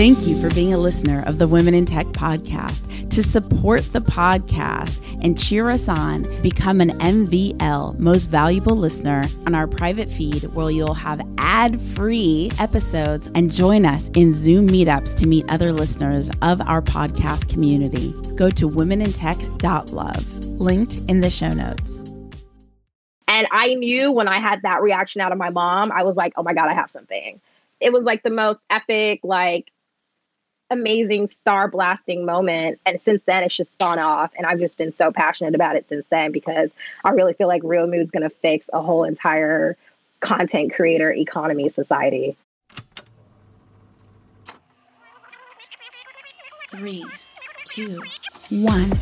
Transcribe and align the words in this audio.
Thank 0.00 0.26
you 0.26 0.40
for 0.40 0.48
being 0.54 0.72
a 0.72 0.78
listener 0.78 1.22
of 1.26 1.36
the 1.38 1.46
Women 1.46 1.74
in 1.74 1.84
Tech 1.84 2.06
podcast. 2.06 3.10
To 3.10 3.22
support 3.22 3.82
the 3.92 4.00
podcast 4.00 5.02
and 5.22 5.38
cheer 5.38 5.68
us 5.68 5.90
on, 5.90 6.22
become 6.40 6.80
an 6.80 6.98
MVL, 7.00 7.98
most 7.98 8.30
valuable 8.30 8.74
listener, 8.74 9.24
on 9.44 9.54
our 9.54 9.66
private 9.66 10.10
feed 10.10 10.44
where 10.54 10.70
you'll 10.70 10.94
have 10.94 11.20
ad 11.36 11.78
free 11.78 12.50
episodes 12.58 13.28
and 13.34 13.52
join 13.52 13.84
us 13.84 14.08
in 14.14 14.32
Zoom 14.32 14.68
meetups 14.68 15.14
to 15.16 15.26
meet 15.26 15.44
other 15.50 15.70
listeners 15.70 16.30
of 16.40 16.62
our 16.62 16.80
podcast 16.80 17.50
community. 17.50 18.14
Go 18.36 18.48
to 18.48 18.70
womenintech.love, 18.70 20.44
linked 20.46 20.96
in 21.08 21.20
the 21.20 21.28
show 21.28 21.50
notes. 21.50 21.98
And 23.28 23.46
I 23.50 23.74
knew 23.74 24.10
when 24.12 24.28
I 24.28 24.38
had 24.38 24.62
that 24.62 24.80
reaction 24.80 25.20
out 25.20 25.32
of 25.32 25.36
my 25.36 25.50
mom, 25.50 25.92
I 25.92 26.04
was 26.04 26.16
like, 26.16 26.32
oh 26.36 26.42
my 26.42 26.54
God, 26.54 26.70
I 26.70 26.74
have 26.74 26.90
something. 26.90 27.38
It 27.80 27.92
was 27.92 28.04
like 28.04 28.22
the 28.22 28.30
most 28.30 28.62
epic, 28.70 29.20
like 29.22 29.70
amazing 30.70 31.26
star 31.26 31.68
blasting 31.68 32.24
moment. 32.24 32.80
And 32.86 33.00
since 33.00 33.22
then, 33.24 33.42
it's 33.42 33.56
just 33.56 33.78
gone 33.78 33.98
off. 33.98 34.32
And 34.36 34.46
I've 34.46 34.60
just 34.60 34.78
been 34.78 34.92
so 34.92 35.10
passionate 35.12 35.54
about 35.54 35.76
it 35.76 35.88
since 35.88 36.06
then 36.10 36.32
because 36.32 36.70
I 37.04 37.10
really 37.10 37.34
feel 37.34 37.48
like 37.48 37.62
Reel 37.64 37.86
Mood's 37.86 38.10
going 38.10 38.22
to 38.22 38.30
fix 38.30 38.70
a 38.72 38.80
whole 38.80 39.04
entire 39.04 39.76
content 40.20 40.72
creator 40.72 41.12
economy 41.12 41.68
society. 41.68 42.36
Three, 46.70 47.04
two, 47.66 48.00
one. 48.50 48.98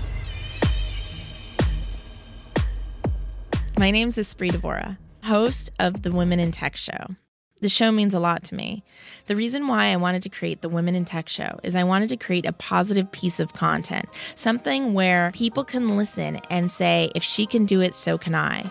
My 3.77 3.91
name 3.91 4.09
is 4.09 4.17
Espree 4.17 4.51
Devora, 4.51 4.97
host 5.25 5.71
of 5.79 6.03
the 6.03 6.11
Women 6.11 6.41
in 6.41 6.51
Tech 6.51 6.77
Show. 6.77 7.15
The 7.61 7.69
show 7.69 7.91
means 7.91 8.15
a 8.15 8.21
lot 8.21 8.45
to 8.45 8.55
me. 8.55 8.85
The 9.27 9.35
reason 9.35 9.67
why 9.67 9.87
I 9.87 9.97
wanted 9.97 10.23
to 10.23 10.29
create 10.29 10.61
the 10.61 10.69
Women 10.69 10.95
in 10.95 11.05
Tech 11.05 11.29
show 11.29 11.59
is 11.65 11.75
I 11.75 11.83
wanted 11.83 12.09
to 12.11 12.17
create 12.17 12.47
a 12.47 12.53
positive 12.53 13.11
piece 13.11 13.41
of 13.41 13.53
content, 13.53 14.09
something 14.37 14.95
where 14.95 15.33
people 15.34 15.64
can 15.64 15.97
listen 15.97 16.36
and 16.51 16.70
say, 16.70 17.11
if 17.17 17.25
she 17.25 17.47
can 17.47 17.67
do 17.67 17.81
it, 17.81 17.97
so 17.97 18.17
can 18.17 18.36
I. 18.36 18.70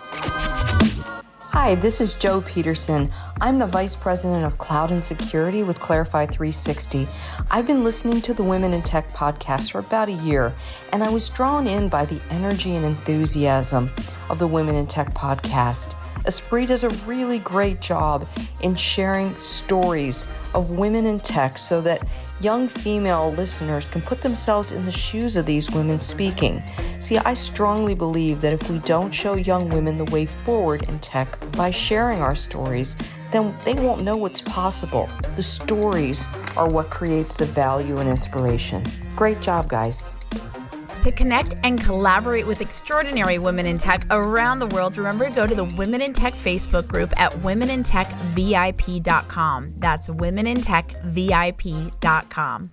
Hi, 1.51 1.75
this 1.75 1.99
is 1.99 2.13
Joe 2.13 2.39
Peterson. 2.41 3.11
I'm 3.41 3.59
the 3.59 3.65
Vice 3.65 3.95
President 3.95 4.45
of 4.45 4.57
Cloud 4.57 4.91
and 4.91 5.03
Security 5.03 5.63
with 5.63 5.79
Clarify 5.79 6.27
360. 6.27 7.09
I've 7.51 7.67
been 7.67 7.83
listening 7.83 8.21
to 8.21 8.33
the 8.33 8.43
Women 8.43 8.71
in 8.71 8.83
Tech 8.83 9.13
podcast 9.13 9.71
for 9.71 9.79
about 9.79 10.07
a 10.07 10.13
year, 10.13 10.53
and 10.93 11.03
I 11.03 11.09
was 11.09 11.29
drawn 11.29 11.67
in 11.67 11.89
by 11.89 12.05
the 12.05 12.21
energy 12.29 12.77
and 12.77 12.85
enthusiasm 12.85 13.91
of 14.29 14.39
the 14.39 14.47
Women 14.47 14.75
in 14.75 14.87
Tech 14.87 15.13
podcast. 15.13 15.93
Espree 16.27 16.67
does 16.67 16.83
a 16.83 16.89
really 17.07 17.39
great 17.39 17.79
job 17.79 18.27
in 18.59 18.75
sharing 18.75 19.33
stories 19.39 20.27
of 20.53 20.71
women 20.71 21.05
in 21.05 21.21
tech 21.21 21.57
so 21.57 21.79
that 21.81 22.05
young 22.41 22.67
female 22.67 23.31
listeners 23.31 23.87
can 23.87 24.01
put 24.01 24.21
themselves 24.21 24.73
in 24.73 24.83
the 24.83 24.91
shoes 24.91 25.37
of 25.37 25.45
these 25.45 25.71
women 25.71 26.01
speaking. 26.01 26.61
See, 26.99 27.17
I 27.17 27.33
strongly 27.33 27.95
believe 27.95 28.41
that 28.41 28.51
if 28.51 28.69
we 28.69 28.79
don't 28.79 29.11
show 29.11 29.35
young 29.35 29.69
women 29.69 29.95
the 29.95 30.11
way 30.11 30.25
forward 30.25 30.83
in 30.89 30.99
tech 30.99 31.39
by 31.53 31.71
sharing 31.71 32.19
our 32.19 32.35
stories, 32.35 32.97
then 33.31 33.57
they 33.63 33.73
won't 33.73 34.03
know 34.03 34.17
what's 34.17 34.41
possible. 34.41 35.09
The 35.37 35.43
stories 35.43 36.27
are 36.57 36.69
what 36.69 36.89
creates 36.89 37.35
the 37.35 37.45
value 37.45 37.99
and 37.99 38.09
inspiration. 38.09 38.85
Great 39.15 39.39
job, 39.39 39.69
guys. 39.69 40.09
To 41.07 41.13
connect 41.13 41.55
and 41.63 41.81
collaborate 41.81 42.45
with 42.45 42.59
extraordinary 42.59 43.39
women 43.39 43.65
in 43.65 43.77
tech 43.77 44.05
around 44.09 44.59
the 44.59 44.67
world, 44.67 44.97
remember 44.97 45.29
to 45.29 45.31
go 45.31 45.47
to 45.47 45.55
the 45.55 45.63
Women 45.63 46.01
in 46.01 46.11
Tech 46.11 46.33
Facebook 46.33 46.85
group 46.85 47.17
at 47.17 47.31
womenintechvip.com. 47.31 49.73
That's 49.77 50.09
womenintechvip.com. 50.09 52.71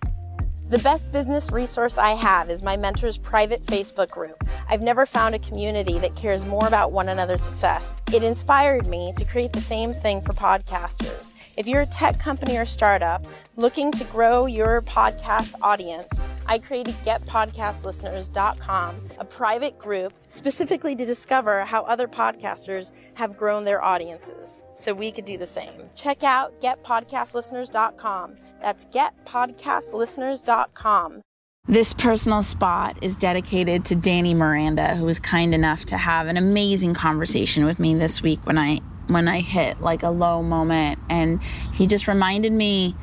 The 0.67 0.79
best 0.79 1.13
business 1.13 1.53
resource 1.53 1.97
I 1.97 2.15
have 2.15 2.51
is 2.51 2.65
my 2.65 2.77
mentor's 2.77 3.19
private 3.19 3.65
Facebook 3.67 4.11
group. 4.11 4.43
I've 4.69 4.83
never 4.83 5.07
found 5.07 5.37
a 5.37 5.39
community 5.39 6.01
that 6.01 6.17
cares 6.17 6.45
more 6.45 6.67
about 6.67 6.91
one 6.91 7.11
another's 7.11 7.42
success. 7.42 7.92
It 8.13 8.25
inspired 8.25 8.87
me 8.87 9.13
to 9.17 9.25
create 9.25 9.53
the 9.53 9.61
same 9.61 9.92
thing 9.92 10.20
for 10.20 10.33
podcasters. 10.33 11.31
If 11.57 11.69
you're 11.69 11.83
a 11.83 11.87
tech 11.87 12.19
company 12.19 12.57
or 12.57 12.65
startup 12.65 13.25
looking 13.57 13.92
to 13.92 14.03
grow 14.05 14.47
your 14.47 14.81
podcast 14.83 15.55
audience, 15.63 16.20
I 16.47 16.59
created 16.59 16.97
getpodcastlisteners.com, 17.05 19.11
a 19.19 19.25
private 19.25 19.79
group 19.79 20.13
specifically 20.27 20.97
to 20.97 21.07
discover 21.07 21.64
how 21.64 21.85
other 21.85 22.09
podcasters 22.09 22.91
have 23.14 23.37
grown 23.37 23.63
their 23.64 23.81
audiences 23.83 24.63
so 24.75 24.93
we 24.93 25.13
could 25.13 25.25
do 25.25 25.39
the 25.39 25.47
same. 25.47 25.89
Check 25.95 26.25
out 26.25 26.61
getpodcastlisteners.com. 26.61 28.35
That's 28.61 28.85
getpodcastlisteners.com. 28.87 31.20
This 31.67 31.95
personal 31.95 32.43
spot 32.43 32.98
is 33.01 33.17
dedicated 33.17 33.87
to 33.87 33.95
Danny 33.95 34.35
Miranda, 34.35 34.97
who 34.97 35.05
was 35.05 35.19
kind 35.19 35.55
enough 35.55 35.87
to 35.87 35.97
have 35.97 36.27
an 36.27 36.37
amazing 36.37 36.93
conversation 36.93 37.64
with 37.64 37.79
me 37.79 37.95
this 37.95 38.20
week 38.20 38.45
when 38.45 38.59
I 38.59 38.81
when 39.07 39.29
I 39.29 39.41
hit 39.41 39.81
like 39.81 40.03
a 40.03 40.11
low 40.11 40.42
moment 40.42 40.98
and 41.09 41.42
he 41.75 41.87
just 41.87 42.09
reminded 42.09 42.53
me 42.53 42.97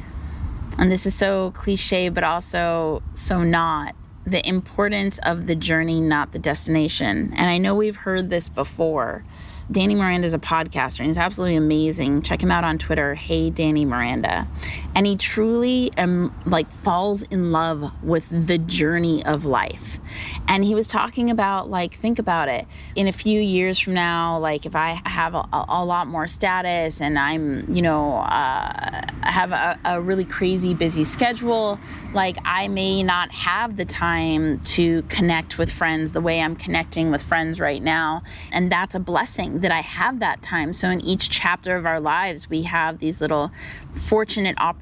and 0.78 0.91
this 0.91 1.06
is 1.06 1.13
so 1.13 1.51
cliche 1.51 2.09
but 2.09 2.23
also 2.23 3.03
so 3.13 3.44
not 3.44 3.95
the 4.25 4.47
importance 4.47 5.19
of 5.19 5.47
the 5.47 5.56
journey 5.56 6.00
not 6.00 6.31
the 6.31 6.40
destination. 6.40 7.34
And 7.35 7.50
I 7.50 7.57
know 7.57 7.75
we've 7.75 7.95
heard 7.95 8.29
this 8.29 8.50
before 8.50 9.23
Danny 9.72 9.95
Miranda 9.95 10.25
is 10.25 10.34
a 10.34 10.40
podcaster 10.40 11.00
and 11.00 11.07
he's 11.07 11.17
absolutely 11.17 11.56
amazing. 11.56 12.23
Check 12.23 12.44
him 12.44 12.51
out 12.51 12.66
on 12.66 12.78
Twitter, 12.78 13.16
Hey 13.16 13.50
Danny 13.50 13.85
Miranda. 13.85 14.47
And 14.94 15.07
he 15.07 15.16
truly 15.16 15.91
um, 15.97 16.35
like 16.46 16.69
falls 16.69 17.22
in 17.24 17.52
love 17.52 17.91
with 18.03 18.47
the 18.47 18.57
journey 18.57 19.24
of 19.25 19.46
life. 19.46 20.00
And 20.47 20.66
he 20.66 20.75
was 20.75 20.88
talking 20.88 21.29
about 21.29 21.69
like 21.69 21.96
think 21.96 22.19
about 22.19 22.50
it. 22.50 22.68
In 22.96 23.07
a 23.07 23.13
few 23.13 23.40
years 23.40 23.79
from 23.79 23.94
now, 23.94 24.38
like 24.38 24.66
if 24.66 24.75
I 24.75 25.02
have 25.06 25.34
a, 25.34 25.47
a 25.53 25.85
lot 25.85 26.07
more 26.07 26.28
status 26.28 27.00
and 27.00 27.18
I'm, 27.18 27.74
you 27.74 27.81
know, 27.81 28.18
uh, 28.18 29.02
have 29.22 29.52
a, 29.52 29.79
a 29.85 30.02
really 30.02 30.25
crazy 30.25 30.74
busy 30.74 31.06
schedule, 31.06 31.79
like 32.13 32.38
I 32.44 32.68
may 32.68 33.02
not 33.02 33.31
have 33.31 33.78
the 33.78 33.85
time 33.85 34.59
to 34.59 35.03
connect 35.03 35.58
with 35.58 35.72
friends 35.72 36.12
the 36.12 36.22
way 36.22 36.41
I'm 36.41 36.56
connecting 36.56 37.12
with 37.12 37.23
friends 37.23 37.59
right 37.59 37.81
now. 37.81 38.23
And 38.52 38.69
that's 38.69 38.94
a 38.94 39.00
blessing 39.00 39.62
that 39.62 39.72
I 39.72 39.81
have 39.81 40.19
that 40.19 40.41
time. 40.41 40.73
So 40.73 40.90
in 40.90 41.00
each 41.00 41.29
chapter 41.29 41.78
of 41.78 41.85
our 41.85 42.02
lives, 42.02 42.50
we 42.50 42.63
have 42.63 43.00
these 43.00 43.22
little 43.22 43.52
fortunate 43.94 44.56
opportunities 44.59 44.80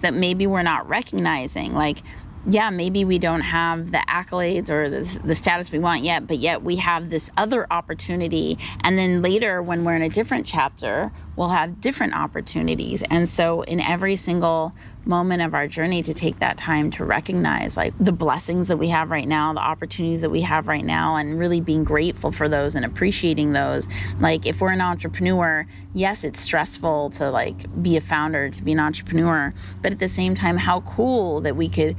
that 0.00 0.14
maybe 0.14 0.46
we're 0.46 0.62
not 0.62 0.88
recognizing. 0.88 1.74
Like, 1.74 1.98
yeah, 2.46 2.70
maybe 2.70 3.04
we 3.04 3.18
don't 3.18 3.42
have 3.42 3.92
the 3.92 4.02
accolades 4.08 4.68
or 4.68 4.90
the, 4.90 5.20
the 5.24 5.34
status 5.34 5.70
we 5.70 5.78
want 5.78 6.02
yet, 6.02 6.26
but 6.26 6.38
yet 6.38 6.62
we 6.62 6.76
have 6.76 7.10
this 7.10 7.30
other 7.36 7.72
opportunity. 7.72 8.58
And 8.80 8.98
then 8.98 9.22
later, 9.22 9.62
when 9.62 9.84
we're 9.84 9.94
in 9.94 10.02
a 10.02 10.08
different 10.08 10.46
chapter, 10.46 11.12
we'll 11.36 11.50
have 11.50 11.80
different 11.80 12.14
opportunities. 12.14 13.02
And 13.10 13.28
so, 13.28 13.62
in 13.62 13.80
every 13.80 14.16
single 14.16 14.74
moment 15.04 15.42
of 15.42 15.54
our 15.54 15.66
journey, 15.66 16.02
to 16.02 16.14
take 16.14 16.38
that 16.38 16.56
time 16.56 16.90
to 16.92 17.04
recognize 17.04 17.76
like 17.76 17.92
the 17.98 18.12
blessings 18.12 18.68
that 18.68 18.76
we 18.76 18.88
have 18.88 19.10
right 19.10 19.26
now, 19.26 19.52
the 19.52 19.60
opportunities 19.60 20.20
that 20.20 20.30
we 20.30 20.42
have 20.42 20.68
right 20.68 20.84
now, 20.84 21.16
and 21.16 21.38
really 21.38 21.60
being 21.60 21.84
grateful 21.84 22.30
for 22.30 22.48
those 22.48 22.74
and 22.74 22.84
appreciating 22.84 23.52
those. 23.52 23.88
Like, 24.20 24.46
if 24.46 24.60
we're 24.60 24.72
an 24.72 24.80
entrepreneur, 24.80 25.66
yes, 25.94 26.24
it's 26.24 26.40
stressful 26.40 27.10
to 27.10 27.30
like 27.30 27.82
be 27.82 27.96
a 27.96 28.00
founder, 28.00 28.50
to 28.50 28.62
be 28.62 28.72
an 28.72 28.80
entrepreneur, 28.80 29.52
but 29.80 29.92
at 29.92 29.98
the 29.98 30.08
same 30.08 30.34
time, 30.34 30.56
how 30.56 30.80
cool 30.82 31.40
that 31.40 31.56
we 31.56 31.68
could 31.68 31.96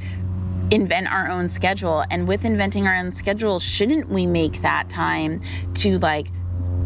invent 0.72 1.12
our 1.12 1.30
own 1.30 1.48
schedule. 1.48 2.04
And 2.10 2.28
with 2.28 2.46
inventing 2.46 2.88
our 2.88 2.96
own 2.96 3.14
schedule, 3.14 3.60
shouldn't 3.60 4.10
we 4.10 4.26
make 4.26 4.62
that 4.62 4.90
time 4.90 5.42
to 5.76 5.98
like 6.00 6.30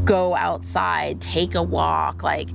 go 0.04 0.36
outside, 0.36 1.22
take 1.22 1.56
a 1.56 1.62
walk, 1.62 2.24
like 2.24 2.50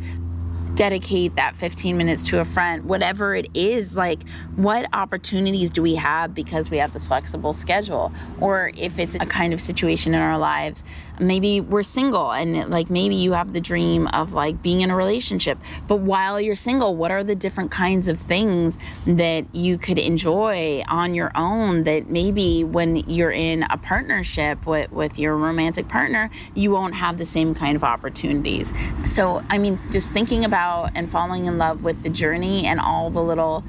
dedicate 0.74 1.36
that 1.36 1.54
15 1.56 1.96
minutes 1.96 2.26
to 2.28 2.40
a 2.40 2.44
friend, 2.44 2.84
whatever 2.84 3.34
it 3.34 3.48
is, 3.54 3.96
like 3.96 4.26
what 4.56 4.86
opportunities 4.92 5.70
do 5.70 5.82
we 5.82 5.94
have 5.94 6.34
because 6.34 6.70
we 6.70 6.78
have 6.78 6.92
this 6.92 7.04
flexible 7.04 7.52
schedule? 7.52 8.12
Or 8.40 8.70
if 8.76 8.98
it's 8.98 9.14
a 9.16 9.26
kind 9.26 9.52
of 9.52 9.60
situation 9.60 10.14
in 10.14 10.20
our 10.20 10.38
lives, 10.38 10.82
maybe 11.22 11.60
we're 11.60 11.82
single 11.82 12.32
and 12.32 12.70
like 12.70 12.90
maybe 12.90 13.14
you 13.14 13.32
have 13.32 13.52
the 13.52 13.60
dream 13.60 14.06
of 14.08 14.32
like 14.32 14.62
being 14.62 14.80
in 14.80 14.90
a 14.90 14.96
relationship. 14.96 15.58
But 15.86 15.96
while 15.96 16.40
you're 16.40 16.56
single, 16.56 16.94
what 16.96 17.10
are 17.10 17.24
the 17.24 17.34
different 17.34 17.70
kinds 17.70 18.08
of 18.08 18.18
things 18.20 18.78
that 19.06 19.44
you 19.54 19.78
could 19.78 19.98
enjoy 19.98 20.84
on 20.88 21.14
your 21.14 21.32
own 21.34 21.84
that 21.84 22.08
maybe 22.08 22.64
when 22.64 22.96
you're 22.96 23.32
in 23.32 23.64
a 23.64 23.76
partnership 23.76 24.66
with, 24.66 24.90
with 24.92 25.18
your 25.18 25.36
romantic 25.36 25.88
partner, 25.88 26.30
you 26.54 26.70
won't 26.70 26.94
have 26.94 27.18
the 27.18 27.26
same 27.26 27.54
kind 27.54 27.76
of 27.76 27.84
opportunities. 27.84 28.72
So, 29.04 29.42
I 29.48 29.58
mean, 29.58 29.78
just 29.90 30.10
thinking 30.10 30.44
about 30.44 30.90
and 30.94 31.10
falling 31.10 31.46
in 31.46 31.58
love 31.58 31.82
with 31.82 32.02
the 32.02 32.10
journey 32.10 32.66
and 32.66 32.80
all 32.80 33.10
the 33.10 33.22
little 33.22 33.64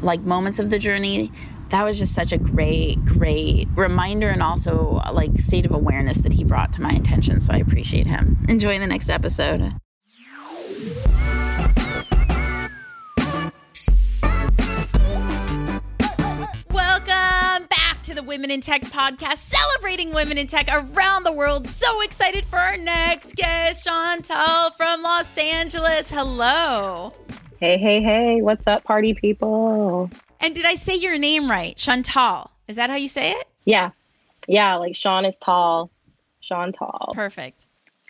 like 0.00 0.20
moments 0.20 0.58
of 0.58 0.70
the 0.70 0.78
journey 0.78 1.32
that 1.70 1.84
was 1.84 1.98
just 1.98 2.14
such 2.14 2.32
a 2.32 2.38
great 2.38 3.04
great 3.04 3.68
reminder 3.74 4.28
and 4.28 4.42
also 4.42 5.00
like 5.12 5.38
state 5.38 5.66
of 5.66 5.72
awareness 5.72 6.18
that 6.18 6.32
he 6.32 6.44
brought 6.44 6.72
to 6.72 6.82
my 6.82 6.90
attention 6.90 7.40
so 7.40 7.52
i 7.52 7.56
appreciate 7.56 8.06
him 8.06 8.44
enjoy 8.48 8.78
the 8.78 8.86
next 8.86 9.08
episode 9.08 9.72
Welcome 16.70 17.66
back 17.68 18.02
to 18.04 18.14
the 18.14 18.22
Women 18.22 18.50
in 18.50 18.60
Tech 18.60 18.82
podcast, 18.82 19.38
celebrating 19.38 20.12
women 20.12 20.38
in 20.38 20.46
tech 20.46 20.68
around 20.68 21.24
the 21.24 21.32
world. 21.32 21.66
So 21.66 22.02
excited 22.02 22.44
for 22.44 22.58
our 22.58 22.76
next 22.76 23.34
guest, 23.34 23.84
Chantal 23.84 24.70
from 24.70 25.02
Los 25.02 25.36
Angeles. 25.36 26.10
Hello. 26.10 27.12
Hey, 27.58 27.78
hey, 27.78 28.02
hey. 28.02 28.42
What's 28.42 28.66
up, 28.66 28.84
party 28.84 29.14
people? 29.14 30.10
And 30.40 30.54
did 30.54 30.64
I 30.64 30.74
say 30.74 30.94
your 30.94 31.18
name 31.18 31.50
right? 31.50 31.76
Chantal. 31.76 32.50
Is 32.68 32.76
that 32.76 32.90
how 32.90 32.96
you 32.96 33.08
say 33.08 33.32
it? 33.32 33.48
Yeah. 33.64 33.90
Yeah, 34.46 34.76
like 34.76 34.94
Sean 34.94 35.24
is 35.24 35.36
tall. 35.38 35.90
Sean 36.40 36.72
tall. 36.72 37.12
Perfect. 37.14 37.66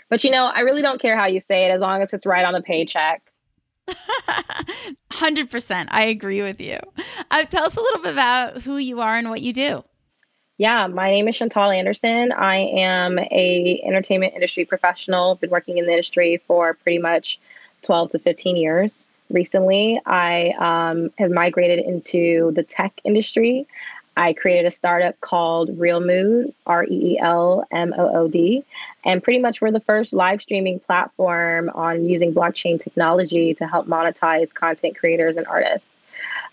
But 0.09 0.25
you 0.25 0.31
know, 0.31 0.47
I 0.47 0.61
really 0.61 0.83
don't 0.83 1.01
care 1.01 1.17
how 1.17 1.27
you 1.27 1.41
say 1.41 1.67
it 1.67 1.71
as 1.71 1.81
long 1.81 2.03
as 2.03 2.13
it's 2.13 2.27
right 2.27 2.45
on 2.45 2.53
the 2.53 2.63
paycheck. 2.63 3.23
100%. 5.11 5.89
I 5.91 6.05
agree 6.05 6.43
with 6.43 6.61
you. 6.61 6.79
Uh, 7.31 7.45
tell 7.45 7.65
us 7.65 7.77
a 7.77 7.81
little 7.81 8.03
bit 8.03 8.13
about 8.13 8.63
who 8.63 8.77
you 8.77 9.01
are 9.01 9.17
and 9.17 9.31
what 9.31 9.43
you 9.43 9.53
do. 9.53 9.85
Yeah, 10.59 10.89
my 10.89 11.11
name 11.11 11.29
is 11.29 11.37
Chantal 11.37 11.71
Anderson. 11.71 12.33
I 12.33 12.57
am 12.57 13.19
a 13.19 13.81
entertainment 13.87 14.35
industry 14.35 14.65
professional. 14.65 15.37
Been 15.37 15.51
working 15.51 15.79
in 15.79 15.87
the 15.87 15.93
industry 15.93 16.43
for 16.49 16.75
pretty 16.75 16.99
much 16.99 17.39
12 17.83 18.11
to 18.11 18.19
15 18.19 18.57
years. 18.57 19.05
Recently, 19.31 20.01
I 20.07 20.51
um, 20.59 21.11
have 21.19 21.31
migrated 21.31 21.85
into 21.85 22.53
the 22.53 22.63
tech 22.63 22.99
industry. 23.05 23.67
I 24.17 24.33
created 24.33 24.67
a 24.67 24.71
startup 24.71 25.21
called 25.21 25.79
Reel 25.79 26.01
Mood, 26.01 26.53
R 26.67 26.85
E 26.85 27.13
E 27.13 27.19
L 27.21 27.65
M 27.71 27.95
O 27.97 28.17
O 28.17 28.29
D. 28.29 28.65
And 29.05 29.23
pretty 29.23 29.39
much 29.39 29.61
we're 29.61 29.71
the 29.71 29.81
first 29.81 30.13
live 30.13 30.43
streaming 30.43 30.81
platform 30.81 31.71
on 31.75 32.05
using 32.05 32.35
blockchain 32.35 32.81
technology 32.81 33.55
to 33.55 33.67
help 33.67 33.87
monetize 33.87 34.53
content 34.53 34.99
creators 34.99 35.37
and 35.37 35.47
artists. 35.47 35.89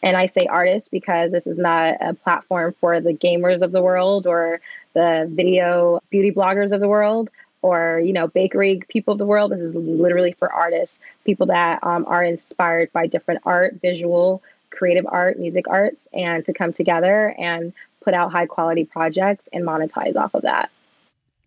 And 0.04 0.16
I 0.16 0.28
say 0.28 0.46
artists 0.46 0.90
because 0.90 1.32
this 1.32 1.48
is 1.48 1.58
not 1.58 1.96
a 2.02 2.14
platform 2.14 2.76
for 2.80 3.00
the 3.02 3.14
gamers 3.14 3.62
of 3.62 3.72
the 3.72 3.82
world 3.82 4.28
or 4.28 4.62
the 4.94 5.28
video 5.32 6.02
beauty 6.10 6.32
bloggers 6.32 6.72
of 6.72 6.82
the 6.82 6.88
world 6.88 7.32
or 7.66 8.00
you 8.00 8.14
know 8.14 8.28
bakery 8.28 8.82
people 8.90 9.14
of 9.14 9.18
the 9.18 9.26
world 9.26 9.52
this 9.52 9.62
is 9.62 9.74
literally 9.76 10.34
for 10.34 10.52
artists 10.52 11.00
people 11.26 11.48
that 11.48 11.84
um, 11.84 12.06
are 12.08 12.24
inspired 12.24 12.92
by 12.94 13.08
different 13.08 13.42
art 13.46 13.76
visual 13.82 14.42
creative 14.76 15.06
art, 15.08 15.40
music 15.40 15.68
arts, 15.68 16.08
and 16.14 16.46
to 16.46 16.54
come 16.54 16.72
together 16.72 17.34
and 17.38 17.74
put 18.02 18.14
out 18.14 18.32
high 18.32 18.46
quality 18.46 18.86
projects 18.86 19.50
and 19.52 19.64
monetize 19.64 20.16
off 20.16 20.34
of 20.34 20.44
that. 20.44 20.70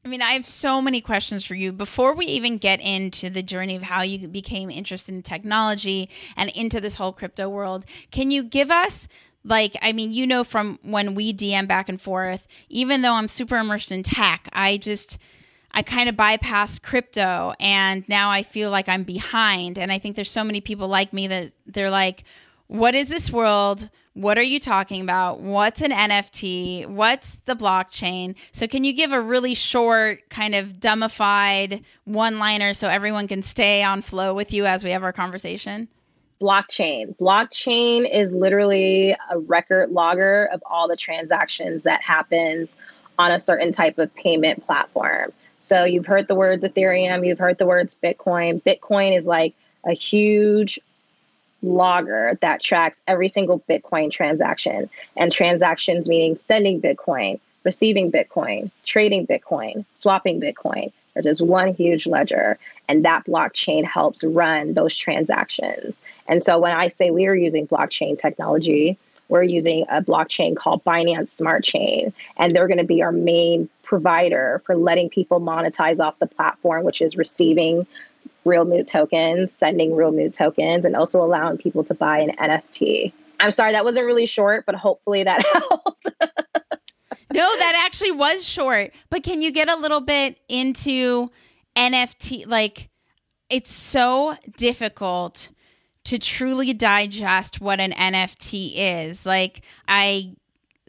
I 0.04 0.08
mean, 0.08 0.22
I 0.22 0.32
have 0.32 0.46
so 0.46 0.80
many 0.80 1.00
questions 1.00 1.44
for 1.44 1.54
you. 1.54 1.70
Before 1.70 2.14
we 2.14 2.24
even 2.26 2.56
get 2.56 2.80
into 2.80 3.28
the 3.28 3.42
journey 3.42 3.76
of 3.76 3.82
how 3.82 4.02
you 4.02 4.26
became 4.26 4.70
interested 4.70 5.14
in 5.14 5.22
technology 5.22 6.08
and 6.36 6.50
into 6.50 6.80
this 6.80 6.94
whole 6.94 7.12
crypto 7.12 7.48
world, 7.48 7.84
can 8.10 8.30
you 8.30 8.42
give 8.42 8.70
us 8.70 9.06
like 9.44 9.76
i 9.82 9.92
mean 9.92 10.12
you 10.12 10.26
know 10.26 10.42
from 10.42 10.80
when 10.82 11.14
we 11.14 11.32
dm 11.32 11.68
back 11.68 11.88
and 11.88 12.00
forth 12.00 12.44
even 12.68 13.02
though 13.02 13.12
i'm 13.12 13.28
super 13.28 13.56
immersed 13.56 13.92
in 13.92 14.02
tech 14.02 14.48
i 14.52 14.76
just 14.76 15.16
i 15.72 15.82
kind 15.82 16.08
of 16.08 16.14
bypassed 16.14 16.82
crypto 16.82 17.52
and 17.60 18.08
now 18.08 18.30
i 18.30 18.42
feel 18.42 18.70
like 18.70 18.88
i'm 18.88 19.04
behind 19.04 19.78
and 19.78 19.92
i 19.92 19.98
think 19.98 20.16
there's 20.16 20.30
so 20.30 20.44
many 20.44 20.60
people 20.60 20.88
like 20.88 21.12
me 21.12 21.26
that 21.26 21.52
they're 21.66 21.90
like 21.90 22.24
what 22.68 22.94
is 22.94 23.08
this 23.08 23.30
world? 23.30 23.88
What 24.12 24.36
are 24.36 24.42
you 24.42 24.60
talking 24.60 25.00
about? 25.00 25.40
What's 25.40 25.80
an 25.80 25.90
NFT? 25.90 26.86
What's 26.86 27.36
the 27.46 27.56
blockchain? 27.56 28.34
So, 28.52 28.66
can 28.66 28.84
you 28.84 28.92
give 28.92 29.10
a 29.10 29.20
really 29.20 29.54
short, 29.54 30.28
kind 30.28 30.54
of 30.54 30.74
dumbified 30.74 31.82
one 32.04 32.38
liner 32.38 32.74
so 32.74 32.88
everyone 32.88 33.26
can 33.26 33.42
stay 33.42 33.82
on 33.82 34.02
flow 34.02 34.34
with 34.34 34.52
you 34.52 34.66
as 34.66 34.84
we 34.84 34.90
have 34.90 35.02
our 35.02 35.12
conversation? 35.12 35.88
Blockchain. 36.42 37.16
Blockchain 37.16 38.08
is 38.12 38.32
literally 38.32 39.16
a 39.30 39.38
record 39.38 39.90
logger 39.90 40.48
of 40.52 40.62
all 40.66 40.88
the 40.88 40.96
transactions 40.96 41.84
that 41.84 42.02
happens 42.02 42.74
on 43.18 43.32
a 43.32 43.40
certain 43.40 43.72
type 43.72 43.98
of 43.98 44.14
payment 44.14 44.64
platform. 44.64 45.32
So, 45.60 45.84
you've 45.84 46.06
heard 46.06 46.28
the 46.28 46.34
words 46.34 46.64
Ethereum, 46.64 47.26
you've 47.26 47.38
heard 47.38 47.58
the 47.58 47.66
words 47.66 47.96
Bitcoin. 48.02 48.62
Bitcoin 48.62 49.16
is 49.16 49.26
like 49.26 49.54
a 49.84 49.92
huge 49.92 50.78
logger 51.62 52.38
that 52.40 52.62
tracks 52.62 53.00
every 53.06 53.28
single 53.28 53.60
Bitcoin 53.68 54.10
transaction 54.10 54.88
and 55.16 55.32
transactions 55.32 56.08
meaning 56.08 56.36
sending 56.36 56.80
Bitcoin, 56.80 57.40
receiving 57.64 58.12
Bitcoin, 58.12 58.70
trading 58.84 59.26
Bitcoin, 59.26 59.84
swapping 59.92 60.40
Bitcoin. 60.40 60.92
There's 61.14 61.26
just 61.26 61.40
one 61.40 61.74
huge 61.74 62.06
ledger, 62.06 62.58
and 62.88 63.04
that 63.04 63.24
blockchain 63.24 63.84
helps 63.84 64.22
run 64.22 64.74
those 64.74 64.96
transactions. 64.96 65.98
And 66.28 66.42
so 66.42 66.60
when 66.60 66.72
I 66.72 66.88
say 66.88 67.10
we 67.10 67.26
are 67.26 67.34
using 67.34 67.66
blockchain 67.66 68.16
technology, 68.16 68.96
we're 69.28 69.42
using 69.42 69.84
a 69.88 70.00
blockchain 70.00 70.56
called 70.56 70.84
Binance 70.84 71.30
Smart 71.30 71.64
Chain, 71.64 72.12
and 72.36 72.54
they're 72.54 72.68
going 72.68 72.78
to 72.78 72.84
be 72.84 73.02
our 73.02 73.12
main 73.12 73.68
provider 73.88 74.60
for 74.66 74.76
letting 74.76 75.08
people 75.08 75.40
monetize 75.40 75.98
off 75.98 76.18
the 76.18 76.26
platform, 76.26 76.84
which 76.84 77.00
is 77.00 77.16
receiving 77.16 77.86
reel 78.44 78.66
mood 78.66 78.86
tokens, 78.86 79.50
sending 79.50 79.96
reel 79.96 80.12
mood 80.12 80.34
tokens, 80.34 80.84
and 80.84 80.94
also 80.94 81.22
allowing 81.22 81.56
people 81.56 81.82
to 81.82 81.94
buy 81.94 82.18
an 82.18 82.30
NFT. 82.36 83.12
I'm 83.40 83.50
sorry, 83.50 83.72
that 83.72 83.84
wasn't 83.84 84.04
really 84.04 84.26
short, 84.26 84.66
but 84.66 84.74
hopefully 84.74 85.24
that 85.24 85.42
helped. 85.52 86.06
no, 87.32 87.56
that 87.56 87.82
actually 87.86 88.10
was 88.10 88.46
short. 88.46 88.92
But 89.08 89.22
can 89.22 89.40
you 89.40 89.50
get 89.50 89.70
a 89.70 89.76
little 89.76 90.02
bit 90.02 90.38
into 90.48 91.30
NFT? 91.74 92.46
Like, 92.46 92.90
it's 93.48 93.72
so 93.72 94.36
difficult 94.58 95.48
to 96.04 96.18
truly 96.18 96.74
digest 96.74 97.62
what 97.62 97.80
an 97.80 97.92
NFT 97.92 98.72
is. 98.76 99.24
Like, 99.24 99.62
I 99.86 100.34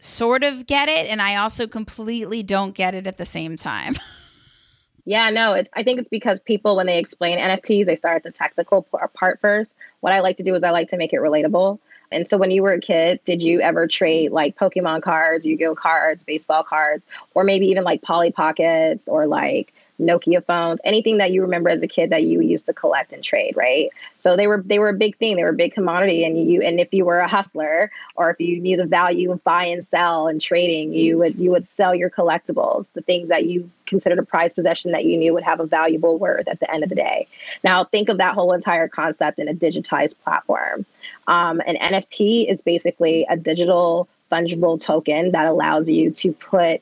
sort 0.00 0.42
of 0.42 0.66
get 0.66 0.88
it, 0.88 1.06
and 1.08 1.20
I 1.20 1.36
also 1.36 1.66
completely 1.66 2.42
don't 2.42 2.74
get 2.74 2.94
it 2.94 3.06
at 3.06 3.18
the 3.18 3.26
same 3.26 3.56
time. 3.56 3.96
Yeah, 5.06 5.30
no, 5.30 5.54
it's 5.54 5.70
I 5.74 5.82
think 5.82 5.98
it's 5.98 6.08
because 6.08 6.40
people 6.40 6.76
when 6.76 6.86
they 6.86 6.98
explain 6.98 7.38
NFTs, 7.38 7.86
they 7.86 7.96
start 7.96 8.16
at 8.16 8.22
the 8.22 8.30
technical 8.30 8.82
part 8.82 9.40
first. 9.40 9.76
What 10.00 10.12
I 10.12 10.20
like 10.20 10.36
to 10.36 10.42
do 10.42 10.54
is 10.54 10.62
I 10.62 10.70
like 10.70 10.88
to 10.90 10.96
make 10.96 11.12
it 11.12 11.16
relatable. 11.16 11.78
And 12.12 12.28
so 12.28 12.36
when 12.36 12.50
you 12.50 12.62
were 12.62 12.72
a 12.72 12.80
kid, 12.80 13.20
did 13.24 13.42
you 13.42 13.60
ever 13.60 13.86
trade 13.86 14.32
like 14.32 14.56
Pokemon 14.56 15.02
cards, 15.02 15.46
Yu-Gi-Oh 15.46 15.76
cards, 15.76 16.24
baseball 16.24 16.64
cards, 16.64 17.06
or 17.34 17.44
maybe 17.44 17.66
even 17.66 17.84
like 17.84 18.02
Polly 18.02 18.32
Pockets 18.32 19.08
or 19.08 19.26
like 19.26 19.72
Nokia 20.00 20.44
phones, 20.44 20.80
anything 20.84 21.18
that 21.18 21.30
you 21.32 21.42
remember 21.42 21.70
as 21.70 21.82
a 21.82 21.86
kid 21.86 22.10
that 22.10 22.24
you 22.24 22.40
used 22.40 22.66
to 22.66 22.72
collect 22.72 23.12
and 23.12 23.22
trade, 23.22 23.56
right? 23.56 23.90
So 24.16 24.36
they 24.36 24.46
were 24.46 24.62
they 24.64 24.78
were 24.78 24.88
a 24.88 24.94
big 24.94 25.16
thing. 25.18 25.36
They 25.36 25.44
were 25.44 25.50
a 25.50 25.54
big 25.54 25.72
commodity, 25.72 26.24
and 26.24 26.36
you 26.38 26.62
and 26.62 26.80
if 26.80 26.92
you 26.92 27.04
were 27.04 27.18
a 27.18 27.28
hustler 27.28 27.90
or 28.16 28.30
if 28.30 28.40
you 28.40 28.60
knew 28.60 28.76
the 28.76 28.86
value 28.86 29.30
of 29.30 29.42
buy 29.44 29.64
and 29.64 29.86
sell 29.86 30.26
and 30.26 30.40
trading, 30.40 30.92
you 30.92 31.18
would 31.18 31.40
you 31.40 31.50
would 31.50 31.64
sell 31.64 31.94
your 31.94 32.10
collectibles, 32.10 32.92
the 32.92 33.02
things 33.02 33.28
that 33.28 33.46
you 33.46 33.70
considered 33.86 34.18
a 34.18 34.22
prized 34.22 34.54
possession 34.54 34.92
that 34.92 35.04
you 35.04 35.16
knew 35.16 35.34
would 35.34 35.42
have 35.42 35.60
a 35.60 35.66
valuable 35.66 36.16
worth 36.16 36.48
at 36.48 36.60
the 36.60 36.72
end 36.72 36.82
of 36.82 36.88
the 36.88 36.94
day. 36.94 37.26
Now 37.64 37.84
think 37.84 38.08
of 38.08 38.18
that 38.18 38.34
whole 38.34 38.52
entire 38.52 38.88
concept 38.88 39.38
in 39.38 39.48
a 39.48 39.54
digitized 39.54 40.18
platform. 40.20 40.86
Um, 41.26 41.60
an 41.66 41.76
NFT 41.76 42.50
is 42.50 42.62
basically 42.62 43.26
a 43.28 43.36
digital 43.36 44.08
fungible 44.30 44.80
token 44.80 45.32
that 45.32 45.46
allows 45.46 45.88
you 45.90 46.10
to 46.12 46.32
put 46.32 46.80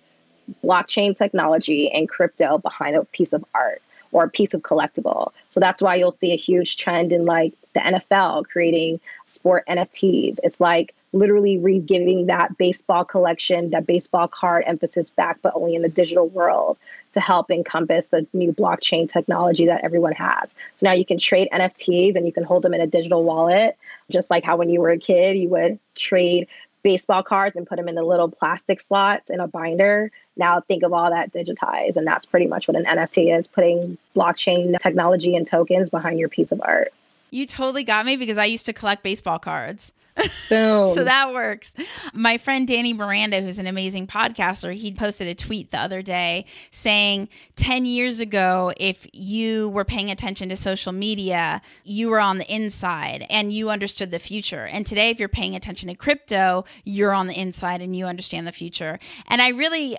blockchain 0.65 1.17
technology 1.17 1.91
and 1.91 2.09
crypto 2.09 2.59
behind 2.59 2.97
a 2.97 3.05
piece 3.07 3.33
of 3.33 3.45
art 3.55 3.83
or 4.13 4.25
a 4.25 4.31
piece 4.31 4.55
of 4.55 4.63
collectible. 4.63 5.33
So 5.51 5.61
that's 5.61 5.83
why 5.83 5.97
you'll 5.97 6.11
see 6.11 6.33
a 6.33 6.37
huge 6.37 6.77
trend 6.77 7.13
in 7.13 7.27
like 7.27 7.53
the 7.75 7.81
NFL 7.81 8.47
creating 8.47 9.01
sport 9.25 9.65
NFTs. 9.69 10.39
It's 10.43 10.61
like 10.61 10.95
literally 11.13 11.59
re-giving 11.59 12.27
that 12.27 12.57
baseball 12.59 13.05
collection, 13.05 13.71
that 13.71 13.87
baseball 13.87 14.29
card 14.29 14.65
emphasis 14.67 15.11
back, 15.11 15.39
but 15.43 15.55
only 15.55 15.75
in 15.75 15.83
the 15.83 15.89
digital 15.89 16.29
world 16.29 16.79
to 17.13 17.21
help 17.21 17.51
encompass 17.51 18.09
the 18.09 18.27
new 18.33 18.53
blockchain 18.53 19.09
technology 19.09 19.67
that 19.67 19.83
everyone 19.83 20.13
has. 20.13 20.55
So 20.77 20.87
now 20.87 20.93
you 20.93 21.05
can 21.05 21.19
trade 21.19 21.49
NFTs 21.53 22.15
and 22.17 22.27
you 22.27 22.33
can 22.33 22.45
hold 22.45 22.63
them 22.63 22.75
in 22.75 22.81
a 22.81 22.87
digital 22.87 23.25
wallet, 23.25 23.77
just 24.11 24.31
like 24.31 24.45
how 24.45 24.57
when 24.57 24.69
you 24.69 24.81
were 24.81 24.91
a 24.91 24.99
kid, 24.99 25.37
you 25.37 25.49
would 25.49 25.79
trade 25.95 26.47
baseball 26.83 27.23
cards 27.23 27.57
and 27.57 27.67
put 27.67 27.77
them 27.77 27.89
in 27.89 27.95
the 27.95 28.03
little 28.03 28.29
plastic 28.29 28.81
slots 28.81 29.31
in 29.31 29.41
a 29.41 29.49
binder. 29.49 30.11
Now 30.37 30.61
think 30.61 30.83
of 30.83 30.93
all 30.93 31.11
that 31.11 31.33
digitized. 31.33 31.97
And 31.97 32.07
that's 32.07 32.27
pretty 32.27 32.47
much 32.47 32.69
what 32.69 32.77
an 32.77 32.85
NFT 32.85 33.37
is 33.37 33.49
putting 33.49 33.99
blockchain 34.15 34.79
technology 34.79 35.35
and 35.35 35.47
tokens 35.47 35.91
behind 35.91 36.19
your 36.19 36.29
piece 36.29 36.53
of 36.53 36.61
art. 36.63 36.93
You 37.31 37.47
totally 37.47 37.85
got 37.85 38.07
me 38.07 38.17
because 38.17 38.39
I 38.39 38.47
used 38.47 38.67
to 38.67 38.73
collect 38.73 39.03
baseball 39.03 39.39
cards. 39.39 39.93
Boom. 40.49 40.95
so 40.95 41.05
that 41.05 41.33
works. 41.33 41.75
My 42.13 42.39
friend 42.39 42.67
Danny 42.67 42.93
Miranda, 42.93 43.41
who's 43.41 43.59
an 43.59 43.67
amazing 43.67 44.07
podcaster, 44.07 44.75
he 44.75 44.93
posted 44.93 45.29
a 45.29 45.35
tweet 45.35 45.71
the 45.71 45.79
other 45.79 46.03
day 46.03 46.47
saying 46.71 47.29
10 47.57 47.87
years 47.87 48.21
ago, 48.21 48.73
if 48.77 49.07
you 49.13 49.69
were 49.69 49.85
paying 49.85 50.11
attention 50.11 50.49
to 50.49 50.57
social 50.57 50.93
media, 50.93 51.61
you 51.85 52.09
were 52.09 52.21
on 52.21 52.39
the 52.39 52.53
inside 52.53 53.27
and 53.31 53.53
you 53.53 53.71
understood 53.71 54.11
the 54.11 54.19
future. 54.19 54.67
And 54.67 54.87
today, 54.87 55.11
if 55.11 55.19
you're 55.19 55.29
paying 55.29 55.55
attention 55.55 55.89
to 55.89 55.95
crypto, 55.95 56.65
you're 56.85 57.13
on 57.13 57.27
the 57.27 57.39
inside 57.39 57.81
and 57.81 57.95
you 57.95 58.07
understand 58.07 58.47
the 58.47 58.53
future. 58.53 58.99
And 59.27 59.41
I 59.41 59.49
really, 59.49 59.97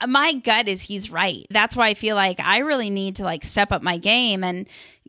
uh, 0.00 0.06
my 0.06 0.32
gut 0.32 0.68
is 0.68 0.82
he's 0.82 1.10
right. 1.10 1.46
That's 1.50 1.76
why 1.76 1.88
I 1.88 1.94
feel 1.94 2.16
like 2.16 2.40
I 2.40 2.58
really 2.58 2.90
need 2.90 3.16
to 3.16 3.24
like 3.24 3.44
step 3.44 3.72
up 3.72 3.82
my 3.82 3.98
game 3.98 4.42
and 4.44 4.68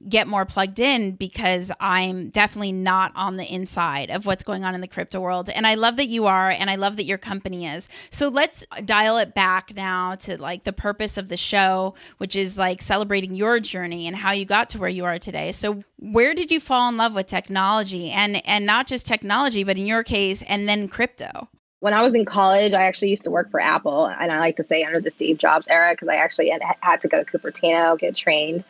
get 0.10 0.28
more 0.28 0.46
plugged 0.46 0.80
in 0.80 1.12
because 1.14 1.72
I'm 1.80 2.30
definitely 2.30 2.72
not 2.72 3.12
on 3.16 3.38
the 3.38 3.46
inside 3.46 4.10
of 4.10 4.26
what's 4.26 4.44
going 4.44 4.64
on 4.64 4.76
in 4.76 4.82
the 4.82 4.88
crypto 4.88 5.20
world. 5.20 5.50
And 5.50 5.68
I 5.68 5.76
love 5.76 5.98
that 5.98 6.08
you 6.08 6.26
are, 6.26 6.50
and 6.50 6.70
I 6.70 6.76
love 6.76 6.98
that 6.98 7.06
your 7.06 7.18
company 7.18 7.66
is. 7.66 7.88
So 8.10 8.28
let's 8.28 8.66
dial 8.86 9.18
it 9.18 9.34
back 9.34 9.76
now 9.76 10.16
to 10.16 10.42
like 10.42 10.64
the 10.64 10.74
purpose 10.74 11.18
of 11.18 11.30
the 11.30 11.38
show, 11.38 11.96
which 12.18 12.36
is 12.36 12.58
like 12.58 12.82
celebrating 12.82 13.36
your 13.36 13.60
journey 13.60 14.08
and 14.08 14.16
how 14.16 14.32
you 14.32 14.46
got 14.46 14.70
to 14.72 14.78
where 14.78 14.90
you 14.90 15.06
are 15.06 15.20
today. 15.20 15.52
So 15.52 15.84
where 16.00 16.34
did 16.34 16.52
you 16.52 16.60
fall 16.60 16.90
in 16.90 16.98
love 16.98 17.14
with 17.14 17.28
technology 17.28 18.10
and 18.10 18.46
and 18.46 18.66
not 18.66 18.88
just 18.88 19.06
technology, 19.06 19.64
but 19.64 19.78
in 19.78 19.86
your 19.86 20.04
case, 20.04 20.42
and 20.44 20.68
then 20.68 20.88
crypto? 20.88 21.50
When 21.82 21.96
I 21.96 22.04
was 22.04 22.14
in 22.14 22.26
college, 22.26 22.76
I 22.76 22.84
actually 22.84 23.10
used 23.10 23.24
to 23.24 23.32
work 23.32 23.50
for 23.50 23.60
Apple, 23.60 24.06
and 24.06 24.32
I 24.32 24.40
like 24.40 24.56
to 24.58 24.64
say 24.64 24.84
under 24.84 25.02
the 25.02 25.10
Steve 25.10 25.40
Jobs 25.40 25.68
era 25.68 25.94
because 25.94 26.10
I 26.10 26.16
actually 26.16 26.52
had, 26.80 27.00
to 27.02 27.08
go 27.08 27.24
to 27.24 27.26
Cupertino 27.26 27.98
get 27.98 28.16
trained. 28.16 28.64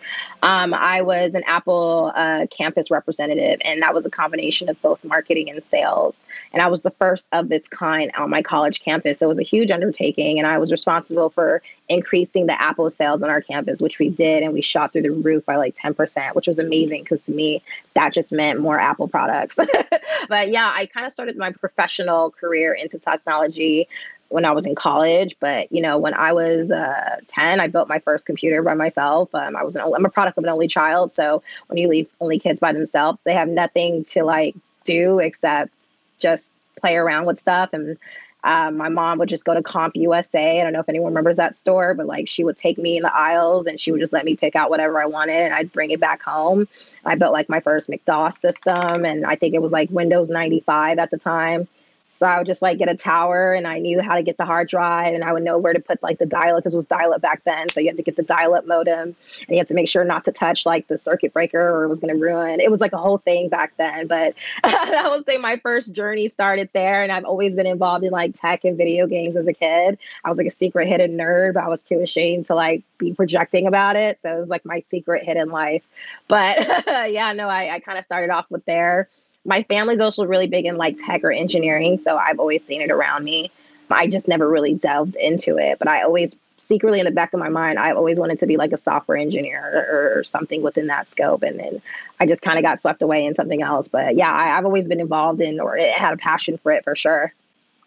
Um, 0.43 0.73
I 0.73 1.01
was 1.01 1.35
an 1.35 1.43
Apple 1.45 2.13
uh, 2.15 2.45
campus 2.49 2.89
representative, 2.89 3.59
and 3.65 3.81
that 3.81 3.93
was 3.93 4.05
a 4.05 4.09
combination 4.09 4.69
of 4.69 4.81
both 4.81 5.03
marketing 5.03 5.49
and 5.49 5.61
sales. 5.61 6.25
And 6.53 6.61
I 6.61 6.67
was 6.67 6.83
the 6.83 6.91
first 6.91 7.27
of 7.33 7.51
its 7.51 7.67
kind 7.67 8.13
on 8.17 8.29
my 8.29 8.41
college 8.41 8.81
campus, 8.81 9.19
so 9.19 9.25
it 9.25 9.29
was 9.29 9.39
a 9.39 9.43
huge 9.43 9.71
undertaking. 9.71 10.39
And 10.39 10.47
I 10.47 10.57
was 10.57 10.71
responsible 10.71 11.29
for 11.31 11.61
increasing 11.91 12.47
the 12.47 12.59
Apple 12.59 12.89
sales 12.89 13.21
on 13.21 13.29
our 13.29 13.41
campus, 13.41 13.81
which 13.81 13.99
we 13.99 14.09
did, 14.09 14.43
and 14.43 14.53
we 14.53 14.61
shot 14.61 14.93
through 14.93 15.01
the 15.01 15.11
roof 15.11 15.45
by 15.45 15.57
like 15.57 15.75
ten 15.75 15.93
percent, 15.93 16.35
which 16.35 16.47
was 16.47 16.57
amazing 16.57 17.03
because 17.03 17.21
to 17.21 17.31
me 17.31 17.61
that 17.93 18.13
just 18.13 18.31
meant 18.31 18.59
more 18.59 18.79
Apple 18.79 19.07
products. 19.07 19.57
but 20.29 20.49
yeah, 20.49 20.71
I 20.73 20.85
kind 20.85 21.05
of 21.05 21.11
started 21.11 21.37
my 21.37 21.51
professional 21.51 22.31
career 22.31 22.73
into 22.73 22.97
technology 22.97 23.89
when 24.29 24.45
I 24.45 24.51
was 24.51 24.65
in 24.65 24.73
college. 24.73 25.35
But 25.41 25.69
you 25.71 25.81
know, 25.81 25.97
when 25.97 26.13
I 26.13 26.31
was 26.31 26.71
uh, 26.71 27.17
ten, 27.27 27.59
I 27.59 27.67
built 27.67 27.89
my 27.89 27.99
first 27.99 28.25
computer 28.25 28.63
by 28.63 28.73
myself. 28.73 29.33
Um, 29.35 29.57
I 29.57 29.63
was 29.63 29.75
an, 29.75 29.81
I'm 29.81 30.05
a 30.05 30.09
product 30.09 30.37
of 30.37 30.45
an 30.45 30.49
only 30.49 30.67
child, 30.67 31.11
so 31.11 31.43
when 31.67 31.77
you 31.77 31.89
leave 31.89 32.07
only 32.21 32.39
kids 32.39 32.61
by 32.61 32.71
themselves, 32.71 33.19
they 33.25 33.33
have 33.33 33.49
nothing 33.49 34.05
to 34.05 34.23
like 34.23 34.55
do 34.85 35.19
except 35.19 35.71
just 36.19 36.51
play 36.79 36.95
around 36.95 37.25
with 37.25 37.37
stuff 37.39 37.69
and 37.73 37.97
um, 38.43 38.77
my 38.77 38.89
mom 38.89 39.19
would 39.19 39.29
just 39.29 39.45
go 39.45 39.53
to 39.53 39.61
Comp 39.61 39.95
USA. 39.95 40.59
I 40.59 40.63
don't 40.63 40.73
know 40.73 40.79
if 40.79 40.89
anyone 40.89 41.11
remembers 41.11 41.37
that 41.37 41.55
store, 41.55 41.93
but 41.93 42.07
like 42.07 42.27
she 42.27 42.43
would 42.43 42.57
take 42.57 42.77
me 42.77 42.97
in 42.97 43.03
the 43.03 43.15
aisles 43.15 43.67
and 43.67 43.79
she 43.79 43.91
would 43.91 44.01
just 44.01 44.13
let 44.13 44.25
me 44.25 44.35
pick 44.35 44.55
out 44.55 44.69
whatever 44.69 45.01
I 45.01 45.05
wanted 45.05 45.35
and 45.35 45.53
I'd 45.53 45.71
bring 45.71 45.91
it 45.91 45.99
back 45.99 46.23
home. 46.23 46.67
I 47.05 47.15
built 47.15 47.33
like 47.33 47.49
my 47.49 47.59
first 47.59 47.89
MS-DOS 47.89 48.39
system 48.39 49.05
and 49.05 49.25
I 49.25 49.35
think 49.35 49.53
it 49.53 49.61
was 49.61 49.71
like 49.71 49.89
Windows 49.91 50.29
95 50.29 50.97
at 50.97 51.11
the 51.11 51.17
time. 51.17 51.67
So 52.13 52.27
I 52.27 52.37
would 52.37 52.47
just 52.47 52.61
like 52.61 52.77
get 52.77 52.89
a 52.89 52.95
tower 52.95 53.53
and 53.53 53.65
I 53.65 53.79
knew 53.79 54.01
how 54.01 54.15
to 54.15 54.23
get 54.23 54.37
the 54.37 54.45
hard 54.45 54.67
drive 54.67 55.13
and 55.13 55.23
I 55.23 55.31
would 55.31 55.43
know 55.43 55.57
where 55.57 55.73
to 55.73 55.79
put 55.79 56.03
like 56.03 56.19
the 56.19 56.25
dial 56.25 56.57
up 56.57 56.63
because 56.63 56.73
it 56.73 56.77
was 56.77 56.85
dial 56.85 57.13
up 57.13 57.21
back 57.21 57.43
then. 57.45 57.69
So 57.69 57.79
you 57.79 57.87
had 57.87 57.97
to 57.97 58.03
get 58.03 58.17
the 58.17 58.23
dial 58.23 58.53
up 58.53 58.67
modem 58.67 58.99
and 58.99 59.15
you 59.49 59.57
had 59.57 59.69
to 59.69 59.73
make 59.73 59.87
sure 59.87 60.03
not 60.03 60.25
to 60.25 60.31
touch 60.31 60.65
like 60.65 60.87
the 60.87 60.97
circuit 60.97 61.31
breaker 61.31 61.69
or 61.69 61.83
it 61.85 61.87
was 61.87 61.99
going 61.99 62.13
to 62.13 62.21
ruin. 62.21 62.59
It 62.59 62.69
was 62.69 62.81
like 62.81 62.91
a 62.91 62.97
whole 62.97 63.19
thing 63.19 63.47
back 63.47 63.73
then. 63.77 64.07
But 64.07 64.35
I 64.63 65.07
would 65.09 65.25
say 65.25 65.37
my 65.37 65.57
first 65.57 65.93
journey 65.93 66.27
started 66.27 66.69
there 66.73 67.01
and 67.01 67.11
I've 67.11 67.25
always 67.25 67.55
been 67.55 67.67
involved 67.67 68.03
in 68.03 68.11
like 68.11 68.33
tech 68.33 68.65
and 68.65 68.77
video 68.77 69.07
games 69.07 69.37
as 69.37 69.47
a 69.47 69.53
kid. 69.53 69.97
I 70.25 70.29
was 70.29 70.37
like 70.37 70.47
a 70.47 70.51
secret 70.51 70.87
hidden 70.87 71.17
nerd, 71.17 71.53
but 71.53 71.63
I 71.63 71.69
was 71.69 71.81
too 71.81 72.01
ashamed 72.01 72.45
to 72.45 72.55
like 72.55 72.83
be 72.97 73.13
projecting 73.13 73.67
about 73.67 73.95
it. 73.95 74.19
So 74.21 74.35
it 74.35 74.39
was 74.39 74.49
like 74.49 74.65
my 74.65 74.81
secret 74.81 75.23
hidden 75.23 75.49
life. 75.49 75.83
But 76.27 76.59
yeah, 77.11 77.31
no, 77.31 77.47
I, 77.47 77.75
I 77.75 77.79
kind 77.79 77.97
of 77.97 78.03
started 78.03 78.31
off 78.31 78.45
with 78.49 78.65
there 78.65 79.07
my 79.45 79.63
family's 79.63 80.01
also 80.01 80.25
really 80.25 80.47
big 80.47 80.65
in 80.65 80.77
like 80.77 80.97
tech 80.97 81.23
or 81.23 81.31
engineering, 81.31 81.97
so 81.97 82.17
I've 82.17 82.39
always 82.39 82.63
seen 82.63 82.81
it 82.81 82.91
around 82.91 83.23
me. 83.23 83.51
I 83.89 84.07
just 84.07 84.27
never 84.27 84.49
really 84.49 84.73
delved 84.73 85.15
into 85.15 85.57
it, 85.57 85.77
but 85.77 85.87
I 85.87 86.03
always 86.03 86.37
secretly 86.57 86.99
in 86.99 87.05
the 87.05 87.11
back 87.11 87.33
of 87.33 87.39
my 87.39 87.49
mind, 87.49 87.79
I 87.79 87.91
always 87.91 88.19
wanted 88.19 88.39
to 88.39 88.45
be 88.45 88.55
like 88.55 88.71
a 88.71 88.77
software 88.77 89.17
engineer 89.17 89.61
or, 89.63 90.19
or 90.19 90.23
something 90.23 90.61
within 90.61 90.87
that 90.87 91.09
scope. 91.09 91.43
And 91.43 91.59
then 91.59 91.81
I 92.19 92.27
just 92.27 92.41
kind 92.41 92.57
of 92.57 92.63
got 92.63 92.81
swept 92.81 93.01
away 93.01 93.25
in 93.25 93.35
something 93.35 93.61
else. 93.61 93.87
But 93.87 94.15
yeah, 94.15 94.31
I, 94.31 94.57
I've 94.57 94.65
always 94.65 94.87
been 94.87 94.99
involved 94.99 95.41
in 95.41 95.59
or 95.59 95.75
had 95.77 96.13
a 96.13 96.17
passion 96.17 96.57
for 96.59 96.71
it 96.71 96.83
for 96.83 96.95
sure 96.95 97.33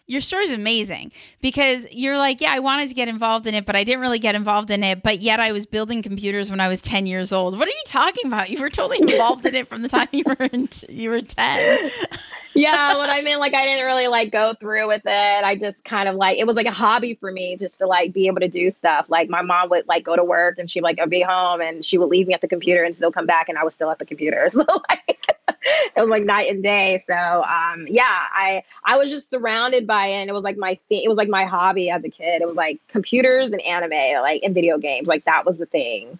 your 0.07 0.21
story 0.21 0.45
is 0.45 0.53
amazing 0.53 1.13
because 1.41 1.87
you're 1.91 2.19
like, 2.19 2.41
yeah, 2.41 2.53
I 2.53 2.59
wanted 2.59 2.89
to 2.89 2.95
get 2.95 3.09
involved 3.09 3.47
in 3.47 3.55
it, 3.55 3.65
but 3.65 3.75
I 3.75 3.85
didn't 3.85 4.01
really 4.01 4.19
get 4.19 4.35
involved 4.35 4.71
in 4.71 4.85
it. 4.85 5.03
But 5.03 5.21
yet 5.21 5.41
I 5.41 5.53
was 5.53 5.65
building 5.65 6.03
computers 6.03 6.51
when 6.51 6.61
I 6.61 6.69
was 6.69 6.83
10 6.83 7.07
years 7.07 7.33
old. 7.33 7.59
What 7.59 7.67
are 7.67 7.71
you 7.71 7.83
talking 7.87 8.27
about? 8.27 8.51
You 8.51 8.61
were 8.61 8.69
totally 8.69 8.99
involved 9.01 9.47
in 9.47 9.55
it 9.55 9.69
from 9.69 9.83
the 9.83 9.89
time 9.89 10.09
you 10.13 10.25
were 10.27 10.45
in, 10.45 10.69
you 10.91 11.09
were 11.09 11.23
10. 11.23 11.91
yeah, 12.55 12.97
what 12.97 13.09
I 13.09 13.23
mean, 13.23 13.39
like 13.39 13.55
I 13.55 13.65
didn't 13.65 13.87
really 13.87 14.09
like 14.09 14.31
go 14.31 14.53
through 14.53 14.87
with 14.89 15.03
it. 15.07 15.45
I 15.45 15.57
just 15.57 15.85
kind 15.85 16.09
of 16.09 16.17
like 16.17 16.39
it 16.39 16.47
was 16.47 16.57
like 16.57 16.67
a 16.67 16.73
hobby 16.73 17.15
for 17.15 17.33
me 17.33 17.57
just 17.57 17.79
to 17.79 17.87
like 17.87 18.13
be 18.13 18.27
able 18.27 18.41
to 18.41 18.49
do 18.49 18.71
stuff. 18.71 19.07
Like 19.09 19.31
my 19.31 19.41
mom 19.41 19.71
would 19.71 19.89
like 19.89 20.05
go 20.05 20.17
to 20.17 20.25
work 20.25 20.59
and 20.59 20.69
she'd 20.69 20.83
like 20.83 21.01
I'd 21.01 21.09
be 21.09 21.23
home 21.23 21.63
and 21.63 21.83
she 21.83 21.97
would 21.97 22.11
leave 22.11 22.27
me 22.27 22.35
at 22.35 22.43
the 22.43 22.49
computer 22.49 22.85
and 22.85 22.95
still 22.95 23.13
come 23.13 23.27
back 23.27 23.49
and 23.49 23.57
I 23.57 23.65
was 23.65 23.73
still 23.73 23.91
at 23.91 23.99
the 23.99 24.07
computer. 24.07 24.49
So 24.55 24.65
like 24.89 25.34
it 25.97 26.01
was 26.01 26.11
like 26.11 26.25
night 26.25 26.51
and 26.51 26.63
day. 26.63 27.03
So 27.07 27.15
um, 27.15 27.87
yeah, 27.89 28.05
I 28.07 28.63
I 28.85 28.99
was 28.99 29.11
just 29.11 29.31
surrounded 29.31 29.87
by 29.87 30.07
it. 30.07 30.21
And 30.21 30.31
it 30.31 30.33
was 30.33 30.45
like 30.45 30.57
my 30.57 30.75
thing. 30.89 31.03
It 31.05 31.09
was 31.09 31.17
like 31.17 31.29
my 31.29 31.45
hobby 31.45 31.91
as 31.91 32.05
a 32.05 32.09
kid. 32.09 32.43
It 32.43 32.47
was 32.47 32.57
like 32.57 32.81
computers 32.89 33.53
and 33.53 33.63
anime, 33.63 34.23
like 34.23 34.43
and 34.43 34.55
video 34.55 34.79
games. 34.79 35.09
Like 35.09 35.25
that 35.25 35.45
was 35.47 35.59
the 35.59 35.67
thing. 35.67 36.19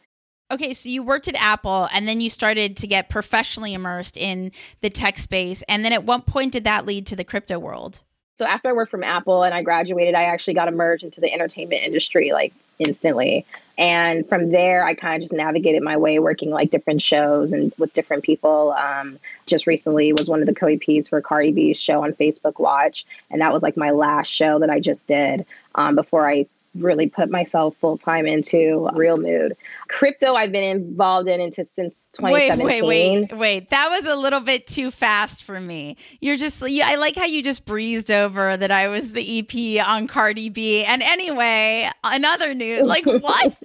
Okay, 0.51 0.75
so 0.75 0.89
you 0.89 1.03
worked 1.03 1.27
at 1.27 1.35
Apple 1.37 1.89
and 1.93 2.07
then 2.07 2.21
you 2.21 2.29
started 2.29 2.77
to 2.77 2.87
get 2.87 3.09
professionally 3.09 3.73
immersed 3.75 4.17
in 4.17 4.53
the 4.83 4.91
tech 4.91 5.19
space. 5.19 5.63
And 5.69 5.85
then 5.85 5.93
at 5.93 6.05
what 6.05 6.27
point 6.27 6.53
did 6.53 6.65
that 6.65 6.87
lead 6.87 7.07
to 7.07 7.17
the 7.17 7.25
crypto 7.25 7.59
world? 7.59 8.03
So 8.37 8.45
after 8.45 8.69
I 8.69 8.73
worked 8.73 8.91
from 8.91 9.05
Apple 9.05 9.43
and 9.43 9.55
I 9.55 9.63
graduated, 9.63 10.15
I 10.15 10.25
actually 10.25 10.55
got 10.55 10.69
emerged 10.69 11.05
into 11.05 11.21
the 11.21 11.33
entertainment 11.33 11.83
industry 11.83 12.33
like 12.33 12.53
instantly. 12.79 13.47
And 13.77 14.29
from 14.29 14.51
there, 14.51 14.85
I 14.85 14.95
kind 14.95 15.17
of 15.17 15.23
just 15.23 15.33
navigated 15.33 15.83
my 15.83 15.97
way 15.97 16.19
working 16.19 16.51
like 16.51 16.71
different 16.71 17.03
shows 17.03 17.53
and 17.53 17.73
with 17.79 17.93
different 17.93 18.23
people. 18.23 18.73
Um, 18.73 19.19
just 19.47 19.67
recently 19.67 20.13
was 20.13 20.29
one 20.29 20.41
of 20.41 20.47
the 20.47 20.55
co-EPs 20.55 21.09
for 21.09 21.21
Cardi 21.21 21.53
B's 21.53 21.81
show 21.81 22.05
on 22.05 22.13
Facebook 22.13 22.61
Watch. 22.61 23.05
And 23.31 23.41
that 23.41 23.53
was 23.53 23.63
like 23.63 23.77
my 23.77 23.91
last 23.91 24.29
show 24.29 24.59
that 24.61 24.71
I 24.71 24.81
just 24.81 25.07
did 25.07 25.45
um, 25.75 25.97
before 25.97 26.29
I 26.29 26.47
really 26.75 27.09
put 27.09 27.31
myself 27.31 27.77
full 27.77 27.97
time 27.97 28.27
into 28.27 28.89
reel 28.95 29.17
mood. 29.17 29.57
Crypto, 29.89 30.35
I've 30.35 30.53
been 30.53 30.65
involved 30.65 31.29
in 31.29 31.41
into 31.41 31.65
since 31.65 32.09
2017. 32.13 32.65
Wait, 32.65 32.83
wait, 32.83 33.29
wait, 33.29 33.39
wait. 33.39 33.71
That 33.71 33.89
was 33.91 34.07
a 34.07 34.17
little 34.17 34.41
bit 34.41 34.67
too 34.67 34.91
fast 34.91 35.45
for 35.45 35.61
me. 35.61 35.97
You're 36.21 36.37
just, 36.37 36.63
I 36.63 36.97
like 36.97 37.17
how 37.17 37.27
you 37.27 37.43
just 37.43 37.65
breezed 37.65 38.11
over 38.11 38.57
that 38.57 38.71
I 38.71 38.89
was 38.89 39.13
the 39.13 39.39
EP 39.39 39.87
on 39.87 40.07
Cardi 40.07 40.49
B. 40.49 40.85
And 40.85 41.03
anyway, 41.03 41.91
another 42.03 42.55
news, 42.55 42.83
like 42.87 43.07
what? 43.07 43.59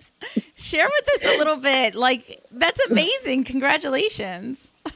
Share 0.55 0.87
with 0.87 1.23
us 1.23 1.35
a 1.35 1.37
little 1.37 1.57
bit. 1.57 1.95
Like, 1.95 2.43
that's 2.51 2.79
amazing. 2.89 3.43
Congratulations. 3.45 4.71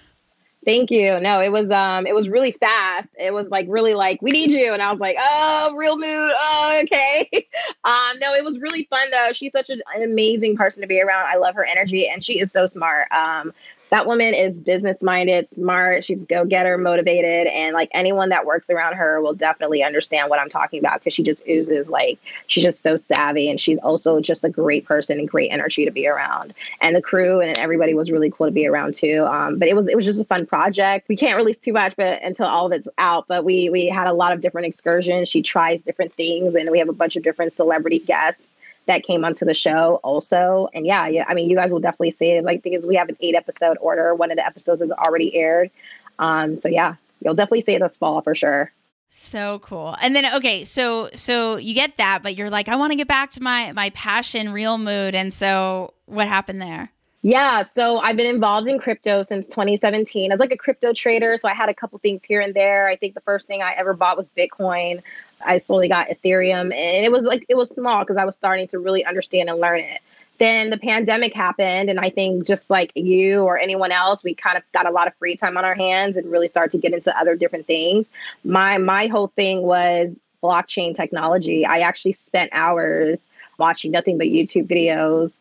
Thank 0.65 0.91
you. 0.91 1.19
No, 1.19 1.41
it 1.41 1.51
was 1.51 1.69
um 1.71 2.07
it 2.07 2.15
was 2.15 2.29
really 2.29 2.51
fast. 2.53 3.09
It 3.19 3.33
was 3.33 3.49
like 3.51 3.65
really 3.69 3.95
like 3.95 4.21
we 4.21 4.31
need 4.31 4.51
you 4.51 4.73
and 4.73 4.81
I 4.81 4.91
was 4.91 4.99
like, 4.99 5.17
"Oh, 5.19 5.75
reel 5.77 5.97
mood. 5.97 6.31
Oh, 6.33 6.81
okay." 6.83 7.29
um 7.83 8.19
no, 8.19 8.33
it 8.33 8.43
was 8.43 8.59
really 8.59 8.85
fun 8.85 9.09
though. 9.11 9.33
She's 9.33 9.51
such 9.51 9.69
an, 9.69 9.81
an 9.95 10.03
amazing 10.03 10.55
person 10.55 10.81
to 10.81 10.87
be 10.87 11.01
around. 11.01 11.25
I 11.27 11.35
love 11.37 11.55
her 11.55 11.65
energy 11.65 12.07
and 12.07 12.23
she 12.23 12.39
is 12.39 12.51
so 12.51 12.65
smart. 12.65 13.11
Um 13.11 13.53
that 13.93 14.07
woman 14.07 14.33
is 14.33 14.59
business 14.59 15.03
minded, 15.03 15.47
smart. 15.47 16.03
She's 16.03 16.23
go 16.23 16.45
getter, 16.45 16.79
motivated, 16.79 17.45
and 17.45 17.75
like 17.75 17.89
anyone 17.93 18.29
that 18.29 18.43
works 18.43 18.71
around 18.71 18.95
her 18.95 19.21
will 19.21 19.35
definitely 19.35 19.83
understand 19.83 20.31
what 20.31 20.39
I'm 20.39 20.49
talking 20.49 20.79
about 20.79 20.99
because 20.99 21.13
she 21.13 21.21
just 21.21 21.47
oozes 21.47 21.91
like 21.91 22.17
she's 22.47 22.63
just 22.63 22.81
so 22.81 22.95
savvy 22.95 23.51
and 23.51 23.59
she's 23.59 23.77
also 23.77 24.19
just 24.19 24.43
a 24.43 24.49
great 24.49 24.87
person 24.87 25.19
and 25.19 25.29
great 25.29 25.51
energy 25.51 25.85
to 25.85 25.91
be 25.91 26.07
around. 26.07 26.55
And 26.81 26.95
the 26.95 27.03
crew 27.03 27.39
and 27.39 27.55
everybody 27.59 27.93
was 27.93 28.09
really 28.09 28.31
cool 28.31 28.47
to 28.47 28.51
be 28.51 28.65
around 28.65 28.95
too. 28.95 29.27
Um, 29.29 29.59
but 29.59 29.67
it 29.67 29.75
was 29.75 29.87
it 29.87 29.95
was 29.95 30.05
just 30.05 30.19
a 30.19 30.25
fun 30.25 30.47
project. 30.47 31.07
We 31.07 31.15
can't 31.15 31.37
release 31.37 31.59
too 31.59 31.73
much, 31.73 31.95
but 31.95 32.19
until 32.23 32.47
all 32.47 32.65
of 32.65 32.71
it's 32.71 32.89
out. 32.97 33.27
But 33.27 33.45
we 33.45 33.69
we 33.69 33.89
had 33.89 34.07
a 34.07 34.13
lot 34.13 34.33
of 34.33 34.41
different 34.41 34.65
excursions. 34.65 35.29
She 35.29 35.43
tries 35.43 35.83
different 35.83 36.15
things, 36.15 36.55
and 36.55 36.71
we 36.71 36.79
have 36.79 36.89
a 36.89 36.93
bunch 36.93 37.15
of 37.15 37.21
different 37.21 37.53
celebrity 37.53 37.99
guests 37.99 38.49
that 38.85 39.03
came 39.03 39.23
onto 39.23 39.45
the 39.45 39.53
show 39.53 39.99
also. 40.03 40.67
And 40.73 40.85
yeah, 40.85 41.07
yeah, 41.07 41.25
I 41.27 41.33
mean, 41.33 41.49
you 41.49 41.55
guys 41.55 41.71
will 41.71 41.79
definitely 41.79 42.11
see 42.11 42.31
it. 42.31 42.43
Like 42.43 42.63
because 42.63 42.85
we 42.85 42.95
have 42.95 43.09
an 43.09 43.17
eight 43.21 43.35
episode 43.35 43.77
order. 43.79 44.13
One 44.15 44.31
of 44.31 44.37
the 44.37 44.45
episodes 44.45 44.81
has 44.81 44.91
already 44.91 45.35
aired. 45.35 45.71
Um, 46.19 46.55
so 46.55 46.69
yeah, 46.69 46.95
you'll 47.21 47.35
definitely 47.35 47.61
see 47.61 47.75
it 47.75 47.79
this 47.79 47.97
fall 47.97 48.21
for 48.21 48.35
sure. 48.35 48.71
So 49.15 49.59
cool. 49.59 49.95
And 50.01 50.15
then 50.15 50.33
okay, 50.35 50.65
so 50.65 51.09
so 51.13 51.57
you 51.57 51.75
get 51.75 51.97
that, 51.97 52.23
but 52.23 52.35
you're 52.35 52.49
like, 52.49 52.67
I 52.67 52.75
want 52.75 52.91
to 52.91 52.95
get 52.95 53.07
back 53.07 53.31
to 53.31 53.43
my 53.43 53.71
my 53.71 53.91
passion, 53.91 54.51
reel 54.51 54.77
mood. 54.77 55.15
And 55.15 55.33
so 55.33 55.93
what 56.05 56.27
happened 56.27 56.61
there? 56.61 56.91
Yeah, 57.25 57.61
so 57.61 57.99
I've 57.99 58.17
been 58.17 58.27
involved 58.27 58.67
in 58.67 58.79
crypto 58.79 59.23
since 59.23 59.47
2017 59.47 60.29
I 60.29 60.33
was 60.33 60.41
like 60.41 60.51
a 60.51 60.57
crypto 60.57 60.91
trader. 60.91 61.37
So 61.37 61.47
I 61.47 61.53
had 61.53 61.69
a 61.69 61.73
couple 61.73 61.97
things 61.99 62.25
here 62.25 62.41
and 62.41 62.53
there. 62.53 62.87
I 62.87 62.97
think 62.97 63.13
the 63.13 63.21
first 63.21 63.47
thing 63.47 63.61
I 63.61 63.71
ever 63.77 63.93
bought 63.93 64.17
was 64.17 64.29
Bitcoin. 64.29 65.01
I 65.45 65.57
slowly 65.59 65.89
got 65.89 66.09
Ethereum, 66.09 66.73
and 66.73 67.05
it 67.05 67.11
was 67.11 67.25
like 67.25 67.45
it 67.49 67.55
was 67.55 67.69
small 67.69 68.03
because 68.03 68.17
I 68.17 68.25
was 68.25 68.35
starting 68.35 68.67
to 68.69 68.79
really 68.79 69.05
understand 69.05 69.49
and 69.49 69.59
learn 69.59 69.79
it. 69.79 70.01
Then 70.39 70.71
the 70.71 70.77
pandemic 70.77 71.33
happened, 71.33 71.89
and 71.89 71.99
I 71.99 72.09
think 72.09 72.45
just 72.45 72.69
like 72.69 72.91
you 72.95 73.43
or 73.43 73.57
anyone 73.59 73.91
else, 73.91 74.23
we 74.23 74.33
kind 74.33 74.57
of 74.57 74.63
got 74.71 74.87
a 74.87 74.91
lot 74.91 75.07
of 75.07 75.15
free 75.15 75.35
time 75.35 75.57
on 75.57 75.65
our 75.65 75.75
hands 75.75 76.17
and 76.17 76.31
really 76.31 76.47
started 76.47 76.71
to 76.71 76.77
get 76.77 76.93
into 76.93 77.17
other 77.17 77.35
different 77.35 77.67
things. 77.67 78.09
My 78.43 78.77
my 78.77 79.07
whole 79.07 79.27
thing 79.27 79.61
was 79.61 80.17
blockchain 80.41 80.93
technology. 80.93 81.65
I 81.65 81.79
actually 81.79 82.11
spent 82.11 82.49
hours 82.53 83.25
watching 83.57 83.91
nothing 83.91 84.17
but 84.17 84.27
YouTube 84.27 84.67
videos, 84.67 85.39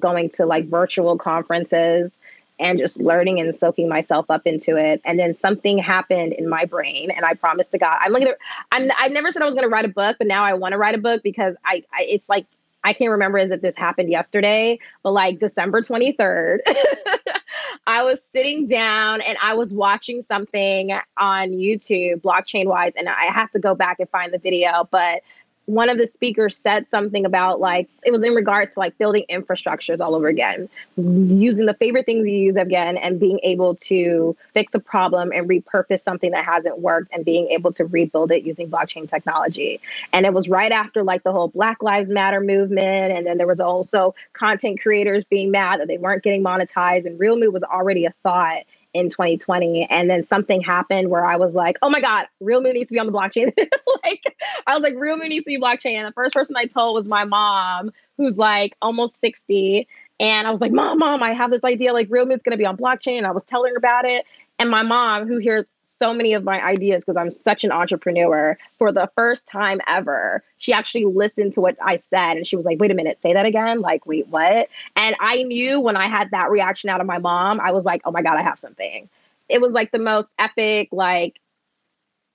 going 0.00 0.30
to 0.30 0.46
like 0.46 0.68
virtual 0.68 1.18
conferences, 1.18 2.16
and 2.58 2.78
just 2.78 3.00
learning 3.00 3.40
and 3.40 3.54
soaking 3.54 3.88
myself 3.88 4.30
up 4.30 4.46
into 4.46 4.76
it. 4.76 5.00
And 5.04 5.18
then 5.18 5.34
something 5.34 5.78
happened 5.78 6.34
in 6.34 6.48
my 6.48 6.64
brain, 6.64 7.10
and 7.10 7.24
I 7.24 7.34
promised 7.34 7.72
to 7.72 7.78
God, 7.78 7.98
I'm 8.00 8.12
gonna. 8.12 8.32
I'm. 8.72 8.90
I 8.98 9.08
never 9.08 9.30
said 9.30 9.42
I 9.42 9.46
was 9.46 9.54
gonna 9.54 9.68
write 9.68 9.84
a 9.84 9.88
book, 9.88 10.16
but 10.18 10.26
now 10.26 10.44
I 10.44 10.54
want 10.54 10.72
to 10.72 10.78
write 10.78 10.94
a 10.94 10.98
book 10.98 11.22
because 11.22 11.56
I, 11.64 11.82
I. 11.92 12.06
It's 12.08 12.28
like 12.28 12.46
I 12.84 12.92
can't 12.92 13.10
remember 13.10 13.38
is 13.38 13.50
that 13.50 13.62
this 13.62 13.74
happened 13.74 14.10
yesterday, 14.10 14.78
but 15.02 15.12
like 15.12 15.38
December 15.38 15.80
23rd, 15.80 16.58
I 17.86 18.02
was 18.02 18.22
sitting 18.32 18.66
down 18.66 19.22
and 19.22 19.38
I 19.42 19.54
was 19.54 19.72
watching 19.72 20.20
something 20.20 20.92
on 21.16 21.52
YouTube, 21.52 22.20
blockchain 22.20 22.66
wise, 22.66 22.92
and 22.96 23.08
I 23.08 23.24
have 23.24 23.50
to 23.52 23.58
go 23.58 23.74
back 23.74 24.00
and 24.00 24.08
find 24.10 24.34
the 24.34 24.38
video, 24.38 24.86
but 24.90 25.22
one 25.66 25.88
of 25.88 25.96
the 25.96 26.06
speakers 26.06 26.56
said 26.56 26.88
something 26.90 27.24
about 27.24 27.58
like 27.58 27.88
it 28.04 28.10
was 28.10 28.22
in 28.22 28.34
regards 28.34 28.74
to 28.74 28.80
like 28.80 28.96
building 28.98 29.24
infrastructures 29.30 30.00
all 30.00 30.14
over 30.14 30.28
again 30.28 30.68
using 30.96 31.64
the 31.66 31.74
favorite 31.74 32.04
things 32.04 32.26
you 32.26 32.34
use 32.34 32.56
again 32.56 32.98
and 32.98 33.18
being 33.18 33.40
able 33.42 33.74
to 33.74 34.36
fix 34.52 34.74
a 34.74 34.78
problem 34.78 35.32
and 35.32 35.48
repurpose 35.48 36.00
something 36.00 36.32
that 36.32 36.44
hasn't 36.44 36.80
worked 36.80 37.10
and 37.12 37.24
being 37.24 37.48
able 37.48 37.72
to 37.72 37.86
rebuild 37.86 38.30
it 38.30 38.44
using 38.44 38.70
blockchain 38.70 39.08
technology. 39.08 39.80
And 40.12 40.26
it 40.26 40.34
was 40.34 40.48
right 40.48 40.72
after 40.72 41.02
like 41.02 41.22
the 41.22 41.32
whole 41.32 41.48
black 41.48 41.82
lives 41.82 42.10
matter 42.10 42.40
movement 42.40 43.16
and 43.16 43.26
then 43.26 43.38
there 43.38 43.46
was 43.46 43.60
also 43.60 44.14
content 44.34 44.80
creators 44.82 45.24
being 45.24 45.50
mad 45.50 45.80
that 45.80 45.88
they 45.88 45.98
weren't 45.98 46.22
getting 46.22 46.44
monetized 46.44 47.06
and 47.06 47.18
Reel 47.18 47.38
Mood 47.38 47.54
was 47.54 47.64
already 47.64 48.04
a 48.04 48.12
thought 48.22 48.64
in 48.94 49.10
2020 49.10 49.86
and 49.90 50.08
then 50.08 50.24
something 50.24 50.60
happened 50.60 51.10
where 51.10 51.24
i 51.24 51.36
was 51.36 51.54
like 51.54 51.76
oh 51.82 51.90
my 51.90 52.00
god 52.00 52.26
Reel 52.40 52.60
Mood 52.60 52.74
needs 52.74 52.88
to 52.88 52.94
be 52.94 52.98
on 52.98 53.06
the 53.06 53.12
blockchain. 53.12 53.52
Like 54.04 54.36
i 54.66 54.74
was 54.74 54.82
like 54.82 54.94
Reel 54.96 55.16
Mood 55.16 55.28
needs 55.28 55.44
to 55.44 55.50
be 55.50 55.58
blockchain. 55.58 55.96
And 55.96 56.06
the 56.06 56.12
first 56.12 56.34
person 56.34 56.56
i 56.56 56.66
told 56.66 56.94
was 56.94 57.08
my 57.08 57.24
mom 57.24 57.90
who's 58.16 58.38
like 58.38 58.76
almost 58.80 59.20
60 59.20 59.88
and 60.20 60.46
i 60.46 60.50
was 60.50 60.60
like 60.60 60.72
mom 60.72 60.98
mom 60.98 61.22
i 61.22 61.32
have 61.32 61.50
this 61.50 61.64
idea 61.64 61.92
like 61.92 62.08
Reel 62.10 62.26
Mood's 62.26 62.42
going 62.42 62.52
to 62.52 62.58
be 62.58 62.66
on 62.66 62.76
blockchain. 62.76 63.18
And 63.18 63.26
i 63.26 63.30
was 63.30 63.44
telling 63.44 63.72
her 63.72 63.78
about 63.78 64.04
it. 64.04 64.24
And 64.58 64.70
my 64.70 64.82
mom 64.82 65.26
who 65.26 65.38
hears 65.38 65.66
so 65.86 66.12
many 66.12 66.34
of 66.34 66.44
my 66.44 66.62
ideas 66.62 67.04
because 67.04 67.16
I'm 67.16 67.30
such 67.30 67.64
an 67.64 67.72
entrepreneur. 67.72 68.58
For 68.78 68.92
the 68.92 69.10
first 69.14 69.46
time 69.46 69.80
ever, 69.86 70.42
she 70.58 70.72
actually 70.72 71.04
listened 71.04 71.54
to 71.54 71.60
what 71.60 71.76
I 71.80 71.96
said 71.96 72.36
and 72.36 72.46
she 72.46 72.56
was 72.56 72.64
like, 72.64 72.80
wait 72.80 72.90
a 72.90 72.94
minute, 72.94 73.18
say 73.22 73.32
that 73.32 73.46
again. 73.46 73.80
Like, 73.80 74.06
wait, 74.06 74.26
what? 74.28 74.68
And 74.96 75.16
I 75.20 75.42
knew 75.42 75.80
when 75.80 75.96
I 75.96 76.06
had 76.06 76.30
that 76.32 76.50
reaction 76.50 76.90
out 76.90 77.00
of 77.00 77.06
my 77.06 77.18
mom, 77.18 77.60
I 77.60 77.72
was 77.72 77.84
like, 77.84 78.02
oh 78.04 78.10
my 78.10 78.22
God, 78.22 78.36
I 78.36 78.42
have 78.42 78.58
something. 78.58 79.08
It 79.48 79.60
was 79.60 79.72
like 79.72 79.92
the 79.92 79.98
most 79.98 80.30
epic, 80.38 80.88
like, 80.90 81.40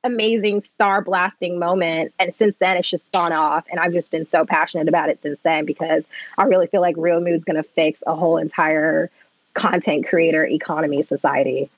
amazing 0.04 0.62
star 0.62 1.02
blasting 1.02 1.60
moment. 1.60 2.14
And 2.20 2.34
since 2.34 2.56
then, 2.58 2.78
it's 2.78 2.90
just 2.90 3.12
gone 3.12 3.34
off. 3.34 3.66
And 3.70 3.80
I've 3.80 3.92
just 3.92 4.12
been 4.12 4.26
so 4.26 4.46
passionate 4.46 4.88
about 4.88 5.10
it 5.10 5.22
since 5.22 5.40
then 5.44 5.66
because 5.66 6.06
I 6.38 6.44
really 6.44 6.68
feel 6.68 6.82
like 6.82 6.96
Reel 6.98 7.20
Mood's 7.20 7.46
going 7.46 7.62
to 7.62 7.70
fix 7.70 8.02
a 8.08 8.16
whole 8.16 8.38
entire 8.38 9.10
content 9.56 10.08
creator 10.08 10.46
economy 10.46 11.02
society. 11.02 11.70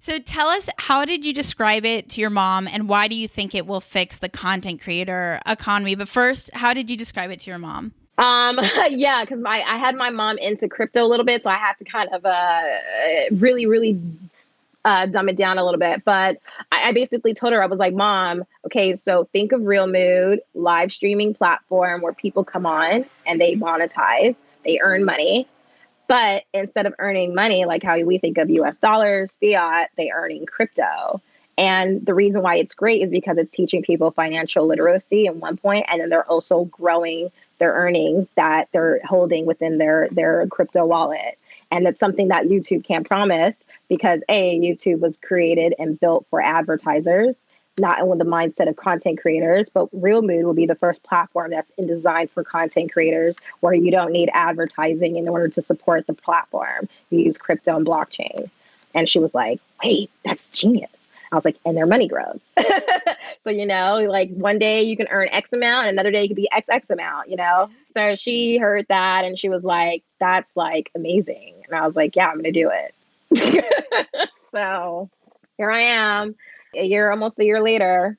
So 0.00 0.18
tell 0.18 0.48
us, 0.48 0.68
how 0.78 1.04
did 1.04 1.24
you 1.24 1.32
describe 1.32 1.84
it 1.84 2.08
to 2.10 2.20
your 2.20 2.30
mom, 2.30 2.68
and 2.68 2.88
why 2.88 3.08
do 3.08 3.16
you 3.16 3.26
think 3.26 3.54
it 3.54 3.66
will 3.66 3.80
fix 3.80 4.18
the 4.18 4.28
content 4.28 4.80
creator 4.80 5.40
economy? 5.46 5.94
But 5.94 6.08
first, 6.08 6.50
how 6.54 6.74
did 6.74 6.90
you 6.90 6.96
describe 6.96 7.30
it 7.30 7.40
to 7.40 7.50
your 7.50 7.58
mom? 7.58 7.92
Um, 8.18 8.60
yeah, 8.90 9.22
because 9.24 9.40
my 9.40 9.62
I 9.66 9.78
had 9.78 9.94
my 9.94 10.10
mom 10.10 10.38
into 10.38 10.68
crypto 10.68 11.02
a 11.02 11.08
little 11.08 11.26
bit, 11.26 11.42
so 11.42 11.50
I 11.50 11.56
had 11.56 11.74
to 11.78 11.84
kind 11.84 12.08
of 12.12 12.24
uh 12.24 12.62
really, 13.32 13.66
really 13.66 14.00
uh, 14.84 15.04
dumb 15.06 15.28
it 15.28 15.36
down 15.36 15.58
a 15.58 15.64
little 15.64 15.80
bit. 15.80 16.04
But 16.04 16.38
I, 16.70 16.90
I, 16.90 16.92
basically 16.92 17.34
told 17.34 17.52
her 17.52 17.60
I 17.60 17.66
was 17.66 17.80
like, 17.80 17.92
"Mom, 17.92 18.44
okay, 18.66 18.94
so 18.94 19.28
think 19.32 19.50
of 19.50 19.62
Reel 19.62 19.88
Mood, 19.88 20.40
live 20.54 20.92
streaming 20.92 21.34
platform 21.34 22.02
where 22.02 22.12
people 22.12 22.44
come 22.44 22.66
on 22.66 23.04
and 23.26 23.40
they 23.40 23.56
monetize, 23.56 24.36
they 24.64 24.78
earn 24.80 25.04
money, 25.04 25.48
but 26.08 26.44
instead 26.52 26.86
of 26.86 26.94
earning 26.98 27.34
money, 27.34 27.64
like 27.64 27.82
how 27.82 28.00
we 28.02 28.18
think 28.18 28.38
of 28.38 28.50
US 28.50 28.76
dollars, 28.76 29.36
fiat, 29.40 29.90
they 29.96 30.10
earning 30.10 30.46
crypto. 30.46 31.20
And 31.58 32.04
the 32.04 32.14
reason 32.14 32.42
why 32.42 32.56
it's 32.56 32.74
great 32.74 33.02
is 33.02 33.10
because 33.10 33.38
it's 33.38 33.50
teaching 33.50 33.82
people 33.82 34.10
financial 34.10 34.66
literacy 34.66 35.26
in 35.26 35.40
one 35.40 35.56
point, 35.56 35.86
and 35.88 36.00
then 36.00 36.10
they're 36.10 36.30
also 36.30 36.64
growing 36.64 37.30
their 37.58 37.72
earnings 37.72 38.26
that 38.34 38.68
they're 38.72 39.00
holding 39.04 39.46
within 39.46 39.78
their 39.78 40.08
their 40.10 40.46
crypto 40.48 40.84
wallet. 40.84 41.38
And 41.70 41.84
that's 41.84 41.98
something 41.98 42.28
that 42.28 42.44
YouTube 42.44 42.84
can't 42.84 43.06
promise 43.06 43.56
because 43.88 44.20
A, 44.28 44.58
YouTube 44.58 45.00
was 45.00 45.16
created 45.16 45.74
and 45.78 45.98
built 45.98 46.26
for 46.30 46.40
advertisers 46.40 47.36
not 47.78 48.06
with 48.06 48.18
the 48.18 48.24
mindset 48.24 48.68
of 48.68 48.76
content 48.76 49.20
creators, 49.20 49.68
but 49.68 49.88
Reel 49.92 50.22
Mood 50.22 50.44
will 50.44 50.54
be 50.54 50.66
the 50.66 50.74
first 50.74 51.02
platform 51.02 51.50
that's 51.50 51.70
in 51.76 51.86
designed 51.86 52.30
for 52.30 52.42
content 52.42 52.92
creators 52.92 53.36
where 53.60 53.74
you 53.74 53.90
don't 53.90 54.12
need 54.12 54.30
advertising 54.32 55.16
in 55.16 55.28
order 55.28 55.48
to 55.48 55.60
support 55.60 56.06
the 56.06 56.14
platform. 56.14 56.88
You 57.10 57.20
use 57.20 57.36
crypto 57.36 57.76
and 57.76 57.86
blockchain. 57.86 58.50
And 58.94 59.08
she 59.08 59.18
was 59.18 59.34
like, 59.34 59.60
wait, 59.84 60.10
that's 60.24 60.46
genius. 60.46 60.90
I 61.30 61.34
was 61.34 61.44
like, 61.44 61.58
and 61.66 61.76
their 61.76 61.86
money 61.86 62.08
grows. 62.08 62.42
so, 63.40 63.50
you 63.50 63.66
know, 63.66 63.96
like 64.08 64.30
one 64.30 64.58
day 64.58 64.82
you 64.82 64.96
can 64.96 65.08
earn 65.08 65.28
X 65.30 65.52
amount, 65.52 65.88
another 65.88 66.10
day 66.10 66.22
you 66.22 66.28
could 66.28 66.36
be 66.36 66.48
XX 66.54 66.88
amount, 66.90 67.28
you 67.28 67.36
know? 67.36 67.68
So 67.94 68.14
she 68.14 68.56
heard 68.56 68.86
that 68.88 69.24
and 69.24 69.38
she 69.38 69.48
was 69.48 69.64
like, 69.64 70.02
that's 70.18 70.56
like 70.56 70.90
amazing. 70.94 71.54
And 71.66 71.74
I 71.74 71.86
was 71.86 71.96
like, 71.96 72.16
yeah, 72.16 72.28
I'm 72.28 72.40
going 72.40 72.44
to 72.44 72.52
do 72.52 72.70
it. 72.72 74.30
so 74.52 75.10
here 75.58 75.70
I 75.70 75.82
am 75.82 76.36
a 76.76 76.84
year, 76.84 77.10
almost 77.10 77.38
a 77.38 77.44
year 77.44 77.62
later. 77.62 78.18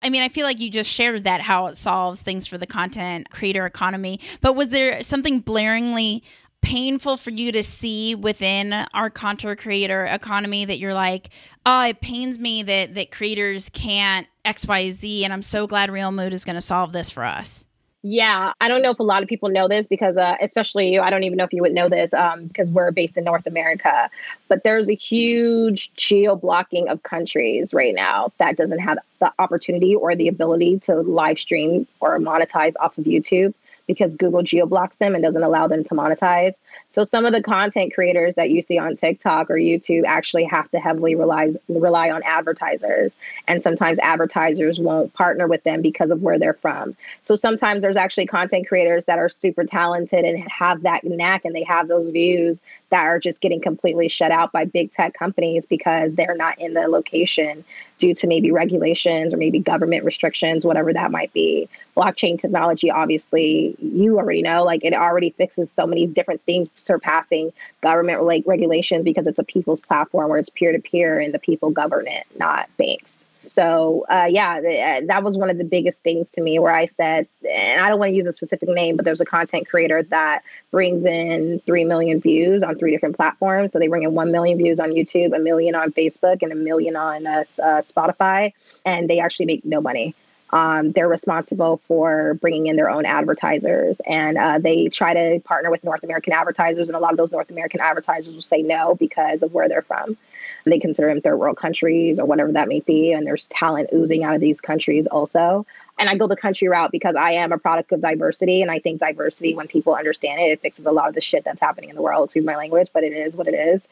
I 0.00 0.10
mean, 0.10 0.22
I 0.22 0.28
feel 0.28 0.46
like 0.46 0.60
you 0.60 0.70
just 0.70 0.90
shared 0.90 1.24
that 1.24 1.40
how 1.40 1.66
it 1.66 1.76
solves 1.76 2.22
things 2.22 2.46
for 2.46 2.56
the 2.56 2.66
content 2.66 3.30
creator 3.30 3.66
economy. 3.66 4.20
But 4.40 4.54
was 4.54 4.68
there 4.68 5.02
something 5.02 5.42
blaringly 5.42 6.22
painful 6.60 7.16
for 7.16 7.30
you 7.30 7.52
to 7.52 7.62
see 7.62 8.14
within 8.14 8.72
our 8.72 9.10
content 9.10 9.58
creator 9.58 10.04
economy 10.04 10.64
that 10.64 10.78
you're 10.78 10.94
like, 10.94 11.30
oh, 11.66 11.86
it 11.86 12.00
pains 12.00 12.38
me 12.38 12.62
that 12.62 12.94
that 12.94 13.10
creators 13.10 13.68
can't 13.68 14.26
X, 14.44 14.66
Y, 14.66 14.90
Z, 14.90 15.24
and 15.24 15.32
I'm 15.32 15.42
so 15.42 15.66
glad 15.66 15.90
Reel 15.90 16.12
Mood 16.12 16.32
is 16.32 16.44
going 16.44 16.56
to 16.56 16.60
solve 16.60 16.92
this 16.92 17.10
for 17.10 17.24
us. 17.24 17.64
Yeah, 18.02 18.52
I 18.60 18.68
don't 18.68 18.82
know 18.82 18.90
if 18.90 19.00
a 19.00 19.02
lot 19.02 19.24
of 19.24 19.28
people 19.28 19.48
know 19.48 19.66
this 19.66 19.88
because, 19.88 20.16
uh, 20.16 20.36
especially 20.40 20.92
you, 20.92 21.00
I 21.00 21.10
don't 21.10 21.24
even 21.24 21.36
know 21.36 21.44
if 21.44 21.52
you 21.52 21.62
would 21.62 21.72
know 21.72 21.88
this 21.88 22.14
um, 22.14 22.46
because 22.46 22.70
we're 22.70 22.92
based 22.92 23.16
in 23.16 23.24
North 23.24 23.44
America. 23.46 24.08
But 24.46 24.62
there's 24.62 24.88
a 24.88 24.94
huge 24.94 25.92
geo 25.94 26.36
blocking 26.36 26.88
of 26.88 27.02
countries 27.02 27.74
right 27.74 27.94
now 27.94 28.32
that 28.38 28.56
doesn't 28.56 28.78
have 28.78 28.98
the 29.18 29.32
opportunity 29.40 29.96
or 29.96 30.14
the 30.14 30.28
ability 30.28 30.78
to 30.80 31.00
live 31.00 31.40
stream 31.40 31.88
or 31.98 32.18
monetize 32.20 32.74
off 32.78 32.96
of 32.98 33.04
YouTube 33.04 33.52
because 33.88 34.14
Google 34.14 34.44
geo 34.44 34.66
blocks 34.66 34.96
them 34.96 35.14
and 35.14 35.24
doesn't 35.24 35.42
allow 35.42 35.66
them 35.66 35.82
to 35.82 35.94
monetize. 35.94 36.54
So 36.90 37.04
some 37.04 37.24
of 37.26 37.32
the 37.32 37.42
content 37.42 37.94
creators 37.94 38.34
that 38.34 38.50
you 38.50 38.62
see 38.62 38.78
on 38.78 38.96
TikTok 38.96 39.50
or 39.50 39.54
YouTube 39.54 40.04
actually 40.06 40.44
have 40.44 40.70
to 40.70 40.78
heavily 40.78 41.14
rely 41.14 41.54
rely 41.68 42.10
on 42.10 42.22
advertisers, 42.24 43.16
and 43.46 43.62
sometimes 43.62 43.98
advertisers 43.98 44.80
won't 44.80 45.12
partner 45.14 45.46
with 45.46 45.62
them 45.64 45.82
because 45.82 46.10
of 46.10 46.22
where 46.22 46.38
they're 46.38 46.54
from. 46.54 46.96
So 47.22 47.36
sometimes 47.36 47.82
there's 47.82 47.96
actually 47.96 48.26
content 48.26 48.68
creators 48.68 49.06
that 49.06 49.18
are 49.18 49.28
super 49.28 49.64
talented 49.64 50.24
and 50.24 50.38
have 50.50 50.82
that 50.82 51.04
knack 51.04 51.44
and 51.44 51.54
they 51.54 51.64
have 51.64 51.88
those 51.88 52.10
views 52.10 52.62
that 52.90 53.04
are 53.04 53.18
just 53.18 53.40
getting 53.40 53.60
completely 53.60 54.08
shut 54.08 54.30
out 54.30 54.52
by 54.52 54.64
big 54.64 54.92
tech 54.92 55.14
companies 55.14 55.66
because 55.66 56.14
they're 56.14 56.36
not 56.36 56.58
in 56.58 56.74
the 56.74 56.88
location 56.88 57.64
due 57.98 58.14
to 58.14 58.26
maybe 58.26 58.50
regulations 58.50 59.34
or 59.34 59.36
maybe 59.36 59.58
government 59.58 60.04
restrictions, 60.04 60.64
whatever 60.64 60.92
that 60.92 61.10
might 61.10 61.32
be. 61.32 61.68
Blockchain 61.96 62.38
technology, 62.38 62.90
obviously, 62.90 63.76
you 63.80 64.18
already 64.18 64.40
know, 64.40 64.64
like 64.64 64.84
it 64.84 64.94
already 64.94 65.30
fixes 65.30 65.70
so 65.70 65.86
many 65.86 66.06
different 66.06 66.40
things 66.42 66.67
surpassing 66.82 67.52
government 67.80 68.22
like 68.22 68.44
regulations 68.46 69.04
because 69.04 69.26
it's 69.26 69.38
a 69.38 69.44
people's 69.44 69.80
platform 69.80 70.30
where 70.30 70.38
it's 70.38 70.50
peer 70.50 70.72
to 70.72 70.78
peer 70.78 71.20
and 71.20 71.32
the 71.32 71.38
people 71.38 71.70
govern 71.70 72.06
it, 72.06 72.26
not 72.38 72.68
banks. 72.76 73.16
So 73.44 74.04
uh, 74.10 74.26
yeah, 74.28 74.60
th- 74.60 75.02
uh, 75.02 75.06
that 75.06 75.22
was 75.22 75.36
one 75.36 75.48
of 75.50 75.58
the 75.58 75.64
biggest 75.64 76.02
things 76.02 76.28
to 76.30 76.40
me 76.40 76.58
where 76.58 76.74
I 76.74 76.86
said, 76.86 77.26
and 77.48 77.80
I 77.80 77.88
don't 77.88 77.98
want 77.98 78.10
to 78.10 78.16
use 78.16 78.26
a 78.26 78.32
specific 78.32 78.68
name, 78.68 78.96
but 78.96 79.04
there's 79.04 79.20
a 79.20 79.24
content 79.26 79.68
creator 79.68 80.02
that 80.04 80.42
brings 80.70 81.04
in 81.04 81.60
3 81.66 81.84
million 81.84 82.20
views 82.20 82.62
on 82.62 82.78
three 82.78 82.90
different 82.90 83.16
platforms. 83.16 83.72
So 83.72 83.78
they 83.78 83.88
bring 83.88 84.02
in 84.02 84.14
1 84.14 84.32
million 84.32 84.58
views 84.58 84.80
on 84.80 84.90
YouTube, 84.90 85.34
a 85.34 85.38
million 85.38 85.74
on 85.74 85.92
Facebook, 85.92 86.42
and 86.42 86.52
a 86.52 86.56
million 86.56 86.96
on 86.96 87.26
uh, 87.26 87.44
uh, 87.62 87.80
Spotify. 87.80 88.52
And 88.84 89.08
they 89.08 89.20
actually 89.20 89.46
make 89.46 89.64
no 89.64 89.80
money. 89.80 90.14
Um, 90.50 90.92
they're 90.92 91.08
responsible 91.08 91.80
for 91.86 92.34
bringing 92.34 92.66
in 92.66 92.76
their 92.76 92.88
own 92.88 93.04
advertisers 93.04 94.00
and 94.06 94.38
uh, 94.38 94.58
they 94.58 94.88
try 94.88 95.12
to 95.12 95.40
partner 95.40 95.70
with 95.70 95.84
North 95.84 96.02
American 96.02 96.32
advertisers. 96.32 96.88
And 96.88 96.96
a 96.96 97.00
lot 97.00 97.12
of 97.12 97.18
those 97.18 97.30
North 97.30 97.50
American 97.50 97.80
advertisers 97.80 98.34
will 98.34 98.42
say 98.42 98.62
no 98.62 98.94
because 98.94 99.42
of 99.42 99.52
where 99.52 99.68
they're 99.68 99.82
from. 99.82 100.16
They 100.64 100.78
consider 100.78 101.08
them 101.08 101.20
third 101.20 101.36
world 101.36 101.56
countries 101.56 102.18
or 102.18 102.26
whatever 102.26 102.52
that 102.52 102.68
may 102.68 102.80
be. 102.80 103.12
And 103.12 103.26
there's 103.26 103.46
talent 103.48 103.90
oozing 103.94 104.24
out 104.24 104.34
of 104.34 104.40
these 104.40 104.60
countries 104.60 105.06
also. 105.06 105.66
And 105.98 106.08
I 106.08 106.16
go 106.16 106.26
the 106.26 106.36
country 106.36 106.68
route 106.68 106.92
because 106.92 107.16
I 107.16 107.32
am 107.32 107.52
a 107.52 107.58
product 107.58 107.92
of 107.92 108.00
diversity. 108.00 108.62
And 108.62 108.70
I 108.70 108.78
think 108.78 109.00
diversity, 109.00 109.54
when 109.54 109.66
people 109.66 109.94
understand 109.94 110.40
it, 110.40 110.44
it 110.44 110.60
fixes 110.60 110.86
a 110.86 110.92
lot 110.92 111.08
of 111.08 111.14
the 111.14 111.20
shit 111.20 111.44
that's 111.44 111.60
happening 111.60 111.90
in 111.90 111.96
the 111.96 112.02
world. 112.02 112.26
Excuse 112.26 112.44
my 112.44 112.56
language, 112.56 112.88
but 112.92 113.02
it 113.02 113.12
is 113.12 113.36
what 113.36 113.48
it 113.48 113.54
is. 113.54 113.82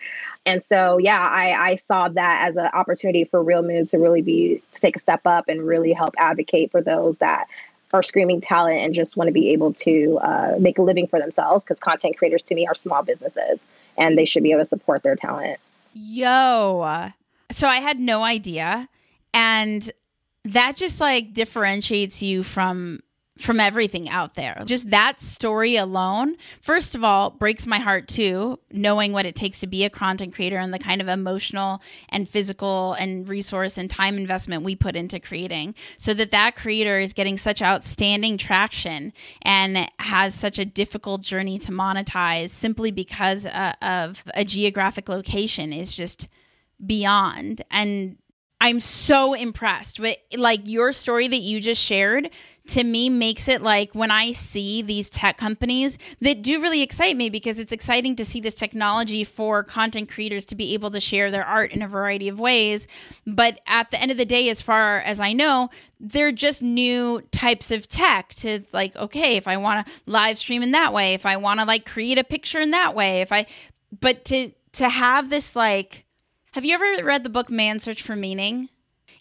And 0.44 0.62
so, 0.62 0.98
yeah, 0.98 1.18
I, 1.18 1.52
I 1.52 1.76
saw 1.76 2.08
that 2.08 2.48
as 2.48 2.56
an 2.56 2.68
opportunity 2.72 3.24
for 3.24 3.42
Reel 3.42 3.62
Mood 3.62 3.88
to 3.88 3.98
really 3.98 4.22
be, 4.22 4.62
to 4.72 4.80
take 4.80 4.96
a 4.96 5.00
step 5.00 5.22
up 5.26 5.48
and 5.48 5.66
really 5.66 5.92
help 5.92 6.14
advocate 6.18 6.70
for 6.70 6.80
those 6.80 7.16
that 7.16 7.48
are 7.92 8.02
screaming 8.02 8.40
talent 8.40 8.78
and 8.78 8.94
just 8.94 9.16
want 9.16 9.28
to 9.28 9.32
be 9.32 9.50
able 9.50 9.72
to 9.72 10.18
uh, 10.22 10.56
make 10.58 10.78
a 10.78 10.82
living 10.82 11.06
for 11.06 11.18
themselves 11.18 11.64
because 11.64 11.78
content 11.78 12.16
creators 12.16 12.42
to 12.42 12.54
me 12.54 12.66
are 12.66 12.74
small 12.74 13.02
businesses 13.02 13.66
and 13.96 14.18
they 14.18 14.24
should 14.24 14.42
be 14.42 14.52
able 14.52 14.60
to 14.60 14.66
support 14.66 15.02
their 15.02 15.16
talent. 15.16 15.58
Yo. 15.94 17.10
So 17.50 17.68
I 17.68 17.76
had 17.76 17.98
no 17.98 18.22
idea. 18.22 18.88
And 19.32 19.90
that 20.52 20.76
just 20.76 21.00
like 21.00 21.32
differentiates 21.32 22.22
you 22.22 22.42
from 22.42 23.00
from 23.38 23.60
everything 23.60 24.08
out 24.08 24.34
there. 24.34 24.62
Just 24.64 24.90
that 24.90 25.20
story 25.20 25.76
alone, 25.76 26.36
first 26.62 26.94
of 26.94 27.04
all, 27.04 27.28
breaks 27.30 27.66
my 27.66 27.78
heart 27.78 28.08
too, 28.08 28.58
knowing 28.72 29.12
what 29.12 29.26
it 29.26 29.36
takes 29.36 29.60
to 29.60 29.66
be 29.66 29.84
a 29.84 29.90
content 29.90 30.34
creator 30.34 30.56
and 30.56 30.72
the 30.72 30.78
kind 30.78 31.02
of 31.02 31.08
emotional 31.08 31.82
and 32.08 32.26
physical 32.26 32.94
and 32.94 33.28
resource 33.28 33.76
and 33.76 33.90
time 33.90 34.16
investment 34.16 34.62
we 34.62 34.74
put 34.74 34.96
into 34.96 35.20
creating. 35.20 35.74
So 35.98 36.14
that 36.14 36.30
that 36.30 36.56
creator 36.56 36.98
is 36.98 37.12
getting 37.12 37.36
such 37.36 37.60
outstanding 37.60 38.38
traction 38.38 39.12
and 39.42 39.90
has 39.98 40.34
such 40.34 40.58
a 40.58 40.64
difficult 40.64 41.20
journey 41.20 41.58
to 41.58 41.72
monetize 41.72 42.50
simply 42.50 42.90
because 42.90 43.44
uh, 43.44 43.74
of 43.82 44.24
a 44.34 44.44
geographic 44.44 45.10
location 45.10 45.74
is 45.74 45.94
just 45.94 46.28
beyond 46.84 47.62
and 47.70 48.16
I'm 48.66 48.80
so 48.80 49.32
impressed 49.32 50.00
with 50.00 50.16
like 50.36 50.62
your 50.64 50.90
story 50.90 51.28
that 51.28 51.38
you 51.38 51.60
just 51.60 51.80
shared 51.80 52.30
to 52.66 52.82
me 52.82 53.08
makes 53.08 53.46
it 53.46 53.62
like 53.62 53.94
when 53.94 54.10
I 54.10 54.32
see 54.32 54.82
these 54.82 55.08
tech 55.08 55.36
companies 55.36 55.98
that 56.20 56.42
do 56.42 56.60
really 56.60 56.82
excite 56.82 57.16
me 57.16 57.30
because 57.30 57.60
it's 57.60 57.70
exciting 57.70 58.16
to 58.16 58.24
see 58.24 58.40
this 58.40 58.56
technology 58.56 59.22
for 59.22 59.62
content 59.62 60.08
creators 60.08 60.44
to 60.46 60.56
be 60.56 60.74
able 60.74 60.90
to 60.90 60.98
share 60.98 61.30
their 61.30 61.44
art 61.44 61.70
in 61.70 61.80
a 61.80 61.86
variety 61.86 62.26
of 62.26 62.40
ways. 62.40 62.88
But 63.24 63.60
at 63.68 63.92
the 63.92 64.00
end 64.00 64.10
of 64.10 64.16
the 64.16 64.24
day, 64.24 64.48
as 64.48 64.60
far 64.60 64.98
as 64.98 65.20
I 65.20 65.32
know, 65.32 65.70
they're 66.00 66.32
just 66.32 66.60
new 66.60 67.22
types 67.30 67.70
of 67.70 67.86
tech 67.86 68.30
to 68.38 68.64
like, 68.72 68.96
okay, 68.96 69.36
if 69.36 69.46
I 69.46 69.58
want 69.58 69.86
to 69.86 69.92
live 70.06 70.38
stream 70.38 70.64
in 70.64 70.72
that 70.72 70.92
way, 70.92 71.14
if 71.14 71.24
I 71.24 71.36
want 71.36 71.60
to 71.60 71.66
like 71.66 71.86
create 71.86 72.18
a 72.18 72.24
picture 72.24 72.58
in 72.58 72.72
that 72.72 72.96
way, 72.96 73.20
if 73.20 73.30
I, 73.30 73.46
but 74.00 74.24
to, 74.24 74.50
to 74.72 74.88
have 74.88 75.30
this 75.30 75.54
like, 75.54 76.05
have 76.56 76.64
you 76.64 76.72
ever 76.72 77.04
read 77.04 77.22
the 77.22 77.28
book 77.28 77.50
Man's 77.50 77.82
Search 77.82 78.00
for 78.00 78.16
Meaning? 78.16 78.70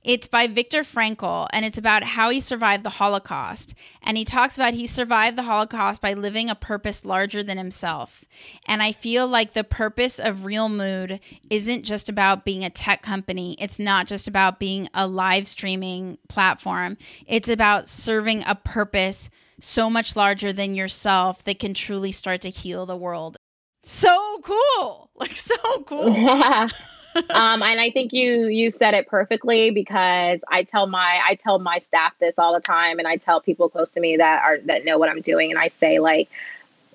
It's 0.06 0.26
by 0.26 0.48
Viktor 0.48 0.84
Frankl, 0.84 1.50
and 1.52 1.66
it's 1.66 1.78
about 1.78 2.04
how 2.04 2.30
he 2.30 2.40
survived 2.40 2.84
the 2.86 2.92
Holocaust. 2.92 3.74
And 4.02 4.16
he 4.16 4.24
talks 4.24 4.56
about 4.56 4.74
he 4.74 4.88
survived 4.88 5.38
the 5.38 5.44
Holocaust 5.44 6.00
by 6.00 6.14
living 6.14 6.50
a 6.50 6.56
purpose 6.56 7.04
larger 7.04 7.44
than 7.44 7.58
himself. 7.58 8.24
And 8.66 8.82
I 8.82 8.94
feel 8.94 9.28
like 9.28 9.52
the 9.52 9.66
purpose 9.66 10.18
of 10.18 10.46
Reel 10.46 10.70
Mood 10.70 11.20
isn't 11.50 11.84
just 11.84 12.08
about 12.08 12.46
being 12.46 12.64
a 12.64 12.70
tech 12.70 13.02
company, 13.02 13.58
it's 13.60 13.80
not 13.80 14.08
just 14.08 14.30
about 14.30 14.58
being 14.58 14.88
a 14.94 15.06
live 15.06 15.46
streaming 15.46 16.18
platform, 16.30 16.96
it's 17.28 17.50
about 17.50 17.90
serving 17.90 18.46
a 18.48 18.56
purpose 18.56 19.30
so 19.60 19.90
much 19.90 20.16
larger 20.16 20.54
than 20.54 20.74
yourself 20.74 21.44
that 21.44 21.60
can 21.60 21.74
truly 21.74 22.14
start 22.14 22.40
to 22.44 22.50
heal 22.50 22.86
the 22.86 22.96
world. 22.96 23.36
So 23.84 24.40
cool! 24.42 25.02
Like, 25.18 25.34
so 25.34 25.56
cool. 25.86 26.70
um, 27.16 27.62
and 27.62 27.80
I 27.80 27.92
think 27.92 28.14
you 28.14 28.48
you 28.48 28.70
said 28.70 28.94
it 28.94 29.08
perfectly 29.08 29.72
because 29.72 30.44
I 30.50 30.64
tell 30.64 30.88
my 30.88 31.22
I 31.26 31.36
tell 31.36 31.60
my 31.60 31.80
staff 31.80 32.14
this 32.20 32.38
all 32.38 32.54
the 32.54 32.60
time, 32.60 33.00
and 33.00 33.08
I 33.08 33.18
tell 33.18 33.42
people 33.42 33.70
close 33.70 33.90
to 33.92 34.00
me 34.00 34.18
that 34.18 34.44
are 34.44 34.58
that 34.66 34.86
know 34.86 34.98
what 34.98 35.10
I'm 35.10 35.22
doing, 35.22 35.52
and 35.52 35.60
I 35.60 35.70
say 35.70 36.00
like, 36.00 36.30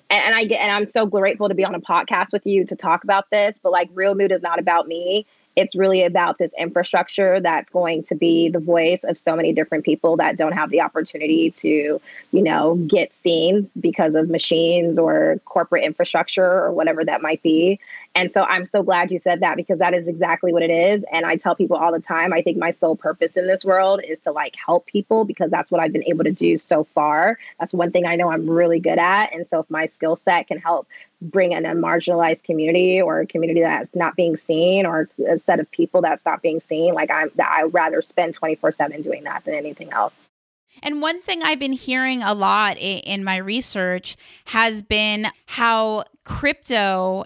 and, 0.09 0.23
and 0.23 0.35
I 0.35 0.45
get 0.45 0.61
and 0.61 0.71
I'm 0.71 0.85
so 0.85 1.05
grateful 1.05 1.49
to 1.49 1.55
be 1.55 1.65
on 1.65 1.75
a 1.75 1.81
podcast 1.81 2.31
with 2.31 2.45
you 2.45 2.65
to 2.65 2.75
talk 2.75 3.03
about 3.03 3.29
this, 3.29 3.59
but 3.61 3.71
like 3.71 3.89
reel 3.93 4.15
mood 4.15 4.31
is 4.31 4.41
not 4.41 4.59
about 4.59 4.87
me 4.87 5.25
it's 5.55 5.75
really 5.75 6.03
about 6.03 6.37
this 6.37 6.53
infrastructure 6.57 7.39
that's 7.41 7.69
going 7.69 8.03
to 8.03 8.15
be 8.15 8.49
the 8.49 8.59
voice 8.59 9.03
of 9.03 9.17
so 9.17 9.35
many 9.35 9.51
different 9.51 9.83
people 9.83 10.15
that 10.17 10.37
don't 10.37 10.53
have 10.53 10.69
the 10.69 10.81
opportunity 10.81 11.51
to, 11.51 11.99
you 12.31 12.41
know, 12.41 12.75
get 12.87 13.13
seen 13.13 13.69
because 13.79 14.15
of 14.15 14.29
machines 14.29 14.97
or 14.97 15.39
corporate 15.45 15.83
infrastructure 15.83 16.45
or 16.45 16.71
whatever 16.71 17.03
that 17.03 17.21
might 17.21 17.43
be. 17.43 17.79
And 18.13 18.31
so 18.31 18.43
I'm 18.43 18.65
so 18.65 18.83
glad 18.83 19.11
you 19.11 19.19
said 19.19 19.39
that 19.39 19.55
because 19.55 19.79
that 19.79 19.93
is 19.93 20.07
exactly 20.07 20.51
what 20.51 20.63
it 20.63 20.69
is. 20.69 21.05
And 21.11 21.25
I 21.25 21.37
tell 21.37 21.55
people 21.55 21.77
all 21.77 21.91
the 21.93 21.99
time, 21.99 22.33
I 22.33 22.41
think 22.41 22.57
my 22.57 22.71
sole 22.71 22.95
purpose 22.95 23.37
in 23.37 23.47
this 23.47 23.63
world 23.63 24.01
is 24.05 24.19
to 24.21 24.31
like 24.31 24.55
help 24.55 24.85
people 24.85 25.23
because 25.23 25.49
that's 25.49 25.71
what 25.71 25.79
I've 25.79 25.93
been 25.93 26.03
able 26.03 26.25
to 26.25 26.31
do 26.31 26.57
so 26.57 26.83
far. 26.83 27.37
That's 27.59 27.73
one 27.73 27.91
thing 27.91 28.05
I 28.05 28.15
know 28.17 28.29
I'm 28.29 28.49
really 28.49 28.79
good 28.79 28.99
at. 28.99 29.33
And 29.33 29.47
so 29.47 29.59
if 29.59 29.69
my 29.69 29.85
skill 29.85 30.17
set 30.17 30.47
can 30.47 30.57
help 30.57 30.87
bring 31.21 31.53
in 31.53 31.65
a 31.65 31.73
marginalized 31.73 32.43
community 32.43 33.01
or 33.01 33.21
a 33.21 33.27
community 33.27 33.61
that's 33.61 33.95
not 33.95 34.15
being 34.15 34.35
seen 34.35 34.85
or 34.85 35.07
a 35.27 35.37
set 35.37 35.59
of 35.59 35.69
people 35.71 36.01
that's 36.01 36.25
not 36.25 36.41
being 36.41 36.59
seen 36.59 36.95
like 36.95 37.11
i'm 37.11 37.29
that 37.35 37.51
i 37.55 37.61
rather 37.61 38.01
spend 38.01 38.33
24 38.33 38.71
7 38.71 39.03
doing 39.03 39.23
that 39.25 39.45
than 39.45 39.53
anything 39.53 39.93
else 39.93 40.27
and 40.81 41.01
one 41.01 41.21
thing 41.21 41.43
I've 41.43 41.59
been 41.59 41.73
hearing 41.73 42.23
a 42.23 42.33
lot 42.33 42.77
in, 42.79 43.23
my 43.23 43.35
research 43.35 44.15
has 44.45 44.81
been 44.81 45.27
how 45.45 46.05
crypto 46.23 47.25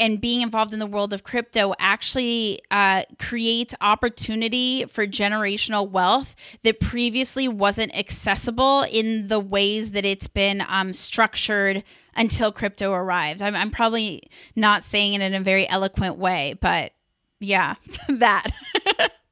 and 0.00 0.20
being 0.20 0.42
involved 0.42 0.72
in 0.72 0.78
the 0.78 0.86
world 0.86 1.12
of 1.12 1.24
crypto 1.24 1.74
actually 1.78 2.60
uh, 2.70 3.02
creates 3.18 3.74
opportunity 3.80 4.84
for 4.86 5.06
generational 5.06 5.88
wealth 5.88 6.36
that 6.62 6.80
previously 6.80 7.48
wasn't 7.48 7.94
accessible 7.96 8.82
in 8.90 9.28
the 9.28 9.40
ways 9.40 9.92
that 9.92 10.04
it's 10.04 10.28
been 10.28 10.62
um, 10.68 10.92
structured 10.92 11.82
until 12.14 12.52
crypto 12.52 12.92
arrives. 12.92 13.42
I'm, 13.42 13.54
I'm 13.54 13.70
probably 13.70 14.28
not 14.56 14.84
saying 14.84 15.14
it 15.14 15.22
in 15.22 15.34
a 15.34 15.40
very 15.40 15.68
eloquent 15.68 16.16
way, 16.16 16.54
but 16.60 16.92
yeah, 17.40 17.76
that. 18.08 18.50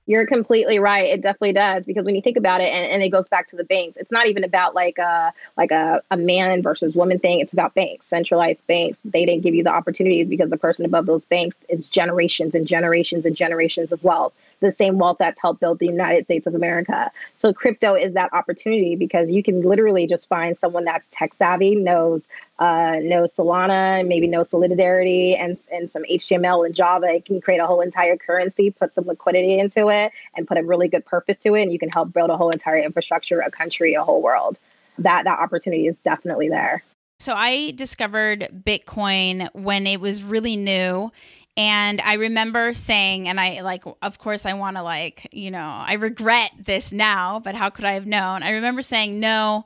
You're 0.07 0.27
completely 0.27 0.79
right. 0.79 1.09
It 1.09 1.21
definitely 1.21 1.53
does 1.53 1.85
because 1.85 2.07
when 2.07 2.15
you 2.15 2.23
think 2.23 2.37
about 2.37 2.61
it, 2.61 2.73
and, 2.73 2.93
and 2.93 3.03
it 3.03 3.11
goes 3.11 3.27
back 3.27 3.49
to 3.49 3.57
the 3.57 3.65
banks. 3.65 3.97
It's 3.97 4.13
not 4.13 4.29
even 4.29 4.45
about 4.45 4.75
like 4.75 4.99
a 4.99 5.33
like 5.57 5.73
a, 5.73 6.01
a 6.13 6.17
man 6.17 6.63
versus 6.63 6.95
woman 6.95 7.19
thing. 7.19 7.41
It's 7.41 7.53
about 7.53 7.75
banks, 7.75 8.07
centralized 8.07 8.65
banks. 8.69 9.01
They 9.05 9.27
didn't 9.27 9.43
give 9.43 9.55
you 9.55 9.65
the 9.65 9.71
opportunities 9.71 10.29
because 10.29 10.51
the 10.51 10.57
person 10.57 10.85
above 10.85 11.07
those 11.07 11.25
banks 11.25 11.59
is 11.69 11.89
generations 11.89 12.55
and 12.55 12.69
generations 12.69 13.25
and 13.25 13.37
generations 13.37 13.91
of 13.91 14.03
wealth 14.05 14.33
the 14.61 14.73
same 14.73 14.99
wealth 14.99 15.17
that's 15.19 15.41
helped 15.41 15.61
build 15.61 15.79
the 15.79 15.87
United 15.87 16.25
States 16.25 16.47
of 16.47 16.55
America. 16.55 17.11
So 17.37 17.53
crypto 17.53 17.95
is 17.95 18.15
that 18.15 18.33
opportunity 18.33 18.97
because 18.97 19.31
you 19.31 19.43
can 19.43 19.63
literally 19.63 20.07
just 20.07 20.29
find 20.29 20.57
someone 20.57 20.85
that's 20.85 21.09
tech 21.11 21.35
savvy, 21.35 21.75
knows 21.75 22.29
uh, 22.59 22.97
knows 23.03 23.35
Solana, 23.35 24.07
maybe 24.07 24.27
knows 24.27 24.51
Solidity 24.51 25.35
and 25.35 25.59
and 25.71 25.91
some 25.91 26.05
HTML 26.05 26.65
and 26.65 26.75
Java. 26.75 27.07
It 27.07 27.25
can 27.25 27.41
create 27.41 27.59
a 27.59 27.67
whole 27.67 27.81
entire 27.81 28.17
currency, 28.17 28.71
put 28.71 28.95
some 28.95 29.07
liquidity 29.07 29.59
into 29.59 29.89
it, 29.89 30.13
and 30.37 30.47
put 30.49 30.57
a 30.57 30.63
really 30.63 30.89
good 30.89 31.05
purpose 31.05 31.37
to 31.39 31.55
it, 31.55 31.63
and 31.63 31.73
you 31.73 31.79
can 31.79 31.91
help 31.91 32.13
build 32.13 32.31
a 32.31 32.37
whole 32.37 32.51
entire 32.51 32.79
infrastructure, 32.79 33.41
a 33.41 33.51
country, 33.51 33.95
a 33.95 34.03
whole 34.03 34.23
world. 34.23 34.59
That 34.99 35.25
that 35.25 35.39
opportunity 35.39 35.87
is 35.87 35.97
definitely 35.99 36.49
there. 36.49 36.83
So 37.19 37.33
I 37.35 37.73
discovered 37.73 38.49
Bitcoin 38.65 39.49
when 39.55 39.87
it 39.87 40.01
was 40.01 40.23
really 40.23 40.57
new 40.57 41.11
and 41.57 42.01
I 42.03 42.15
remember 42.15 42.73
saying, 42.73 43.29
and 43.29 43.41
I 43.41 43.63
like, 43.63 43.85
of 44.03 44.19
course, 44.19 44.45
I 44.45 44.53
want 44.53 44.77
to 44.77 44.83
like, 44.83 45.29
you 45.33 45.51
know, 45.51 45.83
I 45.87 45.95
regret 45.95 46.51
this 46.59 46.93
now, 46.93 47.41
but 47.41 47.55
how 47.55 47.71
could 47.71 47.85
I 47.85 47.93
have 47.93 48.07
known? 48.07 48.43
I 48.43 48.51
remember 48.51 48.83
saying, 48.83 49.19
no, 49.19 49.65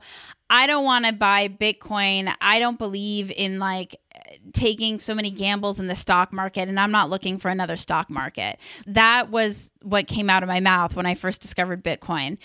I 0.49 0.67
don't 0.67 0.85
want 0.85 1.05
to 1.05 1.13
buy 1.13 1.47
Bitcoin. 1.47 2.33
I 2.39 2.59
don't 2.59 2.77
believe 2.77 3.31
in 3.31 3.59
like 3.59 3.95
taking 4.53 4.99
so 4.99 5.13
many 5.13 5.31
gambles 5.31 5.79
in 5.79 5.87
the 5.87 5.95
stock 5.95 6.31
market, 6.31 6.69
and 6.69 6.79
I'm 6.79 6.91
not 6.91 7.09
looking 7.09 7.37
for 7.37 7.49
another 7.49 7.75
stock 7.75 8.09
market. 8.09 8.57
That 8.87 9.29
was 9.29 9.73
what 9.81 10.07
came 10.07 10.29
out 10.29 10.43
of 10.43 10.47
my 10.47 10.59
mouth 10.59 10.95
when 10.95 11.05
I 11.05 11.15
first 11.15 11.41
discovered 11.41 11.83
Bitcoin. 11.83 12.37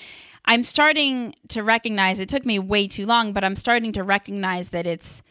I'm 0.44 0.62
starting 0.64 1.34
to 1.48 1.62
recognize 1.62 2.20
it 2.20 2.28
took 2.28 2.44
me 2.46 2.58
way 2.58 2.86
too 2.86 3.06
long, 3.06 3.32
but 3.32 3.44
I'm 3.44 3.56
starting 3.56 3.92
to 3.92 4.02
recognize 4.02 4.70
that 4.70 4.86
it's 4.86 5.22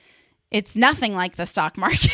it's 0.52 0.76
nothing 0.76 1.16
like 1.16 1.36
the 1.36 1.46
stock 1.46 1.78
market. 1.78 2.12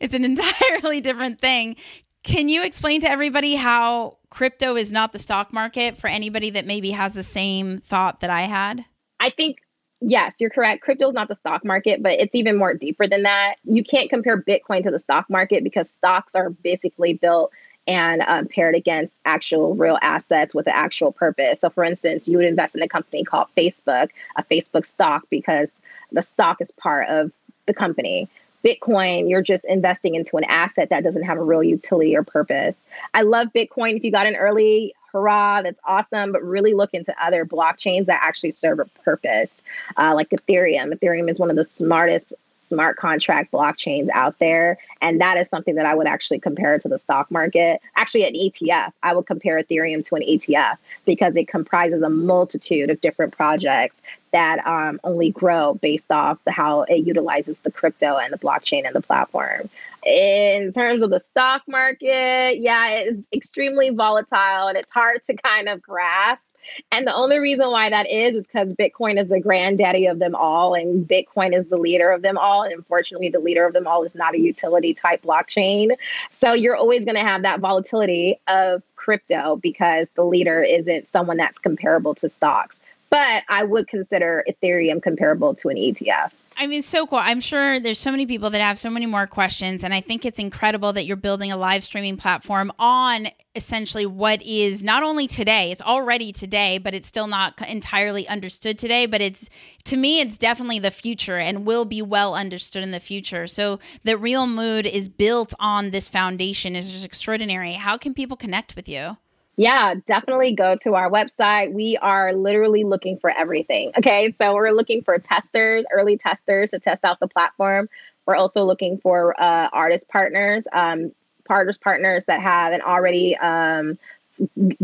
it's 0.00 0.14
an 0.14 0.24
entirely 0.24 1.00
different 1.00 1.40
thing. 1.40 1.76
Can 2.22 2.48
you 2.48 2.64
explain 2.64 3.00
to 3.02 3.10
everybody 3.10 3.54
how 3.54 4.18
crypto 4.30 4.74
is 4.74 4.90
not 4.90 5.12
the 5.12 5.18
stock 5.18 5.52
market 5.52 5.96
for 5.96 6.08
anybody 6.08 6.50
that 6.50 6.66
maybe 6.66 6.90
has 6.90 7.14
the 7.14 7.22
same 7.22 7.78
thought 7.78 8.20
that 8.20 8.30
I 8.30 8.42
had? 8.42 8.84
I 9.20 9.30
think 9.30 9.58
yes, 10.00 10.40
you're 10.40 10.50
correct. 10.50 10.82
Crypto 10.82 11.08
is 11.08 11.14
not 11.14 11.28
the 11.28 11.36
stock 11.36 11.64
market, 11.64 12.02
but 12.02 12.12
it's 12.12 12.34
even 12.34 12.56
more 12.56 12.74
deeper 12.74 13.06
than 13.06 13.22
that. 13.22 13.56
You 13.64 13.84
can't 13.84 14.10
compare 14.10 14.42
Bitcoin 14.42 14.82
to 14.82 14.90
the 14.90 14.98
stock 14.98 15.30
market 15.30 15.62
because 15.64 15.90
stocks 15.90 16.34
are 16.34 16.50
basically 16.50 17.14
built 17.14 17.52
and 17.86 18.22
um, 18.22 18.46
paired 18.46 18.74
against 18.74 19.14
actual 19.24 19.76
real 19.76 19.98
assets 20.02 20.54
with 20.54 20.66
an 20.66 20.72
actual 20.74 21.12
purpose. 21.12 21.60
So, 21.60 21.70
for 21.70 21.84
instance, 21.84 22.26
you 22.26 22.36
would 22.36 22.46
invest 22.46 22.74
in 22.74 22.82
a 22.82 22.88
company 22.88 23.22
called 23.22 23.46
Facebook, 23.56 24.08
a 24.36 24.42
Facebook 24.42 24.84
stock, 24.84 25.24
because 25.30 25.70
the 26.10 26.22
stock 26.22 26.60
is 26.60 26.72
part 26.72 27.08
of 27.08 27.30
the 27.66 27.74
company. 27.74 28.28
Bitcoin, 28.64 29.28
you're 29.30 29.42
just 29.42 29.64
investing 29.66 30.14
into 30.14 30.36
an 30.36 30.44
asset 30.44 30.88
that 30.90 31.04
doesn't 31.04 31.22
have 31.22 31.38
a 31.38 31.42
real 31.42 31.62
utility 31.62 32.16
or 32.16 32.24
purpose. 32.24 32.76
I 33.14 33.22
love 33.22 33.48
Bitcoin. 33.54 33.96
If 33.96 34.02
you 34.02 34.10
got 34.10 34.26
in 34.26 34.34
early, 34.34 34.94
hurrah, 35.12 35.62
that's 35.62 35.78
awesome. 35.84 36.32
But 36.32 36.42
really 36.42 36.74
look 36.74 36.92
into 36.92 37.14
other 37.22 37.44
blockchains 37.44 38.06
that 38.06 38.20
actually 38.22 38.50
serve 38.50 38.80
a 38.80 38.86
purpose, 39.04 39.62
uh, 39.96 40.14
like 40.14 40.30
Ethereum. 40.30 40.92
Ethereum 40.92 41.30
is 41.30 41.38
one 41.38 41.50
of 41.50 41.56
the 41.56 41.64
smartest 41.64 42.32
smart 42.66 42.96
contract 42.96 43.52
blockchains 43.52 44.08
out 44.12 44.38
there. 44.38 44.78
And 45.00 45.20
that 45.20 45.36
is 45.36 45.48
something 45.48 45.74
that 45.76 45.86
I 45.86 45.94
would 45.94 46.06
actually 46.06 46.40
compare 46.40 46.78
to 46.78 46.88
the 46.88 46.98
stock 46.98 47.30
market. 47.30 47.80
Actually, 47.96 48.24
an 48.24 48.34
ETF. 48.34 48.92
I 49.02 49.14
would 49.14 49.26
compare 49.26 49.62
Ethereum 49.62 50.04
to 50.06 50.16
an 50.16 50.22
ETF 50.22 50.76
because 51.04 51.36
it 51.36 51.48
comprises 51.48 52.02
a 52.02 52.10
multitude 52.10 52.90
of 52.90 53.00
different 53.00 53.36
projects 53.36 54.00
that 54.32 54.66
um, 54.66 55.00
only 55.04 55.30
grow 55.30 55.74
based 55.74 56.10
off 56.10 56.38
how 56.46 56.82
it 56.82 57.06
utilizes 57.06 57.58
the 57.58 57.70
crypto 57.70 58.16
and 58.16 58.32
the 58.32 58.38
blockchain 58.38 58.84
and 58.84 58.94
the 58.94 59.00
platform. 59.00 59.70
In 60.04 60.72
terms 60.72 61.02
of 61.02 61.10
the 61.10 61.20
stock 61.20 61.62
market, 61.66 62.60
yeah, 62.60 62.90
it's 62.90 63.26
extremely 63.32 63.90
volatile 63.90 64.68
and 64.68 64.76
it's 64.76 64.92
hard 64.92 65.24
to 65.24 65.34
kind 65.34 65.68
of 65.68 65.80
grasp 65.80 66.55
and 66.92 67.06
the 67.06 67.14
only 67.14 67.38
reason 67.38 67.70
why 67.70 67.90
that 67.90 68.10
is 68.10 68.34
is 68.34 68.46
because 68.46 68.74
Bitcoin 68.74 69.20
is 69.20 69.28
the 69.28 69.40
granddaddy 69.40 70.06
of 70.06 70.18
them 70.18 70.34
all, 70.34 70.74
and 70.74 71.06
Bitcoin 71.06 71.58
is 71.58 71.68
the 71.68 71.76
leader 71.76 72.10
of 72.10 72.22
them 72.22 72.38
all. 72.38 72.62
And 72.62 72.72
unfortunately, 72.72 73.28
the 73.28 73.38
leader 73.38 73.66
of 73.66 73.72
them 73.72 73.86
all 73.86 74.02
is 74.04 74.14
not 74.14 74.34
a 74.34 74.40
utility 74.40 74.94
type 74.94 75.22
blockchain. 75.22 75.96
So 76.30 76.52
you're 76.52 76.76
always 76.76 77.04
going 77.04 77.16
to 77.16 77.22
have 77.22 77.42
that 77.42 77.60
volatility 77.60 78.38
of 78.48 78.82
crypto 78.94 79.56
because 79.56 80.08
the 80.10 80.24
leader 80.24 80.62
isn't 80.62 81.08
someone 81.08 81.36
that's 81.36 81.58
comparable 81.58 82.14
to 82.16 82.28
stocks. 82.28 82.80
But 83.08 83.44
I 83.48 83.62
would 83.62 83.88
consider 83.88 84.44
Ethereum 84.48 85.02
comparable 85.02 85.54
to 85.56 85.68
an 85.68 85.76
ETF. 85.76 86.32
I 86.58 86.66
mean, 86.66 86.80
so 86.80 87.06
cool. 87.06 87.18
I'm 87.18 87.42
sure 87.42 87.78
there's 87.78 87.98
so 87.98 88.10
many 88.10 88.24
people 88.24 88.48
that 88.48 88.62
have 88.62 88.78
so 88.78 88.88
many 88.88 89.04
more 89.04 89.26
questions. 89.26 89.84
And 89.84 89.92
I 89.92 90.00
think 90.00 90.24
it's 90.24 90.38
incredible 90.38 90.94
that 90.94 91.04
you're 91.04 91.16
building 91.16 91.52
a 91.52 91.56
live 91.56 91.84
streaming 91.84 92.16
platform 92.16 92.72
on 92.78 93.28
essentially 93.54 94.06
what 94.06 94.42
is 94.42 94.82
not 94.82 95.02
only 95.02 95.26
today, 95.26 95.70
it's 95.70 95.82
already 95.82 96.32
today, 96.32 96.78
but 96.78 96.94
it's 96.94 97.06
still 97.06 97.26
not 97.26 97.60
entirely 97.68 98.26
understood 98.26 98.78
today. 98.78 99.04
But 99.04 99.20
it's, 99.20 99.50
to 99.84 99.98
me, 99.98 100.20
it's 100.20 100.38
definitely 100.38 100.78
the 100.78 100.90
future 100.90 101.36
and 101.36 101.66
will 101.66 101.84
be 101.84 102.00
well 102.00 102.34
understood 102.34 102.82
in 102.82 102.90
the 102.90 103.00
future. 103.00 103.46
So 103.46 103.78
the 104.04 104.16
reel 104.16 104.46
mood 104.46 104.86
is 104.86 105.10
built 105.10 105.52
on 105.60 105.90
this 105.90 106.08
foundation 106.08 106.74
is 106.74 106.90
just 106.90 107.04
extraordinary. 107.04 107.74
How 107.74 107.98
can 107.98 108.14
people 108.14 108.36
connect 108.36 108.76
with 108.76 108.88
you? 108.88 109.18
Yeah, 109.56 109.94
definitely 110.06 110.54
go 110.54 110.76
to 110.82 110.94
our 110.94 111.10
website. 111.10 111.72
We 111.72 111.96
are 111.96 112.34
literally 112.34 112.84
looking 112.84 113.18
for 113.18 113.30
everything. 113.30 113.90
Okay. 113.96 114.34
So 114.40 114.54
we're 114.54 114.70
looking 114.72 115.02
for 115.02 115.18
testers, 115.18 115.84
early 115.90 116.18
testers 116.18 116.72
to 116.72 116.78
test 116.78 117.04
out 117.04 117.20
the 117.20 117.28
platform. 117.28 117.88
We're 118.26 118.36
also 118.36 118.64
looking 118.64 118.98
for 118.98 119.40
uh, 119.40 119.68
artist 119.72 120.08
partners, 120.08 120.68
um, 120.72 121.12
artist 121.48 121.80
partners 121.80 122.26
that 122.26 122.42
have 122.42 122.72
an 122.72 122.82
already 122.82 123.36
um, 123.38 123.98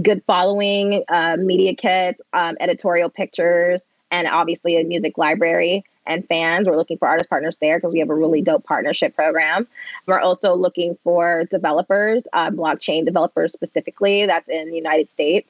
good 0.01 0.23
following, 0.27 1.05
uh, 1.09 1.37
media 1.39 1.75
kits, 1.75 2.23
um, 2.33 2.57
editorial 2.61 3.11
pictures, 3.11 3.83
and 4.11 4.27
obviously 4.27 4.81
a 4.81 4.85
music 4.85 5.19
library 5.19 5.85
and 6.07 6.27
fans. 6.27 6.67
We're 6.67 6.77
looking 6.77 6.99
for 6.99 7.09
artist 7.09 7.31
partners 7.31 7.57
there 7.59 7.79
because 7.79 7.93
we 7.93 8.01
have 8.01 8.11
a 8.11 8.15
really 8.15 8.43
dope 8.43 8.65
partnership 8.65 9.15
program. 9.15 9.69
We're 10.07 10.21
also 10.21 10.55
looking 10.55 10.99
for 11.05 11.45
developers, 11.45 12.25
uh, 12.33 12.51
blockchain 12.51 13.05
developers 13.05 13.53
specifically, 13.53 14.27
that's 14.27 14.49
in 14.49 14.69
the 14.69 14.77
United 14.77 15.11
States. 15.11 15.49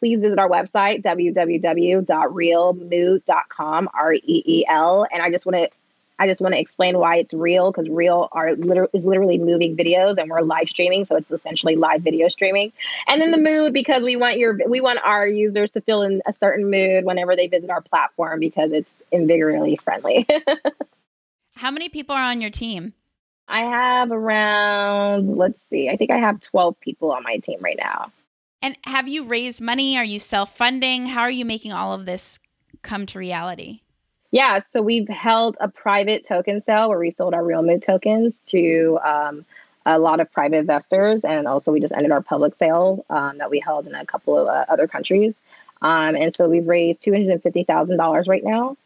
Please 0.00 0.20
visit 0.20 0.38
our 0.38 0.48
website, 0.48 1.02
www.reelmood.com, 1.02 3.88
R 3.94 4.14
E 4.14 4.20
E 4.24 4.64
L. 4.68 5.06
And 5.12 5.22
I 5.22 5.30
just 5.30 5.46
want 5.46 5.56
to 5.56 5.68
I 6.22 6.26
just 6.28 6.40
want 6.40 6.54
to 6.54 6.60
explain 6.60 6.98
why 6.98 7.16
it's 7.16 7.34
reel 7.34 7.72
because 7.72 7.88
reel 7.88 8.28
are 8.30 8.54
liter- 8.54 8.88
is 8.92 9.04
literally 9.04 9.38
moving 9.38 9.76
videos 9.76 10.18
and 10.18 10.30
we're 10.30 10.42
live 10.42 10.68
streaming, 10.68 11.04
so 11.04 11.16
it's 11.16 11.32
essentially 11.32 11.74
live 11.74 12.02
video 12.02 12.28
streaming. 12.28 12.72
And 13.08 13.20
then 13.20 13.32
the 13.32 13.38
mood 13.38 13.72
because 13.72 14.04
we 14.04 14.14
want 14.14 14.38
your 14.38 14.56
we 14.68 14.80
want 14.80 15.00
our 15.04 15.26
users 15.26 15.72
to 15.72 15.80
feel 15.80 16.02
in 16.02 16.22
a 16.24 16.32
certain 16.32 16.70
mood 16.70 17.06
whenever 17.06 17.34
they 17.34 17.48
visit 17.48 17.70
our 17.70 17.80
platform 17.80 18.38
because 18.38 18.70
it's 18.70 18.92
invigoratingly 19.12 19.80
friendly. 19.80 20.24
How 21.56 21.72
many 21.72 21.88
people 21.88 22.14
are 22.14 22.22
on 22.22 22.40
your 22.40 22.50
team? 22.50 22.92
I 23.48 23.62
have 23.62 24.12
around 24.12 25.36
let's 25.36 25.60
see, 25.70 25.88
I 25.88 25.96
think 25.96 26.12
I 26.12 26.18
have 26.18 26.38
12 26.38 26.78
people 26.78 27.10
on 27.10 27.24
my 27.24 27.38
team 27.38 27.58
right 27.60 27.76
now. 27.76 28.12
And 28.62 28.76
have 28.84 29.08
you 29.08 29.24
raised 29.24 29.60
money? 29.60 29.98
Are 29.98 30.04
you 30.04 30.20
self-funding? 30.20 31.06
How 31.06 31.22
are 31.22 31.32
you 31.32 31.44
making 31.44 31.72
all 31.72 31.92
of 31.92 32.06
this 32.06 32.38
come 32.82 33.06
to 33.06 33.18
reality? 33.18 33.80
Yeah, 34.32 34.60
so 34.60 34.80
we've 34.80 35.08
held 35.08 35.58
a 35.60 35.68
private 35.68 36.26
token 36.26 36.62
sale 36.62 36.88
where 36.88 36.98
we 36.98 37.10
sold 37.10 37.34
our 37.34 37.44
reel 37.44 37.62
mood 37.62 37.82
tokens 37.82 38.34
to 38.46 38.98
um, 39.04 39.44
a 39.84 39.98
lot 39.98 40.20
of 40.20 40.32
private 40.32 40.56
investors, 40.56 41.22
and 41.22 41.46
also 41.46 41.70
we 41.70 41.80
just 41.80 41.92
ended 41.92 42.12
our 42.12 42.22
public 42.22 42.54
sale 42.54 43.04
um, 43.10 43.36
that 43.38 43.50
we 43.50 43.60
held 43.60 43.86
in 43.86 43.94
a 43.94 44.06
couple 44.06 44.38
of 44.38 44.48
uh, 44.48 44.64
other 44.70 44.88
countries. 44.88 45.34
Um, 45.82 46.16
and 46.16 46.34
so 46.34 46.48
we've 46.48 46.66
raised 46.66 47.02
two 47.02 47.12
hundred 47.12 47.28
and 47.28 47.42
fifty 47.42 47.64
thousand 47.64 47.98
dollars 47.98 48.26
right 48.26 48.42
now. 48.42 48.78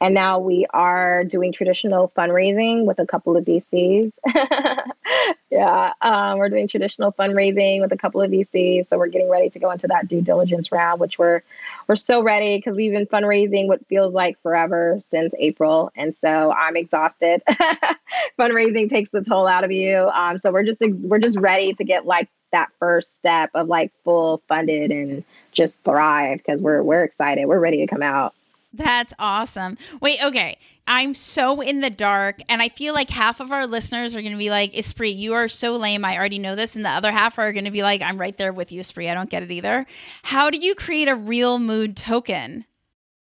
And 0.00 0.14
now 0.14 0.38
we 0.38 0.66
are 0.70 1.24
doing 1.24 1.52
traditional 1.52 2.12
fundraising 2.16 2.84
with 2.84 2.98
a 2.98 3.06
couple 3.06 3.36
of 3.36 3.44
VCs. 3.44 4.12
yeah, 5.50 5.92
um, 6.00 6.38
we're 6.38 6.48
doing 6.48 6.66
traditional 6.66 7.12
fundraising 7.12 7.80
with 7.80 7.92
a 7.92 7.96
couple 7.96 8.20
of 8.20 8.30
VCs. 8.30 8.88
So 8.88 8.98
we're 8.98 9.08
getting 9.08 9.30
ready 9.30 9.50
to 9.50 9.58
go 9.58 9.70
into 9.70 9.86
that 9.88 10.08
due 10.08 10.20
diligence 10.20 10.72
round, 10.72 11.00
which 11.00 11.18
we're 11.18 11.42
we're 11.88 11.96
so 11.96 12.22
ready 12.22 12.56
because 12.56 12.76
we've 12.76 12.92
been 12.92 13.06
fundraising 13.06 13.66
what 13.66 13.86
feels 13.86 14.14
like 14.14 14.40
forever 14.42 15.00
since 15.06 15.34
April, 15.38 15.90
and 15.96 16.14
so 16.14 16.52
I'm 16.52 16.76
exhausted. 16.76 17.42
fundraising 18.38 18.88
takes 18.90 19.10
the 19.10 19.22
toll 19.22 19.46
out 19.46 19.64
of 19.64 19.72
you. 19.72 20.08
Um, 20.12 20.38
so 20.38 20.50
we're 20.50 20.64
just 20.64 20.80
we're 20.80 21.18
just 21.18 21.38
ready 21.38 21.72
to 21.74 21.84
get 21.84 22.06
like 22.06 22.28
that 22.52 22.70
first 22.78 23.14
step 23.14 23.50
of 23.54 23.68
like 23.68 23.92
full 24.04 24.42
funded 24.48 24.90
and 24.90 25.24
just 25.52 25.82
thrive 25.82 26.38
because 26.38 26.62
we're 26.62 26.82
we're 26.82 27.04
excited. 27.04 27.46
We're 27.46 27.60
ready 27.60 27.78
to 27.78 27.86
come 27.86 28.02
out. 28.02 28.34
That's 28.74 29.14
awesome. 29.20 29.78
Wait, 30.00 30.18
okay. 30.22 30.58
I'm 30.86 31.14
so 31.14 31.62
in 31.62 31.80
the 31.80 31.88
dark, 31.88 32.40
and 32.48 32.60
I 32.60 32.68
feel 32.68 32.92
like 32.92 33.08
half 33.08 33.40
of 33.40 33.52
our 33.52 33.66
listeners 33.66 34.14
are 34.14 34.20
going 34.20 34.32
to 34.32 34.38
be 34.38 34.50
like, 34.50 34.74
Espree, 34.74 35.16
you 35.16 35.32
are 35.32 35.48
so 35.48 35.76
lame. 35.76 36.04
I 36.04 36.16
already 36.16 36.38
know 36.38 36.54
this. 36.56 36.76
And 36.76 36.84
the 36.84 36.90
other 36.90 37.10
half 37.10 37.38
are 37.38 37.52
going 37.52 37.64
to 37.64 37.70
be 37.70 37.82
like, 37.82 38.02
I'm 38.02 38.18
right 38.18 38.36
there 38.36 38.52
with 38.52 38.72
you, 38.72 38.82
Espree. 38.82 39.10
I 39.10 39.14
don't 39.14 39.30
get 39.30 39.42
it 39.42 39.50
either. 39.50 39.86
How 40.24 40.50
do 40.50 40.58
you 40.58 40.74
create 40.74 41.08
a 41.08 41.14
reel 41.14 41.58
mood 41.58 41.96
token? 41.96 42.66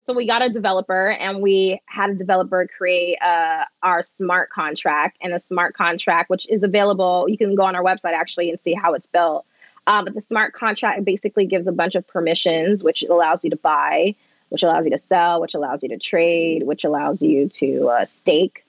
So 0.04 0.12
we 0.12 0.26
got 0.26 0.42
a 0.42 0.48
developer 0.48 1.10
and 1.12 1.40
we 1.40 1.80
had 1.86 2.10
a 2.10 2.14
developer 2.14 2.66
create 2.76 3.18
uh, 3.22 3.64
our 3.84 4.02
smart 4.02 4.50
contract 4.50 5.18
and 5.20 5.32
a 5.32 5.38
smart 5.38 5.76
contract, 5.76 6.28
which 6.28 6.48
is 6.48 6.64
available. 6.64 7.26
You 7.28 7.38
can 7.38 7.54
go 7.54 7.62
on 7.62 7.76
our 7.76 7.84
website 7.84 8.14
actually 8.14 8.50
and 8.50 8.60
see 8.60 8.74
how 8.74 8.94
it's 8.94 9.06
built. 9.06 9.46
Um, 9.86 10.04
but 10.06 10.14
the 10.14 10.20
smart 10.20 10.54
contract 10.54 11.04
basically 11.04 11.46
gives 11.46 11.68
a 11.68 11.72
bunch 11.72 11.94
of 11.94 12.06
permissions, 12.06 12.82
which 12.82 13.04
allows 13.04 13.44
you 13.44 13.50
to 13.50 13.56
buy 13.56 14.16
which 14.52 14.62
allows 14.62 14.84
you 14.84 14.90
to 14.90 14.98
sell, 14.98 15.40
which 15.40 15.54
allows 15.54 15.82
you 15.82 15.88
to 15.88 15.98
trade, 15.98 16.62
which 16.64 16.84
allows 16.84 17.22
you 17.22 17.48
to 17.48 17.88
uh, 17.88 18.04
stake. 18.04 18.66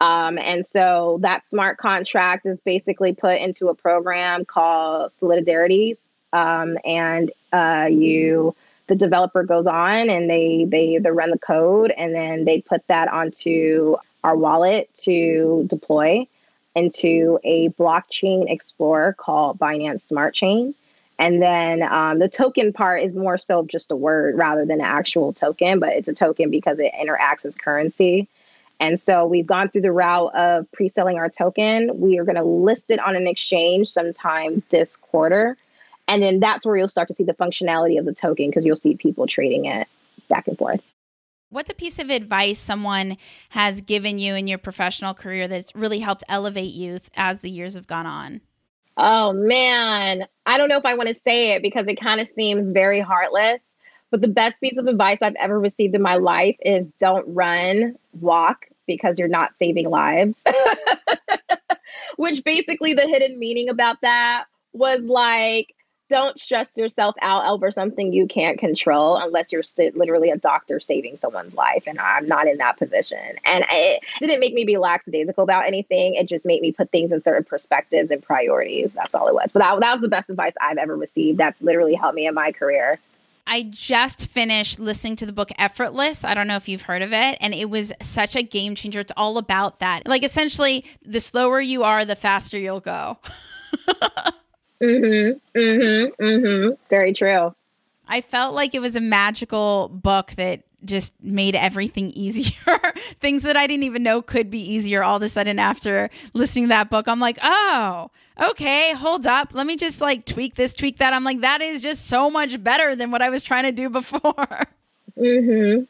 Um, 0.00 0.38
and 0.38 0.66
so 0.66 1.18
that 1.22 1.46
smart 1.46 1.78
contract 1.78 2.46
is 2.46 2.58
basically 2.58 3.14
put 3.14 3.38
into 3.38 3.68
a 3.68 3.74
program 3.74 4.44
called 4.44 5.12
Solidity. 5.12 5.96
Um, 6.32 6.78
and 6.84 7.30
uh, 7.52 7.86
you, 7.90 8.56
the 8.88 8.96
developer 8.96 9.44
goes 9.44 9.68
on 9.68 10.10
and 10.10 10.28
they, 10.28 10.64
they 10.64 10.98
they 10.98 11.10
run 11.10 11.30
the 11.30 11.38
code 11.38 11.92
and 11.96 12.12
then 12.12 12.44
they 12.44 12.60
put 12.60 12.84
that 12.88 13.06
onto 13.08 13.96
our 14.24 14.36
wallet 14.36 14.90
to 15.02 15.64
deploy 15.68 16.26
into 16.74 17.38
a 17.44 17.68
blockchain 17.70 18.50
explorer 18.50 19.12
called 19.12 19.58
Binance 19.58 20.02
Smart 20.02 20.34
Chain. 20.34 20.74
And 21.20 21.42
then 21.42 21.82
um, 21.82 22.18
the 22.18 22.30
token 22.30 22.72
part 22.72 23.02
is 23.02 23.12
more 23.12 23.36
so 23.36 23.62
just 23.66 23.90
a 23.90 23.96
word 23.96 24.38
rather 24.38 24.64
than 24.64 24.80
an 24.80 24.86
actual 24.86 25.34
token, 25.34 25.78
but 25.78 25.90
it's 25.90 26.08
a 26.08 26.14
token 26.14 26.50
because 26.50 26.78
it 26.78 26.92
interacts 26.98 27.44
as 27.44 27.54
currency. 27.54 28.26
And 28.80 28.98
so 28.98 29.26
we've 29.26 29.46
gone 29.46 29.68
through 29.68 29.82
the 29.82 29.92
route 29.92 30.34
of 30.34 30.66
pre 30.72 30.88
selling 30.88 31.18
our 31.18 31.28
token. 31.28 32.00
We 32.00 32.18
are 32.18 32.24
going 32.24 32.36
to 32.36 32.42
list 32.42 32.90
it 32.90 32.98
on 33.00 33.16
an 33.16 33.26
exchange 33.26 33.88
sometime 33.88 34.62
this 34.70 34.96
quarter. 34.96 35.58
And 36.08 36.22
then 36.22 36.40
that's 36.40 36.64
where 36.64 36.78
you'll 36.78 36.88
start 36.88 37.08
to 37.08 37.14
see 37.14 37.24
the 37.24 37.34
functionality 37.34 37.98
of 37.98 38.06
the 38.06 38.14
token 38.14 38.48
because 38.48 38.64
you'll 38.64 38.74
see 38.74 38.94
people 38.94 39.26
trading 39.26 39.66
it 39.66 39.86
back 40.30 40.48
and 40.48 40.56
forth. 40.56 40.80
What's 41.50 41.68
a 41.68 41.74
piece 41.74 41.98
of 41.98 42.08
advice 42.08 42.58
someone 42.58 43.18
has 43.50 43.82
given 43.82 44.18
you 44.18 44.34
in 44.36 44.46
your 44.46 44.56
professional 44.56 45.12
career 45.12 45.48
that's 45.48 45.74
really 45.74 45.98
helped 45.98 46.24
elevate 46.30 46.72
you 46.72 47.00
as 47.14 47.40
the 47.40 47.50
years 47.50 47.74
have 47.74 47.86
gone 47.86 48.06
on? 48.06 48.40
Oh 48.96 49.32
man, 49.32 50.26
I 50.46 50.58
don't 50.58 50.68
know 50.68 50.76
if 50.76 50.84
I 50.84 50.94
want 50.94 51.08
to 51.08 51.20
say 51.24 51.54
it 51.54 51.62
because 51.62 51.86
it 51.86 52.00
kind 52.00 52.20
of 52.20 52.28
seems 52.28 52.70
very 52.70 53.00
heartless. 53.00 53.60
But 54.10 54.20
the 54.20 54.28
best 54.28 54.60
piece 54.60 54.76
of 54.76 54.86
advice 54.86 55.18
I've 55.22 55.36
ever 55.36 55.58
received 55.58 55.94
in 55.94 56.02
my 56.02 56.16
life 56.16 56.56
is 56.60 56.90
don't 56.98 57.24
run, 57.28 57.96
walk 58.20 58.66
because 58.86 59.18
you're 59.18 59.28
not 59.28 59.52
saving 59.58 59.88
lives. 59.88 60.34
Which 62.16 62.42
basically 62.42 62.92
the 62.92 63.06
hidden 63.06 63.38
meaning 63.38 63.68
about 63.68 64.00
that 64.02 64.46
was 64.72 65.04
like 65.04 65.74
don't 66.10 66.38
stress 66.38 66.76
yourself 66.76 67.14
out 67.22 67.46
over 67.46 67.70
something 67.70 68.12
you 68.12 68.26
can't 68.26 68.58
control 68.58 69.16
unless 69.16 69.52
you're 69.52 69.62
literally 69.94 70.28
a 70.28 70.36
doctor 70.36 70.80
saving 70.80 71.16
someone's 71.16 71.54
life. 71.54 71.84
And 71.86 71.98
I'm 71.98 72.26
not 72.26 72.48
in 72.48 72.58
that 72.58 72.76
position. 72.76 73.36
And 73.44 73.64
it 73.70 74.02
didn't 74.18 74.40
make 74.40 74.52
me 74.52 74.64
be 74.64 74.76
lackadaisical 74.76 75.44
about 75.44 75.66
anything. 75.66 76.16
It 76.16 76.28
just 76.28 76.44
made 76.44 76.60
me 76.60 76.72
put 76.72 76.90
things 76.90 77.12
in 77.12 77.20
certain 77.20 77.44
perspectives 77.44 78.10
and 78.10 78.22
priorities. 78.22 78.92
That's 78.92 79.14
all 79.14 79.28
it 79.28 79.34
was. 79.34 79.52
But 79.52 79.60
that, 79.60 79.80
that 79.80 79.92
was 79.92 80.00
the 80.02 80.08
best 80.08 80.28
advice 80.28 80.52
I've 80.60 80.78
ever 80.78 80.96
received. 80.96 81.38
That's 81.38 81.62
literally 81.62 81.94
helped 81.94 82.16
me 82.16 82.26
in 82.26 82.34
my 82.34 82.50
career. 82.52 82.98
I 83.46 83.62
just 83.70 84.26
finished 84.26 84.80
listening 84.80 85.16
to 85.16 85.26
the 85.26 85.32
book 85.32 85.50
Effortless. 85.58 86.24
I 86.24 86.34
don't 86.34 86.48
know 86.48 86.56
if 86.56 86.68
you've 86.68 86.82
heard 86.82 87.02
of 87.02 87.12
it. 87.12 87.38
And 87.40 87.54
it 87.54 87.70
was 87.70 87.92
such 88.02 88.34
a 88.34 88.42
game 88.42 88.74
changer. 88.74 89.00
It's 89.00 89.12
all 89.16 89.38
about 89.38 89.78
that. 89.78 90.06
Like, 90.06 90.24
essentially, 90.24 90.84
the 91.02 91.20
slower 91.20 91.60
you 91.60 91.84
are, 91.84 92.04
the 92.04 92.16
faster 92.16 92.58
you'll 92.58 92.80
go. 92.80 93.18
mm 94.82 95.36
hmm. 95.52 95.58
Mm 95.58 96.12
hmm. 96.16 96.24
Mm 96.24 96.64
hmm. 96.68 96.72
Very 96.88 97.12
true. 97.12 97.54
I 98.08 98.20
felt 98.20 98.54
like 98.54 98.74
it 98.74 98.80
was 98.80 98.96
a 98.96 99.00
magical 99.00 99.88
book 99.88 100.32
that 100.36 100.62
just 100.84 101.12
made 101.22 101.54
everything 101.54 102.10
easier. 102.14 102.78
Things 103.20 103.42
that 103.44 103.56
I 103.56 103.66
didn't 103.66 103.84
even 103.84 104.02
know 104.02 104.22
could 104.22 104.50
be 104.50 104.60
easier 104.60 105.02
all 105.02 105.16
of 105.16 105.22
a 105.22 105.28
sudden 105.28 105.58
after 105.58 106.10
listening 106.34 106.64
to 106.64 106.68
that 106.68 106.90
book. 106.90 107.08
I'm 107.08 107.20
like, 107.20 107.38
oh, 107.42 108.10
okay, 108.40 108.94
hold 108.94 109.26
up. 109.26 109.54
Let 109.54 109.66
me 109.66 109.76
just 109.76 110.00
like 110.00 110.26
tweak 110.26 110.56
this, 110.56 110.74
tweak 110.74 110.98
that. 110.98 111.12
I'm 111.12 111.24
like, 111.24 111.40
that 111.42 111.60
is 111.60 111.82
just 111.82 112.06
so 112.06 112.30
much 112.30 112.62
better 112.62 112.96
than 112.96 113.10
what 113.10 113.22
I 113.22 113.28
was 113.28 113.42
trying 113.42 113.64
to 113.64 113.72
do 113.72 113.88
before. 113.88 114.20
Mm-hmm. 115.18 115.82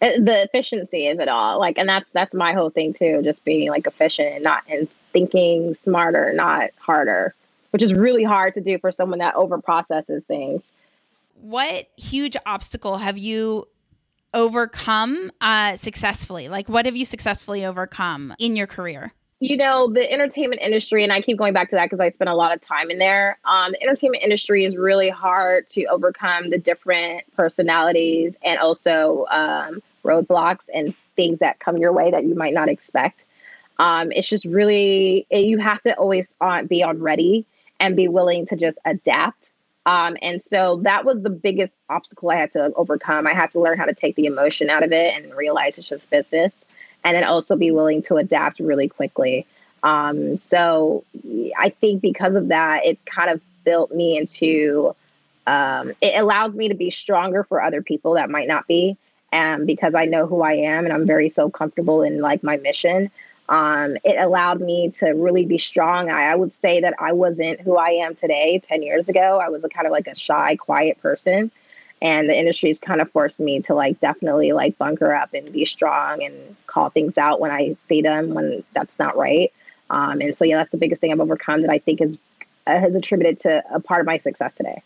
The 0.00 0.42
efficiency 0.42 1.08
of 1.08 1.20
it 1.20 1.28
all. 1.28 1.58
Like, 1.58 1.78
and 1.78 1.88
that's 1.88 2.10
that's 2.10 2.34
my 2.34 2.52
whole 2.52 2.68
thing 2.68 2.92
too, 2.92 3.22
just 3.22 3.44
being 3.44 3.70
like 3.70 3.86
efficient 3.86 4.34
and 4.34 4.44
not 4.44 4.62
and 4.68 4.88
thinking 5.12 5.74
smarter, 5.74 6.32
not 6.34 6.70
harder, 6.78 7.34
which 7.74 7.82
is 7.82 7.92
really 7.92 8.22
hard 8.22 8.54
to 8.54 8.60
do 8.60 8.78
for 8.78 8.92
someone 8.92 9.18
that 9.18 9.34
over 9.34 9.60
processes 9.60 10.22
things. 10.28 10.62
What 11.40 11.88
huge 11.96 12.36
obstacle 12.46 12.98
have 12.98 13.18
you 13.18 13.66
overcome 14.32 15.32
uh, 15.40 15.74
successfully? 15.74 16.48
Like, 16.48 16.68
what 16.68 16.86
have 16.86 16.94
you 16.94 17.04
successfully 17.04 17.66
overcome 17.66 18.32
in 18.38 18.54
your 18.54 18.68
career? 18.68 19.12
You 19.40 19.56
know, 19.56 19.90
the 19.92 20.08
entertainment 20.08 20.62
industry, 20.62 21.02
and 21.02 21.12
I 21.12 21.20
keep 21.20 21.36
going 21.36 21.52
back 21.52 21.68
to 21.70 21.74
that 21.74 21.86
because 21.86 21.98
I 21.98 22.12
spent 22.12 22.30
a 22.30 22.36
lot 22.36 22.54
of 22.54 22.60
time 22.60 22.92
in 22.92 23.00
there. 23.00 23.40
Um, 23.44 23.72
the 23.72 23.82
entertainment 23.82 24.22
industry 24.22 24.64
is 24.64 24.76
really 24.76 25.08
hard 25.08 25.66
to 25.70 25.84
overcome 25.86 26.50
the 26.50 26.58
different 26.58 27.24
personalities 27.34 28.36
and 28.44 28.60
also 28.60 29.26
um, 29.32 29.82
roadblocks 30.04 30.68
and 30.72 30.94
things 31.16 31.40
that 31.40 31.58
come 31.58 31.78
your 31.78 31.92
way 31.92 32.12
that 32.12 32.22
you 32.22 32.36
might 32.36 32.54
not 32.54 32.68
expect. 32.68 33.24
Um, 33.80 34.12
it's 34.12 34.28
just 34.28 34.44
really, 34.44 35.26
it, 35.28 35.46
you 35.46 35.58
have 35.58 35.82
to 35.82 35.98
always 35.98 36.36
on, 36.40 36.68
be 36.68 36.84
on 36.84 37.00
ready 37.00 37.44
and 37.84 37.96
be 37.96 38.08
willing 38.08 38.46
to 38.46 38.56
just 38.56 38.78
adapt 38.84 39.52
um, 39.86 40.16
and 40.22 40.42
so 40.42 40.80
that 40.82 41.04
was 41.04 41.22
the 41.22 41.30
biggest 41.30 41.74
obstacle 41.90 42.30
I 42.30 42.36
had 42.36 42.52
to 42.52 42.72
overcome. 42.74 43.26
I 43.26 43.34
had 43.34 43.50
to 43.50 43.60
learn 43.60 43.78
how 43.78 43.84
to 43.84 43.94
take 43.94 44.16
the 44.16 44.26
emotion 44.26 44.70
out 44.70 44.82
of 44.82 44.92
it 44.92 45.14
and 45.14 45.34
realize 45.34 45.78
it's 45.78 45.88
just 45.88 46.08
business, 46.10 46.64
and 47.04 47.14
then 47.14 47.24
also 47.24 47.54
be 47.54 47.70
willing 47.70 48.00
to 48.02 48.16
adapt 48.16 48.60
really 48.60 48.88
quickly. 48.88 49.46
Um, 49.82 50.38
so 50.38 51.04
I 51.58 51.68
think 51.68 52.00
because 52.00 52.34
of 52.34 52.48
that, 52.48 52.86
it's 52.86 53.02
kind 53.02 53.30
of 53.30 53.40
built 53.64 53.92
me 53.92 54.16
into. 54.16 54.94
Um, 55.46 55.92
it 56.00 56.18
allows 56.18 56.56
me 56.56 56.68
to 56.68 56.74
be 56.74 56.88
stronger 56.88 57.44
for 57.44 57.62
other 57.62 57.82
people 57.82 58.14
that 58.14 58.30
might 58.30 58.48
not 58.48 58.66
be, 58.66 58.96
and 59.30 59.66
because 59.66 59.94
I 59.94 60.06
know 60.06 60.26
who 60.26 60.40
I 60.40 60.54
am 60.54 60.86
and 60.86 60.94
I'm 60.94 61.06
very 61.06 61.28
so 61.28 61.50
comfortable 61.50 62.00
in 62.00 62.22
like 62.22 62.42
my 62.42 62.56
mission 62.56 63.10
um, 63.48 63.96
it 64.04 64.16
allowed 64.18 64.60
me 64.60 64.90
to 64.92 65.10
really 65.10 65.44
be 65.44 65.58
strong. 65.58 66.10
I, 66.10 66.32
I, 66.32 66.34
would 66.34 66.52
say 66.52 66.80
that 66.80 66.94
I 66.98 67.12
wasn't 67.12 67.60
who 67.60 67.76
I 67.76 67.90
am 67.90 68.14
today 68.14 68.58
10 68.66 68.82
years 68.82 69.08
ago. 69.08 69.38
I 69.38 69.50
was 69.50 69.62
a 69.64 69.68
kind 69.68 69.86
of 69.86 69.92
like 69.92 70.06
a 70.06 70.14
shy, 70.14 70.56
quiet 70.56 71.00
person. 71.02 71.50
And 72.00 72.28
the 72.28 72.36
industry's 72.36 72.78
kind 72.78 73.00
of 73.00 73.10
forced 73.10 73.40
me 73.40 73.60
to 73.62 73.74
like 73.74 74.00
definitely 74.00 74.52
like 74.52 74.78
bunker 74.78 75.14
up 75.14 75.34
and 75.34 75.52
be 75.52 75.64
strong 75.66 76.22
and 76.22 76.56
call 76.66 76.88
things 76.88 77.18
out 77.18 77.38
when 77.38 77.50
I 77.50 77.76
see 77.86 78.00
them 78.00 78.32
when 78.32 78.64
that's 78.72 78.98
not 78.98 79.16
right. 79.16 79.52
Um, 79.90 80.22
and 80.22 80.34
so, 80.34 80.44
yeah, 80.44 80.56
that's 80.56 80.70
the 80.70 80.78
biggest 80.78 81.00
thing 81.00 81.12
I've 81.12 81.20
overcome 81.20 81.62
that 81.62 81.70
I 81.70 81.78
think 81.78 82.00
is 82.00 82.18
uh, 82.66 82.78
has 82.78 82.94
attributed 82.94 83.40
to 83.40 83.62
a 83.74 83.78
part 83.78 84.00
of 84.00 84.06
my 84.06 84.16
success 84.16 84.54
today 84.54 84.82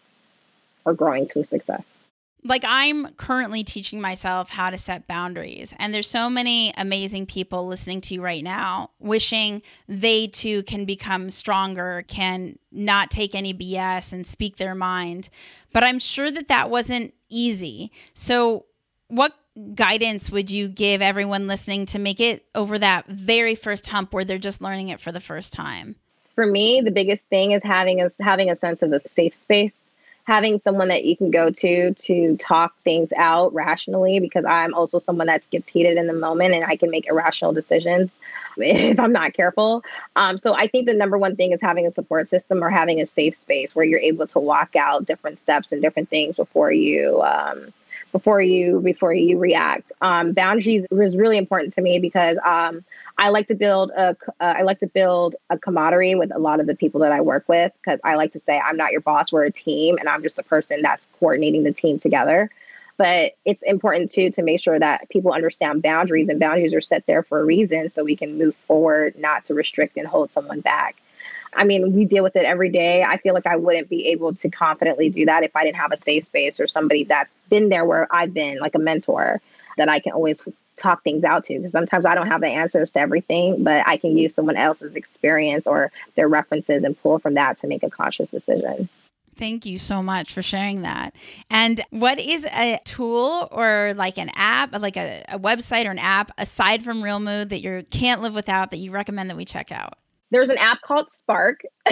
or 0.84 0.94
growing 0.94 1.26
to 1.26 1.40
a 1.40 1.44
success 1.44 2.07
like 2.44 2.64
I'm 2.66 3.12
currently 3.14 3.64
teaching 3.64 4.00
myself 4.00 4.50
how 4.50 4.70
to 4.70 4.78
set 4.78 5.06
boundaries. 5.06 5.74
And 5.78 5.92
there's 5.92 6.08
so 6.08 6.30
many 6.30 6.72
amazing 6.76 7.26
people 7.26 7.66
listening 7.66 8.00
to 8.02 8.14
you 8.14 8.22
right 8.22 8.44
now 8.44 8.90
wishing 9.00 9.62
they 9.88 10.28
too 10.28 10.62
can 10.62 10.84
become 10.84 11.30
stronger, 11.30 12.04
can 12.06 12.58
not 12.70 13.10
take 13.10 13.34
any 13.34 13.52
BS 13.52 14.12
and 14.12 14.26
speak 14.26 14.56
their 14.56 14.74
mind. 14.74 15.28
But 15.72 15.84
I'm 15.84 15.98
sure 15.98 16.30
that 16.30 16.48
that 16.48 16.70
wasn't 16.70 17.14
easy. 17.28 17.90
So, 18.14 18.66
what 19.08 19.32
guidance 19.74 20.30
would 20.30 20.50
you 20.50 20.68
give 20.68 21.02
everyone 21.02 21.46
listening 21.46 21.86
to 21.86 21.98
make 21.98 22.20
it 22.20 22.44
over 22.54 22.78
that 22.78 23.06
very 23.08 23.54
first 23.54 23.86
hump 23.86 24.12
where 24.12 24.24
they're 24.24 24.38
just 24.38 24.60
learning 24.60 24.90
it 24.90 25.00
for 25.00 25.12
the 25.12 25.20
first 25.20 25.52
time? 25.52 25.96
For 26.34 26.46
me, 26.46 26.82
the 26.82 26.92
biggest 26.92 27.26
thing 27.26 27.50
is 27.50 27.64
having 27.64 28.00
a 28.00 28.08
having 28.20 28.48
a 28.48 28.54
sense 28.54 28.82
of 28.82 28.92
a 28.92 29.00
safe 29.00 29.34
space 29.34 29.82
having 30.28 30.60
someone 30.60 30.88
that 30.88 31.06
you 31.06 31.16
can 31.16 31.30
go 31.30 31.50
to 31.50 31.94
to 31.94 32.36
talk 32.36 32.78
things 32.82 33.14
out 33.16 33.54
rationally 33.54 34.20
because 34.20 34.44
I'm 34.44 34.74
also 34.74 34.98
someone 34.98 35.28
that 35.28 35.48
gets 35.48 35.70
heated 35.70 35.96
in 35.96 36.06
the 36.06 36.12
moment 36.12 36.52
and 36.52 36.66
I 36.66 36.76
can 36.76 36.90
make 36.90 37.06
irrational 37.06 37.54
decisions 37.54 38.18
if 38.58 39.00
I'm 39.00 39.12
not 39.12 39.32
careful. 39.32 39.82
Um, 40.16 40.36
so 40.36 40.54
I 40.54 40.68
think 40.68 40.84
the 40.84 40.92
number 40.92 41.16
one 41.16 41.34
thing 41.34 41.52
is 41.52 41.62
having 41.62 41.86
a 41.86 41.90
support 41.90 42.28
system 42.28 42.62
or 42.62 42.68
having 42.68 43.00
a 43.00 43.06
safe 43.06 43.34
space 43.34 43.74
where 43.74 43.86
you're 43.86 44.00
able 44.00 44.26
to 44.26 44.38
walk 44.38 44.76
out 44.76 45.06
different 45.06 45.38
steps 45.38 45.72
and 45.72 45.80
different 45.80 46.10
things 46.10 46.36
before 46.36 46.70
you 46.70 47.22
um, 47.22 47.72
before 48.12 48.40
you 48.40 48.80
before 48.80 49.12
you 49.12 49.38
react. 49.38 49.92
Um, 50.00 50.32
boundaries 50.32 50.86
was 50.90 51.16
really 51.16 51.38
important 51.38 51.72
to 51.74 51.80
me 51.80 51.98
because 51.98 52.38
um, 52.44 52.84
I 53.16 53.28
like 53.30 53.48
to 53.48 53.54
build 53.54 53.90
a 53.90 54.16
uh, 54.40 54.54
I 54.58 54.62
like 54.62 54.78
to 54.80 54.86
build 54.86 55.36
a 55.50 55.58
camaraderie 55.58 56.14
with 56.14 56.34
a 56.34 56.38
lot 56.38 56.60
of 56.60 56.66
the 56.66 56.74
people 56.74 57.00
that 57.00 57.12
I 57.12 57.20
work 57.20 57.48
with 57.48 57.72
because 57.74 58.00
I 58.04 58.14
like 58.14 58.32
to 58.32 58.40
say 58.40 58.58
I'm 58.58 58.76
not 58.76 58.92
your 58.92 59.00
boss, 59.00 59.32
we're 59.32 59.44
a 59.44 59.50
team, 59.50 59.98
and 59.98 60.08
I'm 60.08 60.22
just 60.22 60.36
the 60.36 60.42
person 60.42 60.82
that's 60.82 61.08
coordinating 61.18 61.64
the 61.64 61.72
team 61.72 61.98
together. 61.98 62.50
But 62.96 63.36
it's 63.44 63.62
important 63.62 64.10
too 64.10 64.30
to 64.30 64.42
make 64.42 64.60
sure 64.60 64.78
that 64.78 65.08
people 65.08 65.32
understand 65.32 65.82
boundaries, 65.82 66.28
and 66.28 66.40
boundaries 66.40 66.74
are 66.74 66.80
set 66.80 67.06
there 67.06 67.22
for 67.22 67.40
a 67.40 67.44
reason, 67.44 67.88
so 67.88 68.02
we 68.02 68.16
can 68.16 68.38
move 68.38 68.56
forward, 68.56 69.16
not 69.18 69.44
to 69.46 69.54
restrict 69.54 69.96
and 69.96 70.06
hold 70.06 70.30
someone 70.30 70.60
back. 70.60 70.96
I 71.54 71.64
mean, 71.64 71.94
we 71.94 72.04
deal 72.04 72.22
with 72.22 72.36
it 72.36 72.44
every 72.44 72.70
day. 72.70 73.02
I 73.02 73.16
feel 73.18 73.34
like 73.34 73.46
I 73.46 73.56
wouldn't 73.56 73.88
be 73.88 74.08
able 74.08 74.34
to 74.34 74.48
confidently 74.48 75.08
do 75.10 75.26
that 75.26 75.42
if 75.42 75.54
I 75.56 75.64
didn't 75.64 75.76
have 75.76 75.92
a 75.92 75.96
safe 75.96 76.24
space 76.24 76.60
or 76.60 76.66
somebody 76.66 77.04
that's 77.04 77.32
been 77.48 77.68
there 77.68 77.84
where 77.84 78.06
I've 78.14 78.34
been, 78.34 78.58
like 78.58 78.74
a 78.74 78.78
mentor 78.78 79.40
that 79.76 79.88
I 79.88 80.00
can 80.00 80.12
always 80.12 80.42
talk 80.76 81.02
things 81.02 81.24
out 81.24 81.44
to. 81.44 81.56
Because 81.56 81.72
sometimes 81.72 82.06
I 82.06 82.14
don't 82.14 82.28
have 82.28 82.40
the 82.40 82.48
answers 82.48 82.90
to 82.92 83.00
everything, 83.00 83.64
but 83.64 83.86
I 83.86 83.96
can 83.96 84.16
use 84.16 84.34
someone 84.34 84.56
else's 84.56 84.96
experience 84.96 85.66
or 85.66 85.90
their 86.14 86.28
references 86.28 86.84
and 86.84 87.00
pull 87.00 87.18
from 87.18 87.34
that 87.34 87.58
to 87.60 87.66
make 87.66 87.82
a 87.82 87.90
conscious 87.90 88.30
decision. 88.30 88.88
Thank 89.36 89.64
you 89.66 89.78
so 89.78 90.02
much 90.02 90.32
for 90.32 90.42
sharing 90.42 90.82
that. 90.82 91.14
And 91.48 91.80
what 91.90 92.18
is 92.18 92.44
a 92.46 92.80
tool 92.84 93.48
or 93.52 93.94
like 93.94 94.18
an 94.18 94.30
app, 94.34 94.76
like 94.80 94.96
a, 94.96 95.24
a 95.28 95.38
website 95.38 95.86
or 95.86 95.92
an 95.92 96.00
app 96.00 96.32
aside 96.38 96.82
from 96.82 97.02
Reel 97.02 97.20
Mood 97.20 97.50
that 97.50 97.62
you 97.62 97.86
can't 97.90 98.20
live 98.20 98.34
without 98.34 98.72
that 98.72 98.78
you 98.78 98.90
recommend 98.90 99.30
that 99.30 99.36
we 99.36 99.44
check 99.44 99.70
out? 99.70 99.94
There's 100.30 100.50
an 100.50 100.58
app 100.58 100.82
called 100.82 101.08
Spark. 101.10 101.62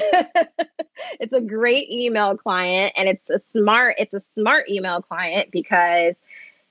it's 1.21 1.33
a 1.33 1.41
great 1.41 1.91
email 1.91 2.37
client 2.37 2.93
and 2.97 3.09
it's 3.09 3.31
a 3.31 3.41
smart 3.51 3.97
it's 3.99 4.15
a 4.15 4.21
smart 4.21 4.69
email 4.69 5.03
client 5.03 5.51
because 5.51 6.15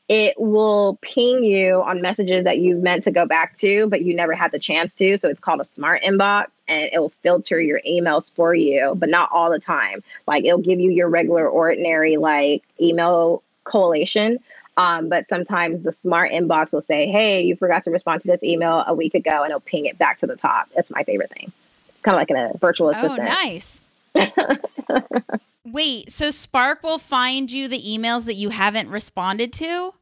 it 0.08 0.36
will 0.39 0.99
ping 1.01 1.43
you 1.43 1.82
on 1.82 2.01
messages 2.01 2.43
that 2.43 2.60
you 2.60 2.75
meant 2.75 3.04
to 3.04 3.12
go 3.12 3.25
back 3.25 3.56
to 3.56 3.88
but 3.89 4.01
you 4.01 4.15
never 4.15 4.34
had 4.34 4.51
the 4.51 4.60
chance 4.60 4.93
to 4.93 5.17
so 5.17 5.30
it's 5.30 5.39
called 5.39 5.60
a 5.60 5.65
smart 5.65 6.01
inbox 6.04 6.47
and 6.67 6.89
it 6.91 6.99
will 6.99 7.13
filter 7.23 7.60
your 7.60 7.82
emails 7.88 8.32
for 8.34 8.54
you 8.54 8.93
but 8.97 9.10
not 9.10 9.30
all 9.32 9.51
the 9.51 9.60
time 9.60 10.04
like 10.28 10.43
it'll 10.45 10.60
give 10.60 10.80
you 10.80 10.91
your 10.91 11.10
regular 11.10 11.47
ordinary 11.47 12.17
like 12.17 12.63
email 12.80 13.41
collation 13.63 14.39
um, 14.77 15.09
but 15.09 15.27
sometimes 15.27 15.81
the 15.81 15.91
smart 15.91 16.31
inbox 16.31 16.73
will 16.73 16.81
say, 16.81 17.07
hey, 17.07 17.41
you 17.41 17.55
forgot 17.55 17.83
to 17.83 17.91
respond 17.91 18.21
to 18.21 18.27
this 18.27 18.43
email 18.43 18.83
a 18.88 18.93
week 18.93 19.15
ago, 19.15 19.43
and 19.43 19.51
it'll 19.51 19.61
ping 19.61 19.85
it 19.85 19.97
back 19.97 20.19
to 20.19 20.27
the 20.27 20.35
top. 20.35 20.69
That's 20.75 20.91
my 20.91 21.03
favorite 21.03 21.31
thing. 21.31 21.51
It's 21.89 22.01
kind 22.01 22.15
of 22.15 22.19
like 22.19 22.31
a 22.31 22.57
virtual 22.57 22.88
oh, 22.88 22.91
assistant. 22.91 23.21
Oh, 23.21 23.23
nice. 23.23 23.81
Wait, 25.65 26.11
so 26.11 26.29
Spark 26.29 26.83
will 26.83 26.99
find 26.99 27.49
you 27.49 27.67
the 27.67 27.81
emails 27.81 28.25
that 28.25 28.35
you 28.35 28.49
haven't 28.49 28.89
responded 28.89 29.53
to? 29.53 29.93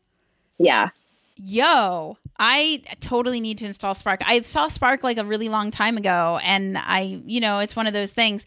Yeah. 0.57 0.89
Yo, 1.35 2.17
I 2.37 2.83
totally 2.99 3.39
need 3.39 3.57
to 3.59 3.65
install 3.65 3.93
Spark. 3.93 4.21
I 4.25 4.41
saw 4.41 4.67
Spark 4.67 5.03
like 5.03 5.17
a 5.17 5.25
really 5.25 5.49
long 5.49 5.71
time 5.71 5.97
ago, 5.97 6.39
and 6.43 6.77
I, 6.77 7.21
you 7.25 7.39
know, 7.39 7.59
it's 7.59 7.75
one 7.75 7.87
of 7.87 7.93
those 7.93 8.11
things. 8.11 8.45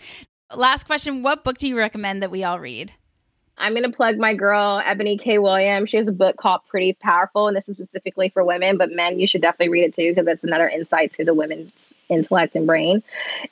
Last 0.54 0.84
question 0.84 1.22
What 1.22 1.44
book 1.44 1.58
do 1.58 1.68
you 1.68 1.76
recommend 1.76 2.22
that 2.22 2.30
we 2.30 2.44
all 2.44 2.60
read? 2.60 2.92
I'm 3.58 3.72
going 3.72 3.90
to 3.90 3.96
plug 3.96 4.18
my 4.18 4.34
girl, 4.34 4.82
Eboni 4.84 5.18
K. 5.18 5.38
Williams. 5.38 5.88
She 5.88 5.96
has 5.96 6.08
a 6.08 6.12
book 6.12 6.36
called 6.36 6.60
Pretty 6.68 6.92
Powerful, 6.92 7.48
and 7.48 7.56
this 7.56 7.68
is 7.68 7.76
specifically 7.76 8.28
for 8.28 8.44
women, 8.44 8.76
but 8.76 8.92
men, 8.92 9.18
you 9.18 9.26
should 9.26 9.40
definitely 9.40 9.70
read 9.70 9.84
it 9.84 9.94
too, 9.94 10.10
because 10.10 10.26
it's 10.26 10.44
another 10.44 10.68
insight 10.68 11.12
to 11.12 11.24
the 11.24 11.32
women's 11.32 11.94
intellect 12.10 12.54
and 12.54 12.66
brain. 12.66 13.02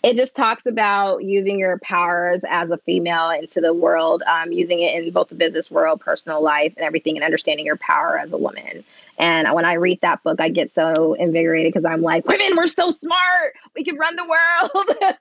It 0.03 0.17
just 0.17 0.37
talks 0.37 0.67
about 0.67 1.25
using 1.25 1.59
your 1.59 1.79
powers 1.79 2.44
as 2.48 2.71
a 2.71 2.77
female 2.79 3.31
into 3.31 3.63
the 3.63 3.73
world, 3.73 4.23
um, 4.27 4.52
using 4.52 4.81
it 4.81 4.94
in 4.94 5.11
both 5.11 5.29
the 5.29 5.35
business 5.35 5.71
world, 5.71 6.00
personal 6.00 6.42
life, 6.42 6.75
and 6.77 6.85
everything, 6.85 7.17
and 7.17 7.25
understanding 7.25 7.65
your 7.65 7.77
power 7.77 8.19
as 8.19 8.35
a 8.35 8.38
woman. 8.38 8.85
And 9.19 9.52
when 9.54 9.65
I 9.65 9.75
read 9.75 10.00
that 10.00 10.23
book, 10.25 10.40
I 10.40 10.48
get 10.48 10.73
so 10.75 11.15
invigorated 11.15 11.73
because 11.73 11.85
I'm 11.85 12.02
like, 12.02 12.27
women, 12.27 12.56
we're 12.56 12.67
so 12.67 12.90
smart. 12.90 13.54
We 13.75 13.85
can 13.85 13.96
run 13.96 14.17
the 14.17 14.25
world. 14.25 15.15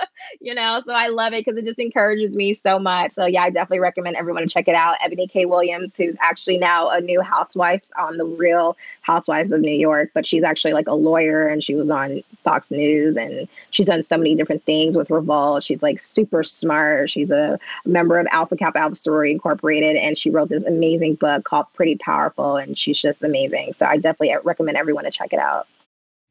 you 0.40 0.54
know, 0.54 0.80
so 0.84 0.92
I 0.92 1.08
love 1.08 1.32
it 1.32 1.44
because 1.44 1.56
it 1.58 1.64
just 1.64 1.78
encourages 1.78 2.34
me 2.34 2.54
so 2.54 2.78
much. 2.78 3.12
So, 3.12 3.26
yeah, 3.26 3.42
I 3.42 3.50
definitely 3.50 3.80
recommend 3.80 4.16
everyone 4.16 4.42
to 4.42 4.48
check 4.48 4.66
it 4.66 4.74
out. 4.74 4.96
Eboni 4.98 5.30
K. 5.30 5.44
Williams, 5.44 5.96
who's 5.96 6.16
actually 6.20 6.58
now 6.58 6.88
a 6.88 7.00
new 7.00 7.20
housewife 7.20 7.84
on 7.96 8.16
the 8.16 8.24
Real 8.24 8.76
Housewives 9.02 9.52
of 9.52 9.60
New 9.60 9.70
York, 9.70 10.10
but 10.12 10.26
she's 10.26 10.42
actually 10.42 10.72
like 10.72 10.88
a 10.88 10.94
lawyer 10.94 11.46
and 11.46 11.62
she 11.62 11.76
was 11.76 11.88
on 11.88 12.22
Fox 12.42 12.72
News 12.72 13.16
and 13.16 13.46
she's 13.70 13.86
done 13.86 14.02
so 14.02 14.16
many 14.16 14.34
different 14.34 14.64
things 14.64 14.96
with 14.96 15.10
Revolt. 15.10 15.62
She's 15.62 15.82
like 15.82 16.00
super 16.00 16.42
smart. 16.42 17.10
She's 17.10 17.30
a 17.30 17.60
member 17.84 18.18
of 18.18 18.26
Alpha 18.32 18.56
Kappa 18.56 18.78
Alpha 18.78 18.96
Sorority 18.96 19.30
Incorporated 19.32 19.94
and 19.96 20.18
she 20.18 20.30
wrote 20.30 20.48
this 20.48 20.64
amazing 20.64 21.14
book 21.14 21.44
called 21.44 21.66
Pretty 21.74 21.96
Powerful 21.96 22.56
and 22.56 22.76
she's 22.76 23.00
just 23.00 23.22
amazing. 23.22 23.35
So 23.76 23.86
I 23.86 23.96
definitely 23.96 24.34
recommend 24.44 24.76
everyone 24.76 25.04
to 25.04 25.10
check 25.10 25.32
it 25.32 25.38
out. 25.38 25.66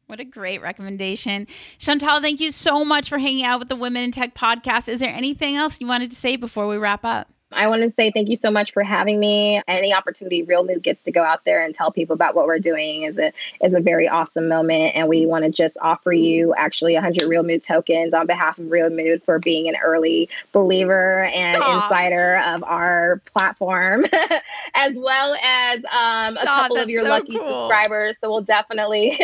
What 0.08 0.20
a 0.20 0.26
great 0.26 0.62
recommendation. 0.62 1.48
Chantal, 1.80 2.22
thank 2.22 2.40
you 2.40 2.52
so 2.52 2.86
much 2.86 3.10
for 3.10 3.18
hanging 3.18 3.44
out 3.44 3.60
with 3.60 3.70
the 3.70 3.76
Women 3.76 4.04
in 4.04 4.12
Tech 4.12 4.36
podcast. 4.36 4.88
Is 4.88 5.00
there 5.00 5.10
anything 5.10 5.56
else 5.56 5.82
you 5.82 5.88
wanted 5.88 6.12
to 6.12 6.16
say 6.16 6.36
before 6.36 6.68
we 6.68 6.78
wrap 6.78 7.04
up? 7.04 7.28
I 7.52 7.68
want 7.68 7.84
to 7.84 7.92
say 7.92 8.12
thank 8.12 8.30
you 8.30 8.36
so 8.36 8.50
much 8.50 8.74
for 8.74 8.84
having 8.84 9.20
me. 9.20 9.62
Any 9.68 9.94
opportunity 9.94 10.42
Reel 10.44 10.66
Mood 10.66 10.82
gets 10.82 11.04
to 11.04 11.12
go 11.12 11.24
out 11.24 11.46
there 11.46 11.64
and 11.64 11.76
tell 11.76 11.92
people 11.92 12.14
about 12.14 12.36
what 12.36 12.48
we're 12.48 12.60
doing 12.60 13.04
is 13.04 13.20
a 13.20 13.32
is 13.64 13.74
a 13.74 13.80
very 13.80 14.08
awesome 14.08 14.48
moment. 14.48 14.96
And 14.96 15.08
we 15.08 15.26
want 15.28 15.46
to 15.46 15.52
just 15.52 15.78
offer 15.82 16.12
you 16.12 16.56
actually 16.56 16.96
100 16.96 17.28
Reel 17.28 17.44
Mood 17.44 17.62
tokens 17.62 18.14
on 18.14 18.26
behalf 18.26 18.58
of 18.58 18.72
Reel 18.72 18.90
Mood 18.90 19.22
for 19.24 19.38
being 19.38 19.70
an 19.70 19.76
early 19.84 20.28
believer 20.54 21.24
and 21.24 21.54
Stop. 21.54 21.84
insider 21.84 22.38
of 22.38 22.64
our 22.64 23.22
platform, 23.26 24.06
as 24.74 24.98
well 24.98 25.36
as 25.42 25.78
um, 25.92 26.38
a 26.38 26.46
couple 26.46 26.78
of 26.78 26.90
your 26.90 27.04
so 27.04 27.10
lucky 27.10 27.38
cool. 27.38 27.56
subscribers. 27.56 28.18
So 28.18 28.30
we'll 28.30 28.42
definitely 28.42 29.20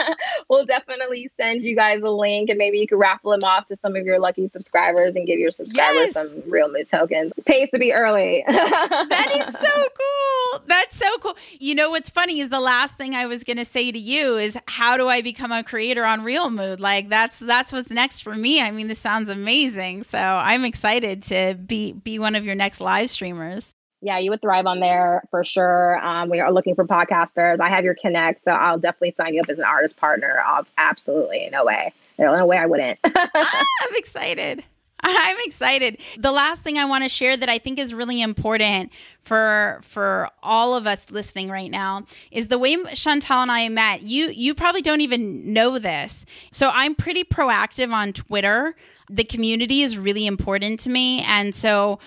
we'll 0.48 0.64
definitely 0.64 1.28
send 1.36 1.62
you 1.62 1.76
guys 1.76 2.02
a 2.02 2.10
link, 2.10 2.48
and 2.48 2.56
maybe 2.56 2.78
you 2.78 2.86
could 2.86 2.98
raffle 2.98 3.32
them 3.32 3.44
off 3.44 3.66
to 3.66 3.76
some 3.76 3.96
of 3.96 4.06
your 4.06 4.18
lucky 4.18 4.48
subscribers 4.48 5.14
and 5.14 5.26
give 5.26 5.38
your 5.38 5.50
subscribers 5.50 6.12
yes. 6.14 6.30
some 6.30 6.42
Reel 6.46 6.72
Mood 6.72 6.86
tokens. 6.86 7.32
Pays 7.66 7.70
to 7.70 7.78
be 7.78 7.92
early. 7.92 8.44
that 8.48 9.46
is 9.48 9.58
so 9.58 9.68
cool. 9.68 10.62
That's 10.66 10.96
so 10.96 11.18
cool. 11.18 11.36
You 11.58 11.74
know 11.74 11.90
what's 11.90 12.10
funny 12.10 12.40
is 12.40 12.48
the 12.48 12.60
last 12.60 12.96
thing 12.96 13.14
I 13.14 13.26
was 13.26 13.44
going 13.44 13.56
to 13.58 13.64
say 13.64 13.92
to 13.92 13.98
you 13.98 14.36
is 14.36 14.58
how 14.68 14.96
do 14.96 15.08
I 15.08 15.22
become 15.22 15.52
a 15.52 15.62
creator 15.62 16.04
on 16.04 16.22
Reel 16.22 16.50
Mood? 16.50 16.80
Like 16.80 17.08
that's 17.08 17.40
that's 17.40 17.72
what's 17.72 17.90
next 17.90 18.20
for 18.20 18.34
me. 18.34 18.60
I 18.60 18.70
mean, 18.70 18.88
this 18.88 18.98
sounds 18.98 19.28
amazing. 19.28 20.04
So 20.04 20.18
I'm 20.18 20.64
excited 20.64 21.22
to 21.24 21.54
be 21.54 21.92
be 21.92 22.18
one 22.18 22.34
of 22.34 22.44
your 22.44 22.54
next 22.54 22.80
live 22.80 23.10
streamers. 23.10 23.74
Yeah, 24.02 24.18
you 24.18 24.30
would 24.30 24.42
thrive 24.42 24.66
on 24.66 24.80
there 24.80 25.22
for 25.30 25.42
sure. 25.42 25.98
Um, 26.04 26.28
we 26.28 26.40
are 26.40 26.52
looking 26.52 26.74
for 26.74 26.86
podcasters. 26.86 27.60
I 27.60 27.68
have 27.68 27.82
your 27.82 27.94
connect, 27.94 28.44
so 28.44 28.52
I'll 28.52 28.78
definitely 28.78 29.14
sign 29.16 29.34
you 29.34 29.40
up 29.40 29.48
as 29.48 29.58
an 29.58 29.64
artist 29.64 29.96
partner. 29.96 30.42
I'll, 30.44 30.66
absolutely, 30.76 31.48
no 31.50 31.64
way, 31.64 31.92
no 32.18 32.44
way 32.44 32.58
I 32.58 32.66
wouldn't. 32.66 32.98
ah, 33.04 33.64
I'm 33.82 33.96
excited. 33.96 34.62
I'm 35.08 35.36
excited. 35.44 35.98
The 36.18 36.32
last 36.32 36.62
thing 36.62 36.78
I 36.78 36.84
want 36.84 37.04
to 37.04 37.08
share 37.08 37.36
that 37.36 37.48
I 37.48 37.58
think 37.58 37.78
is 37.78 37.94
really 37.94 38.20
important 38.20 38.90
for 39.22 39.78
for 39.82 40.28
all 40.42 40.74
of 40.74 40.86
us 40.88 41.12
listening 41.12 41.48
right 41.48 41.70
now 41.70 42.06
is 42.32 42.48
the 42.48 42.58
way 42.58 42.76
Chantal 42.94 43.42
and 43.42 43.52
I 43.52 43.68
met. 43.68 44.02
You 44.02 44.30
you 44.30 44.52
probably 44.52 44.82
don't 44.82 45.00
even 45.00 45.52
know 45.52 45.78
this. 45.78 46.26
So 46.50 46.70
I'm 46.70 46.96
pretty 46.96 47.22
proactive 47.22 47.92
on 47.92 48.14
Twitter. 48.14 48.74
The 49.08 49.22
community 49.22 49.82
is 49.82 49.96
really 49.96 50.26
important 50.26 50.80
to 50.80 50.90
me 50.90 51.22
and 51.22 51.54
so 51.54 52.00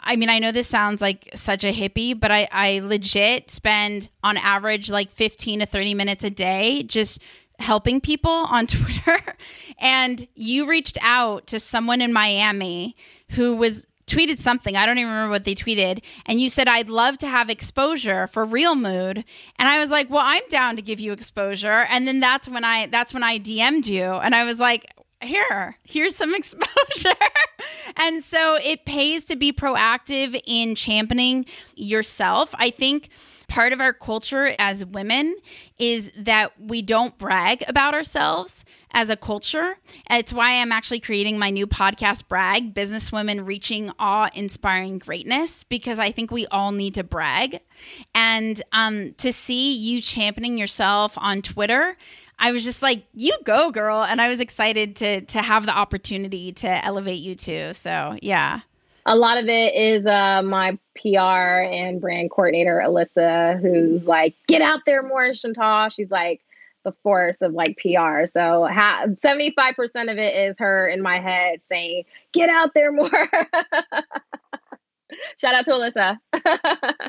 I 0.00 0.16
mean, 0.16 0.30
I 0.30 0.38
know 0.38 0.52
this 0.52 0.68
sounds 0.68 1.02
like 1.02 1.28
such 1.34 1.64
a 1.64 1.72
hippie, 1.72 2.18
but 2.18 2.30
I, 2.30 2.48
I 2.52 2.78
legit 2.78 3.50
spend 3.50 4.08
on 4.22 4.36
average 4.36 4.90
like 4.90 5.10
15 5.10 5.58
to 5.58 5.66
30 5.66 5.94
minutes 5.94 6.24
a 6.24 6.30
day 6.30 6.84
just 6.84 7.20
helping 7.58 8.00
people 8.00 8.30
on 8.30 8.66
Twitter. 8.68 9.36
and 9.78 10.26
you 10.34 10.68
reached 10.68 10.98
out 11.00 11.46
to 11.48 11.60
someone 11.60 12.00
in 12.00 12.12
Miami 12.12 12.96
who 13.30 13.54
was 13.54 13.86
tweeted 14.06 14.38
something. 14.38 14.74
I 14.76 14.86
don't 14.86 14.98
even 14.98 15.10
remember 15.12 15.30
what 15.30 15.44
they 15.44 15.54
tweeted. 15.54 16.02
And 16.26 16.40
you 16.40 16.48
said, 16.48 16.66
I'd 16.66 16.88
love 16.88 17.18
to 17.18 17.28
have 17.28 17.50
exposure 17.50 18.26
for 18.26 18.44
reel 18.44 18.74
mood. 18.74 19.24
And 19.56 19.68
I 19.68 19.78
was 19.78 19.90
like, 19.90 20.08
well, 20.08 20.24
I'm 20.24 20.46
down 20.48 20.76
to 20.76 20.82
give 20.82 20.98
you 20.98 21.12
exposure. 21.12 21.86
And 21.90 22.08
then 22.08 22.18
that's 22.20 22.48
when 22.48 22.64
I, 22.64 22.86
that's 22.86 23.12
when 23.12 23.22
I 23.22 23.38
DM'd 23.38 23.86
you. 23.86 24.04
And 24.04 24.34
I 24.34 24.44
was 24.44 24.58
like, 24.58 24.86
here, 25.20 25.76
here's 25.84 26.16
some 26.16 26.34
exposure. 26.34 27.14
and 27.96 28.24
so 28.24 28.58
it 28.62 28.84
pays 28.86 29.24
to 29.26 29.36
be 29.36 29.52
proactive 29.52 30.40
in 30.46 30.74
championing 30.74 31.44
yourself. 31.76 32.54
I 32.58 32.70
think 32.70 33.10
part 33.48 33.72
of 33.72 33.80
our 33.80 33.92
culture 33.92 34.54
as 34.58 34.84
women 34.84 35.34
is 35.78 36.12
that 36.16 36.52
we 36.60 36.82
don't 36.82 37.16
brag 37.18 37.64
about 37.66 37.94
ourselves 37.94 38.64
as 38.92 39.10
a 39.10 39.16
culture. 39.16 39.78
It's 40.10 40.32
why 40.32 40.60
I'm 40.60 40.70
actually 40.70 41.00
creating 41.00 41.38
my 41.38 41.50
new 41.50 41.66
podcast, 41.66 42.28
Brag 42.28 42.74
Businesswomen 42.74 43.46
Reaching 43.46 43.90
Awe 43.98 44.28
Inspiring 44.34 44.98
Greatness, 44.98 45.64
because 45.64 45.98
I 45.98 46.12
think 46.12 46.30
we 46.30 46.46
all 46.48 46.72
need 46.72 46.94
to 46.94 47.04
brag. 47.04 47.60
And 48.14 48.62
um, 48.72 49.14
to 49.14 49.32
see 49.32 49.72
you 49.74 50.02
championing 50.02 50.58
yourself 50.58 51.14
on 51.16 51.42
Twitter, 51.42 51.96
I 52.38 52.52
was 52.52 52.62
just 52.62 52.82
like, 52.82 53.04
"You 53.14 53.36
go, 53.44 53.72
girl!" 53.72 54.04
And 54.04 54.20
I 54.20 54.28
was 54.28 54.38
excited 54.38 54.94
to 54.96 55.22
to 55.22 55.42
have 55.42 55.66
the 55.66 55.76
opportunity 55.76 56.52
to 56.52 56.84
elevate 56.84 57.18
you 57.18 57.34
too. 57.34 57.72
So 57.74 58.16
yeah 58.22 58.60
a 59.08 59.16
lot 59.16 59.38
of 59.38 59.48
it 59.48 59.74
is 59.74 60.06
uh, 60.06 60.42
my 60.42 60.78
PR 60.94 61.62
and 61.64 61.98
brand 61.98 62.30
coordinator, 62.30 62.82
Alyssa, 62.84 63.58
who's 63.58 64.06
like, 64.06 64.34
get 64.46 64.60
out 64.60 64.80
there 64.84 65.02
more, 65.02 65.32
Chantal. 65.32 65.88
She's 65.88 66.10
like 66.10 66.42
the 66.84 66.92
force 67.02 67.40
of 67.40 67.54
like 67.54 67.78
PR. 67.78 68.26
So 68.26 68.68
ha- 68.70 69.06
75% 69.06 70.12
of 70.12 70.18
it 70.18 70.36
is 70.36 70.56
her 70.58 70.86
in 70.86 71.00
my 71.00 71.20
head 71.20 71.60
saying, 71.70 72.04
get 72.32 72.50
out 72.50 72.74
there 72.74 72.92
more. 72.92 73.08
Shout 75.38 75.54
out 75.54 75.64
to 75.64 75.70
Alyssa. 75.70 76.18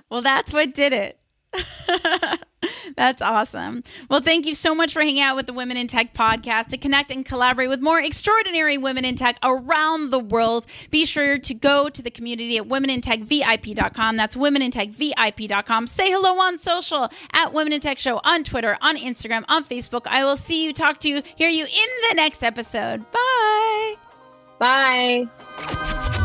well, 0.09 0.21
that's 0.21 0.53
what 0.53 0.73
did 0.73 0.93
it. 0.93 1.19
That's 2.95 3.21
awesome. 3.21 3.83
Well, 4.09 4.21
thank 4.21 4.45
you 4.45 4.53
so 4.53 4.75
much 4.75 4.93
for 4.93 5.01
hanging 5.01 5.21
out 5.21 5.35
with 5.35 5.45
the 5.45 5.53
Women 5.53 5.77
in 5.77 5.87
Tech 5.87 6.13
podcast. 6.13 6.67
To 6.67 6.77
connect 6.77 7.11
and 7.11 7.25
collaborate 7.25 7.69
with 7.69 7.81
more 7.81 7.99
extraordinary 7.99 8.77
women 8.77 9.05
in 9.05 9.15
tech 9.15 9.37
around 9.43 10.11
the 10.11 10.19
world, 10.19 10.65
be 10.89 11.05
sure 11.05 11.37
to 11.37 11.53
go 11.53 11.89
to 11.89 12.01
the 12.01 12.11
community 12.11 12.57
at 12.57 12.67
womenintechvip.com. 12.67 14.17
That's 14.17 14.35
womenintechvip.com. 14.35 15.87
Say 15.87 16.11
hello 16.11 16.39
on 16.39 16.57
social 16.57 17.09
at 17.31 17.53
Women 17.53 17.73
in 17.73 17.81
Tech 17.81 17.99
Show 17.99 18.19
on 18.23 18.43
Twitter, 18.43 18.77
on 18.81 18.97
Instagram, 18.97 19.45
on 19.47 19.63
Facebook. 19.63 20.05
I 20.05 20.23
will 20.23 20.37
see 20.37 20.63
you, 20.63 20.73
talk 20.73 20.99
to 20.99 21.09
you, 21.09 21.23
hear 21.35 21.49
you 21.49 21.65
in 21.65 21.89
the 22.09 22.15
next 22.15 22.43
episode. 22.43 23.05
Bye. 23.11 23.95
Bye. 24.59 26.15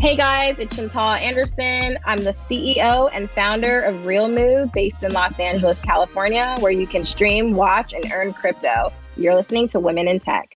Hey 0.00 0.14
guys, 0.14 0.60
it's 0.60 0.76
Chantal 0.76 1.00
Anderson. 1.00 1.98
I'm 2.04 2.22
the 2.22 2.30
CEO 2.30 3.10
and 3.12 3.28
founder 3.32 3.80
of 3.80 4.06
Reel 4.06 4.28
Mood 4.28 4.70
based 4.70 5.02
in 5.02 5.12
Los 5.12 5.36
Angeles, 5.40 5.76
California, 5.80 6.54
where 6.60 6.70
you 6.70 6.86
can 6.86 7.04
stream, 7.04 7.54
watch, 7.54 7.92
and 7.92 8.08
earn 8.12 8.32
crypto. 8.32 8.92
You're 9.16 9.34
listening 9.34 9.66
to 9.70 9.80
Women 9.80 10.06
in 10.06 10.20
Tech. 10.20 10.57